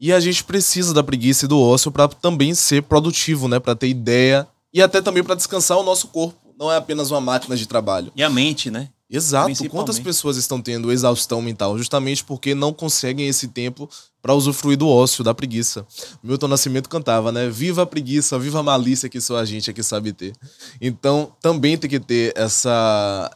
E 0.02 0.12
a 0.12 0.20
gente 0.20 0.44
precisa 0.44 0.96
da 0.96 1.04
preguiça 1.04 1.46
e 1.46 1.48
do 1.48 1.62
ócio 1.62 1.92
para 1.92 2.08
também 2.08 2.56
ser 2.56 2.82
produtivo, 2.82 3.48
né? 3.48 3.60
Para 3.60 3.76
ter 3.76 3.88
ideia 3.88 4.48
e 4.74 4.82
até 4.82 5.00
também 5.00 5.24
para 5.24 5.36
descansar 5.36 5.78
o 5.78 5.84
nosso 5.84 6.08
corpo. 6.08 6.40
Não 6.58 6.72
é 6.72 6.76
apenas 6.76 7.12
uma 7.12 7.22
máquina 7.22 7.56
de 7.56 7.68
trabalho. 7.68 8.12
e 8.16 8.24
a 8.24 8.30
mente, 8.30 8.72
né? 8.72 8.90
Exato. 9.08 9.70
Quantas 9.70 10.00
pessoas 10.00 10.38
estão 10.38 10.62
tendo 10.62 10.92
exaustão 10.92 11.42
mental 11.42 11.78
justamente 11.78 12.24
porque 12.24 12.56
não 12.56 12.72
conseguem 12.72 13.28
esse 13.28 13.50
tempo 13.50 13.90
para 14.22 14.34
usufruir 14.34 14.78
do 14.78 14.88
ócio, 14.88 15.24
da 15.24 15.34
preguiça. 15.34 15.86
Milton 16.24 16.48
Nascimento 16.48 16.88
cantava, 16.88 17.32
né? 17.32 17.50
Viva 17.50 17.82
a 17.82 17.86
preguiça, 17.86 18.40
viva 18.40 18.60
a 18.60 18.64
malícia 18.64 19.10
que 19.10 19.20
só 19.20 19.38
a 19.38 19.46
gente 19.46 19.70
aqui 19.70 19.84
sabe 19.84 20.14
ter. 20.14 20.34
Então, 20.80 21.34
também 21.42 21.78
tem 21.78 21.90
que 21.90 22.00
ter 22.00 22.34
essa 22.36 23.30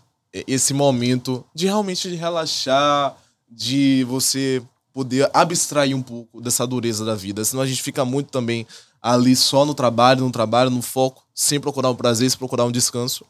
esse 0.48 0.74
momento 0.74 1.46
de 1.54 1.66
realmente 1.66 2.10
de 2.10 2.16
relaxar, 2.16 3.16
de 3.50 4.04
você 4.06 4.62
poder 4.96 5.30
abstrair 5.34 5.94
um 5.94 6.02
pouco 6.02 6.40
dessa 6.40 6.66
dureza 6.66 7.04
da 7.04 7.16
vida. 7.16 7.44
Senão 7.44 7.62
a 7.62 7.68
gente 7.68 7.84
fica 7.84 8.06
muito 8.06 8.30
também 8.32 8.66
ali 9.02 9.36
só 9.36 9.66
no 9.66 9.76
trabalho, 9.76 10.24
no 10.24 10.32
trabalho, 10.32 10.70
no 10.70 10.82
foco, 10.82 11.22
sem 11.36 11.60
procurar 11.60 11.90
um 11.90 11.96
prazer, 11.96 12.30
sem 12.30 12.40
procurar 12.40 12.64
um 12.64 12.72
descanso. 12.72 13.26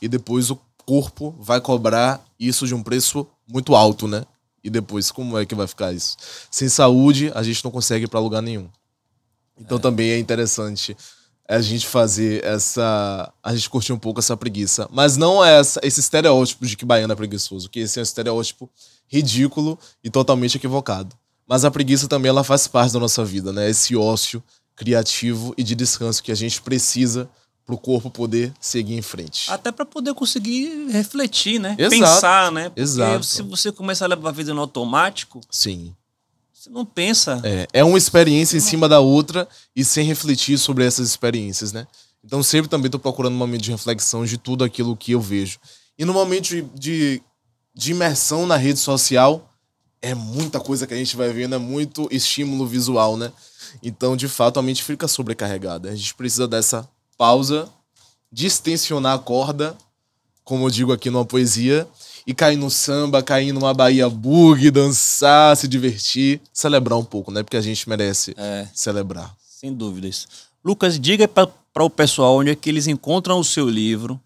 E 0.00 0.08
depois 0.08 0.50
o 0.50 0.58
corpo 0.86 1.36
vai 1.38 1.60
cobrar 1.60 2.24
isso 2.38 2.66
de 2.66 2.74
um 2.74 2.82
preço 2.82 3.26
muito 3.46 3.74
alto, 3.74 4.08
né? 4.08 4.24
E 4.64 4.70
depois, 4.70 5.10
como 5.10 5.38
é 5.38 5.44
que 5.44 5.54
vai 5.54 5.66
ficar 5.66 5.92
isso? 5.92 6.16
Sem 6.50 6.70
saúde, 6.70 7.30
a 7.34 7.42
gente 7.42 7.62
não 7.62 7.70
consegue 7.70 8.06
ir 8.06 8.08
para 8.08 8.18
lugar 8.18 8.40
nenhum. 8.40 8.70
Então 9.58 9.78
também 9.78 10.12
é 10.12 10.18
interessante 10.18 10.96
a 11.56 11.60
gente 11.60 11.86
fazer 11.86 12.44
essa. 12.44 13.32
A 13.42 13.54
gente 13.54 13.68
curtir 13.68 13.92
um 13.92 13.98
pouco 13.98 14.20
essa 14.20 14.36
preguiça. 14.36 14.88
Mas 14.92 15.16
não 15.16 15.44
é 15.44 15.58
essa, 15.58 15.80
esse 15.82 16.00
estereótipo 16.00 16.64
de 16.64 16.76
que 16.76 16.84
baiano 16.84 17.12
é 17.12 17.16
preguiçoso, 17.16 17.68
que 17.68 17.80
esse 17.80 17.98
é 17.98 18.02
um 18.02 18.04
estereótipo 18.04 18.70
ridículo 19.08 19.78
e 20.02 20.08
totalmente 20.08 20.56
equivocado. 20.56 21.16
Mas 21.48 21.64
a 21.64 21.70
preguiça 21.70 22.06
também 22.06 22.28
ela 22.28 22.44
faz 22.44 22.68
parte 22.68 22.92
da 22.92 23.00
nossa 23.00 23.24
vida, 23.24 23.52
né? 23.52 23.68
Esse 23.68 23.96
ócio 23.96 24.42
criativo 24.76 25.52
e 25.58 25.64
de 25.64 25.74
descanso 25.74 26.22
que 26.22 26.30
a 26.30 26.36
gente 26.36 26.62
precisa 26.62 27.28
para 27.66 27.74
o 27.74 27.78
corpo 27.78 28.10
poder 28.10 28.52
seguir 28.60 28.96
em 28.96 29.02
frente. 29.02 29.50
Até 29.50 29.72
para 29.72 29.84
poder 29.84 30.14
conseguir 30.14 30.88
refletir, 30.90 31.58
né? 31.58 31.74
Exato. 31.76 31.90
Pensar, 31.90 32.52
né? 32.52 32.68
Porque 32.68 32.80
Exato. 32.80 33.24
se 33.24 33.42
você 33.42 33.72
começa 33.72 34.04
a 34.04 34.08
levar 34.08 34.28
a 34.28 34.32
vida 34.32 34.54
no 34.54 34.60
automático, 34.60 35.40
Sim. 35.50 35.94
Você 36.60 36.68
não 36.68 36.84
pensa. 36.84 37.40
É, 37.42 37.66
é 37.72 37.84
uma 37.84 37.96
experiência 37.96 38.54
em 38.54 38.60
cima 38.60 38.86
da 38.86 39.00
outra 39.00 39.48
e 39.74 39.82
sem 39.82 40.04
refletir 40.04 40.58
sobre 40.58 40.84
essas 40.84 41.08
experiências, 41.08 41.72
né? 41.72 41.86
Então 42.22 42.42
sempre 42.42 42.68
também 42.68 42.88
estou 42.88 43.00
procurando 43.00 43.32
um 43.32 43.38
momento 43.38 43.62
de 43.62 43.70
reflexão 43.70 44.26
de 44.26 44.36
tudo 44.36 44.62
aquilo 44.62 44.94
que 44.94 45.12
eu 45.12 45.20
vejo. 45.22 45.58
E 45.98 46.04
no 46.04 46.12
momento 46.12 46.48
de, 46.48 46.60
de, 46.74 47.22
de 47.74 47.92
imersão 47.92 48.46
na 48.46 48.56
rede 48.56 48.78
social, 48.78 49.50
é 50.02 50.14
muita 50.14 50.60
coisa 50.60 50.86
que 50.86 50.92
a 50.92 50.96
gente 50.98 51.16
vai 51.16 51.32
vendo, 51.32 51.54
é 51.54 51.58
muito 51.58 52.06
estímulo 52.10 52.66
visual, 52.66 53.16
né? 53.16 53.32
Então, 53.82 54.14
de 54.14 54.28
fato, 54.28 54.58
a 54.58 54.62
mente 54.62 54.84
fica 54.84 55.08
sobrecarregada. 55.08 55.88
A 55.88 55.96
gente 55.96 56.14
precisa 56.14 56.46
dessa 56.46 56.86
pausa, 57.16 57.70
distensionar 58.30 59.14
a 59.14 59.18
corda, 59.18 59.74
como 60.44 60.66
eu 60.66 60.70
digo 60.70 60.92
aqui 60.92 61.08
numa 61.08 61.24
poesia, 61.24 61.88
e 62.30 62.34
cair 62.34 62.56
no 62.56 62.70
samba, 62.70 63.22
cair 63.24 63.52
numa 63.52 63.74
Bahia 63.74 64.08
Bug, 64.08 64.70
dançar, 64.70 65.56
se 65.56 65.66
divertir, 65.66 66.40
celebrar 66.52 66.96
um 66.96 67.04
pouco, 67.04 67.32
né? 67.32 67.42
Porque 67.42 67.56
a 67.56 67.60
gente 67.60 67.88
merece 67.88 68.34
É, 68.36 68.68
celebrar. 68.72 69.34
sem 69.44 69.74
dúvidas. 69.74 70.28
Lucas, 70.64 70.98
diga 71.00 71.26
para 71.26 71.84
o 71.84 71.90
pessoal 71.90 72.36
onde 72.36 72.50
é 72.50 72.54
que 72.54 72.68
eles 72.70 72.86
encontram 72.86 73.38
o 73.40 73.44
seu 73.44 73.68
livro, 73.68 74.20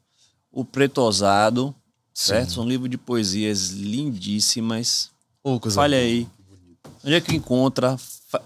O 0.53 0.65
Pretosado, 0.65 1.75
certo? 2.13 2.61
Um 2.61 2.69
livro 2.69 2.89
de 2.89 2.99
poesias 2.99 3.71
lindíssimas. 3.71 5.11
Fale 5.75 5.97
boa. 5.97 6.07
aí. 6.07 6.29
Onde 7.05 7.15
é 7.15 7.21
que 7.21 7.35
encontra? 7.35 7.97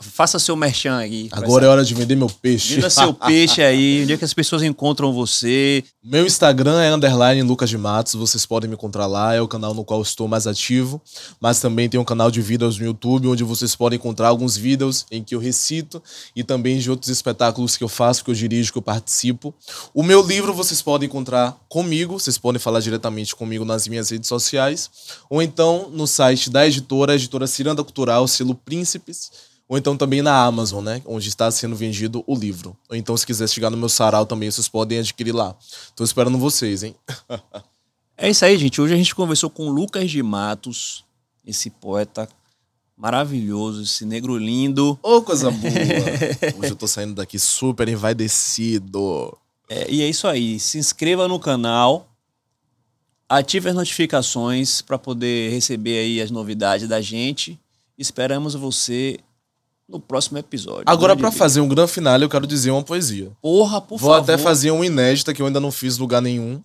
Faça 0.01 0.39
seu 0.39 0.57
merchan 0.57 0.97
aí. 0.97 1.29
Agora 1.33 1.67
é 1.67 1.69
hora 1.69 1.85
de 1.85 1.95
vender 1.95 2.17
meu 2.17 2.29
peixe. 2.29 2.77
Venda 2.77 2.91
seu 2.91 3.13
peixe 3.15 3.63
aí. 3.63 4.03
Onde 4.03 4.13
é 4.13 4.17
que 4.17 4.25
as 4.25 4.35
pessoas 4.35 4.63
encontram 4.63 5.13
você? 5.13 5.85
Meu 6.03 6.27
Instagram 6.27 6.81
é 6.81 6.93
underline 6.93 7.43
Lucas 7.43 7.69
de 7.69 7.77
Matos. 7.77 8.15
Vocês 8.15 8.47
podem 8.47 8.69
me 8.69 8.75
encontrar 8.75 9.07
lá. 9.07 9.35
É 9.35 9.41
o 9.41 9.49
canal 9.49 9.75
no 9.75 9.85
qual 9.85 10.01
estou 10.01 10.27
mais 10.27 10.47
ativo. 10.47 11.01
Mas 11.41 11.61
também 11.61 11.89
tem 11.89 12.01
um 12.01 12.05
canal 12.05 12.31
de 12.31 12.41
vídeos 12.41 12.79
no 12.79 12.85
YouTube, 12.85 13.29
onde 13.29 13.45
vocês 13.45 13.75
podem 13.77 13.99
encontrar 13.99 14.29
alguns 14.29 14.57
vídeos 14.57 15.07
em 15.11 15.23
que 15.23 15.35
eu 15.35 15.39
recito 15.39 16.03
e 16.35 16.43
também 16.43 16.79
de 16.79 16.91
outros 16.91 17.11
espetáculos 17.11 17.77
que 17.77 17.85
eu 17.85 17.89
faço, 17.89 18.25
que 18.25 18.31
eu 18.31 18.35
dirijo, 18.35 18.73
que 18.73 18.79
eu 18.79 18.83
participo. 18.83 19.55
O 19.93 20.03
meu 20.03 20.23
livro 20.23 20.55
vocês 20.55 20.81
podem 20.81 21.07
encontrar 21.07 21.57
comigo. 21.69 22.19
Vocês 22.19 22.39
podem 22.39 22.59
falar 22.59 22.81
diretamente 22.81 23.35
comigo 23.35 23.65
nas 23.65 23.87
minhas 23.87 24.11
redes 24.11 24.29
sociais. 24.29 24.91
Ou 25.29 25.43
então 25.43 25.91
no 25.93 26.07
site 26.07 26.51
da 26.51 26.67
editora, 26.67 27.13
a 27.13 27.17
editora 27.17 27.47
Ciranda 27.47 27.85
Cultural, 27.85 28.27
selo 28.27 28.55
Príncipes 28.55 29.48
ou 29.69 29.77
então 29.77 29.97
também 29.97 30.23
na 30.23 30.45
Amazon, 30.45 30.83
né? 30.83 31.03
Onde 31.05 31.29
está 31.29 31.51
sendo 31.51 31.77
vendido 31.77 32.25
o 32.27 32.35
livro. 32.35 32.75
Ou 32.89 32.97
então, 32.97 33.15
se 33.17 33.27
quiser 33.27 33.47
chegar 33.49 33.69
no 33.69 33.77
meu 33.77 33.89
sarau 33.89 34.25
também, 34.25 34.51
vocês 34.51 34.67
podem 34.67 34.99
adquirir 34.99 35.33
lá. 35.33 35.55
Tô 35.95 36.03
esperando 36.03 36.39
vocês, 36.39 36.83
hein? 36.83 36.97
é 38.17 38.31
isso 38.31 38.45
aí, 38.47 38.57
gente. 38.57 38.81
Hoje 38.81 38.95
a 38.95 38.97
gente 38.97 39.15
conversou 39.15 39.51
com 39.51 39.69
Lucas 39.69 40.11
de 40.11 40.23
Matos, 40.23 41.05
esse 41.47 41.69
poeta 41.69 42.27
maravilhoso, 42.97 43.83
esse 43.83 44.07
negro 44.07 44.39
lindo. 44.39 44.99
Ô, 45.03 45.17
oh, 45.17 45.23
coisa 45.23 45.51
boa! 45.51 45.71
Hoje 46.59 46.73
eu 46.73 46.77
tô 46.77 46.89
saindo 46.89 47.15
daqui 47.15 47.39
super 47.39 47.89
envaidecido. 47.89 49.37
É, 49.69 49.91
e 49.91 50.01
é 50.01 50.09
isso 50.09 50.27
aí. 50.27 50.59
Se 50.59 50.79
inscreva 50.79 51.29
no 51.29 51.39
canal, 51.39 52.09
ative 53.29 53.69
as 53.69 53.75
notificações 53.75 54.81
para 54.81 54.99
poder 54.99 55.51
receber 55.51 55.99
aí 55.99 56.23
as 56.23 56.31
novidades 56.31 56.89
da 56.89 57.03
gente. 57.03 57.61
Esperamos 57.99 58.55
você 58.55 59.19
no 59.89 59.99
próximo 59.99 60.37
episódio. 60.39 60.85
Agora, 60.87 61.17
para 61.17 61.33
fazer 61.33 61.61
um 61.61 61.69
grande 61.69 61.91
final, 61.91 62.21
eu 62.21 62.29
quero 62.29 62.47
dizer 62.47 62.71
uma 62.71 62.83
poesia. 62.83 63.33
Porra, 63.41 63.81
por 63.81 63.99
Vou 63.99 64.11
favor. 64.11 64.23
até 64.23 64.37
fazer 64.37 64.71
uma 64.71 64.85
inédita 64.85 65.33
que 65.33 65.41
eu 65.41 65.47
ainda 65.47 65.59
não 65.61 65.73
fiz 65.73 65.97
lugar 65.97 66.21
nenhum. 66.21 66.63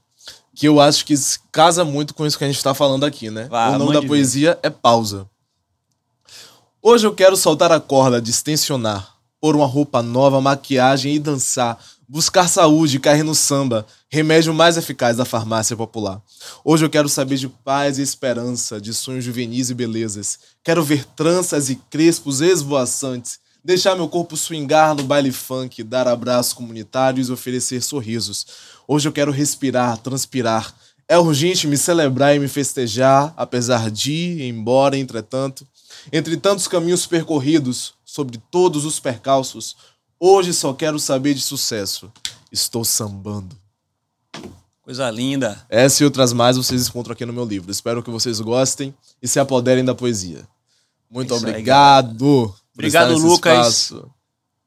Que 0.54 0.68
eu 0.68 0.80
acho 0.80 1.06
que 1.06 1.16
casa 1.52 1.84
muito 1.84 2.14
com 2.14 2.26
isso 2.26 2.38
que 2.38 2.44
a 2.44 2.48
gente 2.48 2.62
tá 2.62 2.74
falando 2.74 3.06
aqui, 3.06 3.30
né? 3.32 3.48
Vá, 3.50 3.70
o 3.70 3.80
nome 3.80 3.94
da 3.94 4.04
poesia 4.04 4.52
ver. 4.52 4.68
é 4.68 4.70
Pausa. 4.70 5.28
Hoje 6.82 7.08
eu 7.08 7.16
quero 7.16 7.36
soltar 7.38 7.72
a 7.72 7.80
corda, 7.80 8.22
distensionar, 8.22 9.16
pôr 9.40 9.56
uma 9.56 9.66
roupa 9.66 10.02
nova, 10.04 10.42
maquiagem 10.42 11.16
e 11.16 11.20
dançar 11.20 11.80
Buscar 12.14 12.48
saúde, 12.48 13.00
cair 13.00 13.24
no 13.24 13.34
samba, 13.34 13.88
remédio 14.08 14.54
mais 14.54 14.78
eficaz 14.78 15.18
da 15.18 15.26
farmácia 15.26 15.76
popular. 15.76 16.22
Hoje 16.64 16.86
eu 16.86 16.90
quero 16.92 17.10
saber 17.10 17.38
de 17.38 17.50
paz 17.50 17.98
e 17.98 18.04
esperança, 18.04 18.80
de 18.80 18.94
sonhos 18.94 19.26
juvenis 19.26 19.72
e 19.72 19.74
belezas. 19.74 20.38
Quero 20.64 20.84
ver 20.84 21.06
tranças 21.06 21.72
e 21.72 21.76
crespos 21.90 22.40
esvoaçantes, 22.40 23.40
deixar 23.66 23.96
meu 23.96 24.08
corpo 24.08 24.38
swingar 24.38 24.94
no 24.94 25.02
baile 25.02 25.32
funk, 25.32 25.82
dar 25.82 26.08
abraços 26.08 26.54
comunitários 26.54 27.30
e 27.30 27.32
oferecer 27.32 27.82
sorrisos. 27.82 28.46
Hoje 28.88 29.08
eu 29.08 29.12
quero 29.12 29.32
respirar, 29.32 29.98
transpirar. 29.98 30.72
É 31.10 31.18
urgente 31.18 31.66
me 31.66 31.78
celebrar 31.78 32.36
e 32.36 32.40
me 32.40 32.48
festejar, 32.48 33.34
apesar 33.36 33.90
de, 33.90 34.44
embora, 34.44 34.96
entretanto, 34.96 35.68
entre 36.12 36.38
tantos 36.38 36.68
caminhos 36.68 37.08
percorridos, 37.08 37.96
sobre 38.14 38.40
todos 38.52 38.86
os 38.86 39.00
percalços, 39.00 39.76
Hoje 40.20 40.54
só 40.54 40.74
quero 40.74 41.00
saber 41.00 41.34
de 41.34 41.42
sucesso. 41.42 42.12
Estou 42.52 42.86
sambando. 42.86 43.56
Coisa 44.82 45.10
linda. 45.10 45.66
Essa 45.70 46.04
e 46.04 46.06
outras 46.06 46.34
mais 46.34 46.58
vocês 46.58 46.88
encontram 46.88 47.14
aqui 47.14 47.26
no 47.26 47.32
meu 47.34 47.46
livro. 47.46 47.72
Espero 47.72 48.04
que 48.04 48.10
vocês 48.10 48.40
gostem 48.42 48.94
e 49.22 49.28
se 49.28 49.40
apoderem 49.40 49.84
da 49.84 49.96
poesia. 49.96 50.48
Muito 51.10 51.34
obrigado. 51.34 52.54
Obrigado, 52.74 53.18
Lucas. 53.18 53.54
Espaço. 53.54 54.12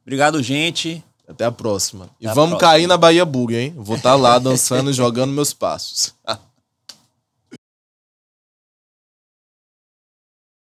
Obrigado, 0.03 0.43
gente. 0.43 1.05
Até 1.29 1.45
a 1.45 1.53
próxima. 1.53 2.05
Até 2.05 2.15
e 2.21 2.27
vamos 2.29 2.51
próxima. 2.51 2.59
cair 2.59 2.87
na 2.87 2.97
Bahia 2.97 3.25
Bug, 3.25 3.55
hein? 3.55 3.75
Vou 3.77 3.97
estar 3.97 4.11
tá 4.11 4.17
lá 4.17 4.39
dançando 4.39 4.91
e 4.91 4.95
jogando 4.95 5.33
meus 5.33 5.53
passos. 5.53 6.15